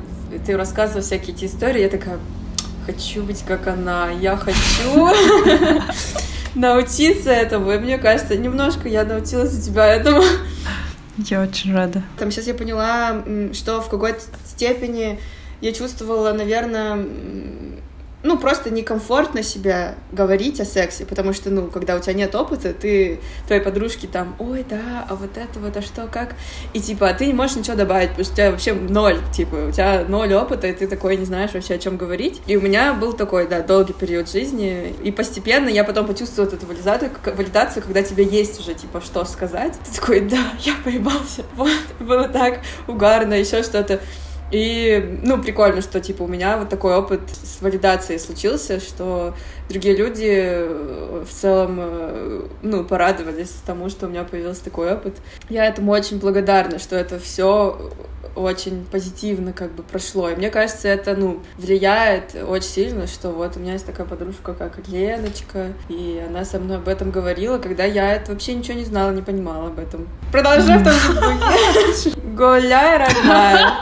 ты 0.47 0.57
рассказывала 0.57 1.03
всякие 1.03 1.37
эти 1.37 1.45
истории, 1.45 1.83
я 1.83 1.89
такая, 1.91 2.18
хочу 2.89 3.22
быть 3.22 3.45
как 3.47 3.66
она, 3.66 4.09
я 4.11 4.34
хочу 4.34 5.11
научиться 6.55 7.30
этому. 7.30 7.72
И 7.72 7.78
мне 7.78 7.99
кажется, 7.99 8.34
немножко 8.34 8.89
я 8.89 9.05
научилась 9.05 9.59
у 9.59 9.61
тебя 9.61 9.86
этому. 9.86 10.22
Я 11.18 11.43
очень 11.43 11.74
рада. 11.74 12.03
Там 12.18 12.30
сейчас 12.30 12.47
я 12.47 12.55
поняла, 12.55 13.22
что 13.53 13.82
в 13.82 13.91
какой-то 13.91 14.20
степени 14.47 15.20
я 15.61 15.72
чувствовала, 15.74 16.32
наверное, 16.32 17.05
ну, 18.23 18.37
просто 18.37 18.71
некомфортно 18.71 19.43
себя 19.43 19.95
говорить 20.11 20.61
о 20.61 20.64
сексе, 20.64 21.07
потому 21.07 21.33
что, 21.33 21.51
ну, 21.51 21.69
когда 21.69 21.97
у 21.97 22.01
тебя 22.01 22.14
нет 22.14 22.35
опыта, 22.35 22.73
ты, 22.73 23.21
твои 23.47 23.61
подружки 23.61 24.07
там, 24.07 24.35
ой, 24.39 24.64
да, 24.69 25.07
а 25.09 25.14
вот 25.14 25.37
это 25.37 25.61
вот, 25.61 25.77
а 25.77 25.83
что, 25.83 26.09
как? 26.09 26.35
И, 26.73 26.81
типа, 26.81 27.12
ты 27.14 27.27
не 27.27 27.33
можешь 27.33 27.57
ничего 27.57 27.77
добавить, 27.77 28.11
потому 28.11 28.25
что 28.25 28.33
у 28.33 28.37
тебя 28.37 28.51
вообще 28.51 28.75
ноль, 28.75 29.21
типа, 29.33 29.69
у 29.69 29.73
тебя 29.73 30.05
ноль 30.09 30.35
опыта, 30.35 30.66
и 30.66 30.73
ты 30.73 30.89
такой 30.89 31.16
не 31.16 31.25
знаешь 31.25 31.53
вообще, 31.53 31.75
о 31.75 31.79
чем 31.79 31.97
говорить. 31.97 32.41
И 32.47 32.57
у 32.57 32.61
меня 32.61 32.93
был 32.93 33.12
такой, 33.12 33.47
да, 33.47 33.61
долгий 33.61 33.93
период 33.93 34.29
жизни, 34.29 34.95
и 35.03 35.12
постепенно 35.12 35.69
я 35.69 35.85
потом 35.85 36.07
почувствовала 36.07 36.51
эту 36.53 36.66
валидацию 36.66 37.83
когда 37.83 38.03
тебе 38.03 38.25
есть 38.25 38.59
уже, 38.61 38.75
типа, 38.75 39.01
что 39.01 39.25
сказать. 39.25 39.75
Ты 39.85 40.01
такой, 40.01 40.21
да, 40.21 40.53
я 40.61 40.75
поебался, 40.85 41.45
вот, 41.55 41.71
было 42.01 42.29
так 42.29 42.61
угарно, 42.89 43.35
еще 43.35 43.62
что-то. 43.62 44.01
И, 44.51 45.18
ну, 45.22 45.42
прикольно, 45.42 45.82
что, 45.82 46.01
типа, 46.01 46.22
у 46.22 46.26
меня 46.26 46.57
вот 46.57 46.68
такой 46.68 46.94
опыт 46.96 47.20
с 47.30 47.61
валидацией 47.61 48.18
случился, 48.18 48.80
что 48.80 49.34
другие 49.68 49.94
люди 49.94 50.30
э, 50.30 51.24
в 51.28 51.32
целом, 51.32 51.76
э, 51.78 52.42
ну, 52.62 52.84
порадовались 52.84 53.55
тому, 53.66 53.90
что 53.90 54.07
у 54.07 54.09
меня 54.09 54.24
появился 54.24 54.64
такой 54.64 54.92
опыт. 54.92 55.16
Я 55.51 55.66
этому 55.66 55.92
очень 55.92 56.18
благодарна, 56.18 56.78
что 56.78 56.96
это 56.96 57.18
все 57.18 57.92
очень 58.39 58.84
позитивно 58.84 59.53
как 59.53 59.72
бы 59.72 59.82
прошло. 59.82 60.30
И 60.30 60.36
мне 60.36 60.51
кажется, 60.51 60.89
это, 60.89 61.14
ну, 61.14 61.41
влияет 61.57 62.34
очень 62.47 62.68
сильно, 62.68 63.07
что 63.07 63.30
вот 63.30 63.57
у 63.57 63.61
меня 63.61 63.74
есть 63.74 63.86
такая 63.86 64.07
подружка, 64.07 64.55
как 64.55 64.78
Леночка, 64.89 65.72
и 65.89 66.22
она 66.26 66.45
со 66.45 66.59
мной 66.59 66.78
об 66.78 66.89
этом 66.89 67.11
говорила, 67.11 67.59
когда 67.59 67.84
я 67.84 68.12
это 68.12 68.32
вообще 68.32 68.55
ничего 68.55 68.78
не 68.78 68.84
знала, 68.84 69.11
не 69.12 69.22
понимала 69.22 69.68
об 69.68 69.78
этом. 69.78 70.09
Продолжай 70.32 70.78
в 70.78 70.84
том 70.84 70.93
же 70.93 71.14
духе. 71.14 72.20
Гуляй, 72.34 72.99
родная. 72.99 73.72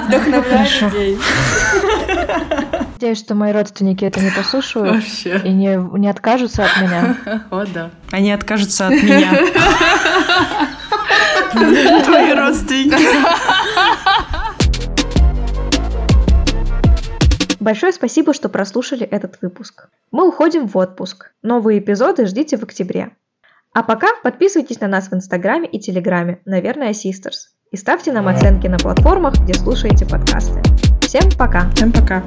Вдохновляй 0.06 0.68
людей. 0.80 1.18
Надеюсь, 2.94 3.18
что 3.18 3.34
мои 3.34 3.52
родственники 3.52 4.04
это 4.04 4.20
не 4.20 4.30
послушают 4.30 4.94
Вообще. 4.94 5.40
и 5.44 5.50
не, 5.50 5.76
не 5.98 6.08
откажутся 6.08 6.64
от 6.64 6.80
меня. 6.80 7.16
О, 7.50 7.64
да. 7.66 7.90
Они 8.10 8.32
откажутся 8.32 8.86
от 8.86 8.94
меня. 8.94 9.38
Твои 11.52 12.32
родственники. 12.34 13.06
Большое 17.60 17.92
спасибо, 17.92 18.32
что 18.32 18.48
прослушали 18.48 19.04
этот 19.04 19.38
выпуск. 19.42 19.88
Мы 20.12 20.28
уходим 20.28 20.68
в 20.68 20.76
отпуск. 20.76 21.32
Новые 21.42 21.80
эпизоды 21.80 22.26
ждите 22.26 22.56
в 22.56 22.62
октябре. 22.62 23.10
А 23.72 23.82
пока 23.82 24.08
подписывайтесь 24.22 24.80
на 24.80 24.88
нас 24.88 25.08
в 25.08 25.14
Инстаграме 25.14 25.68
и 25.68 25.80
Телеграме, 25.80 26.40
наверное, 26.44 26.90
Sisters. 26.90 27.50
И 27.72 27.76
ставьте 27.76 28.12
нам 28.12 28.28
оценки 28.28 28.68
на 28.68 28.78
платформах, 28.78 29.34
где 29.40 29.54
слушаете 29.54 30.06
подкасты. 30.06 30.62
Всем 31.02 31.24
пока! 31.36 31.68
Всем 31.74 31.92
пока! 31.92 32.22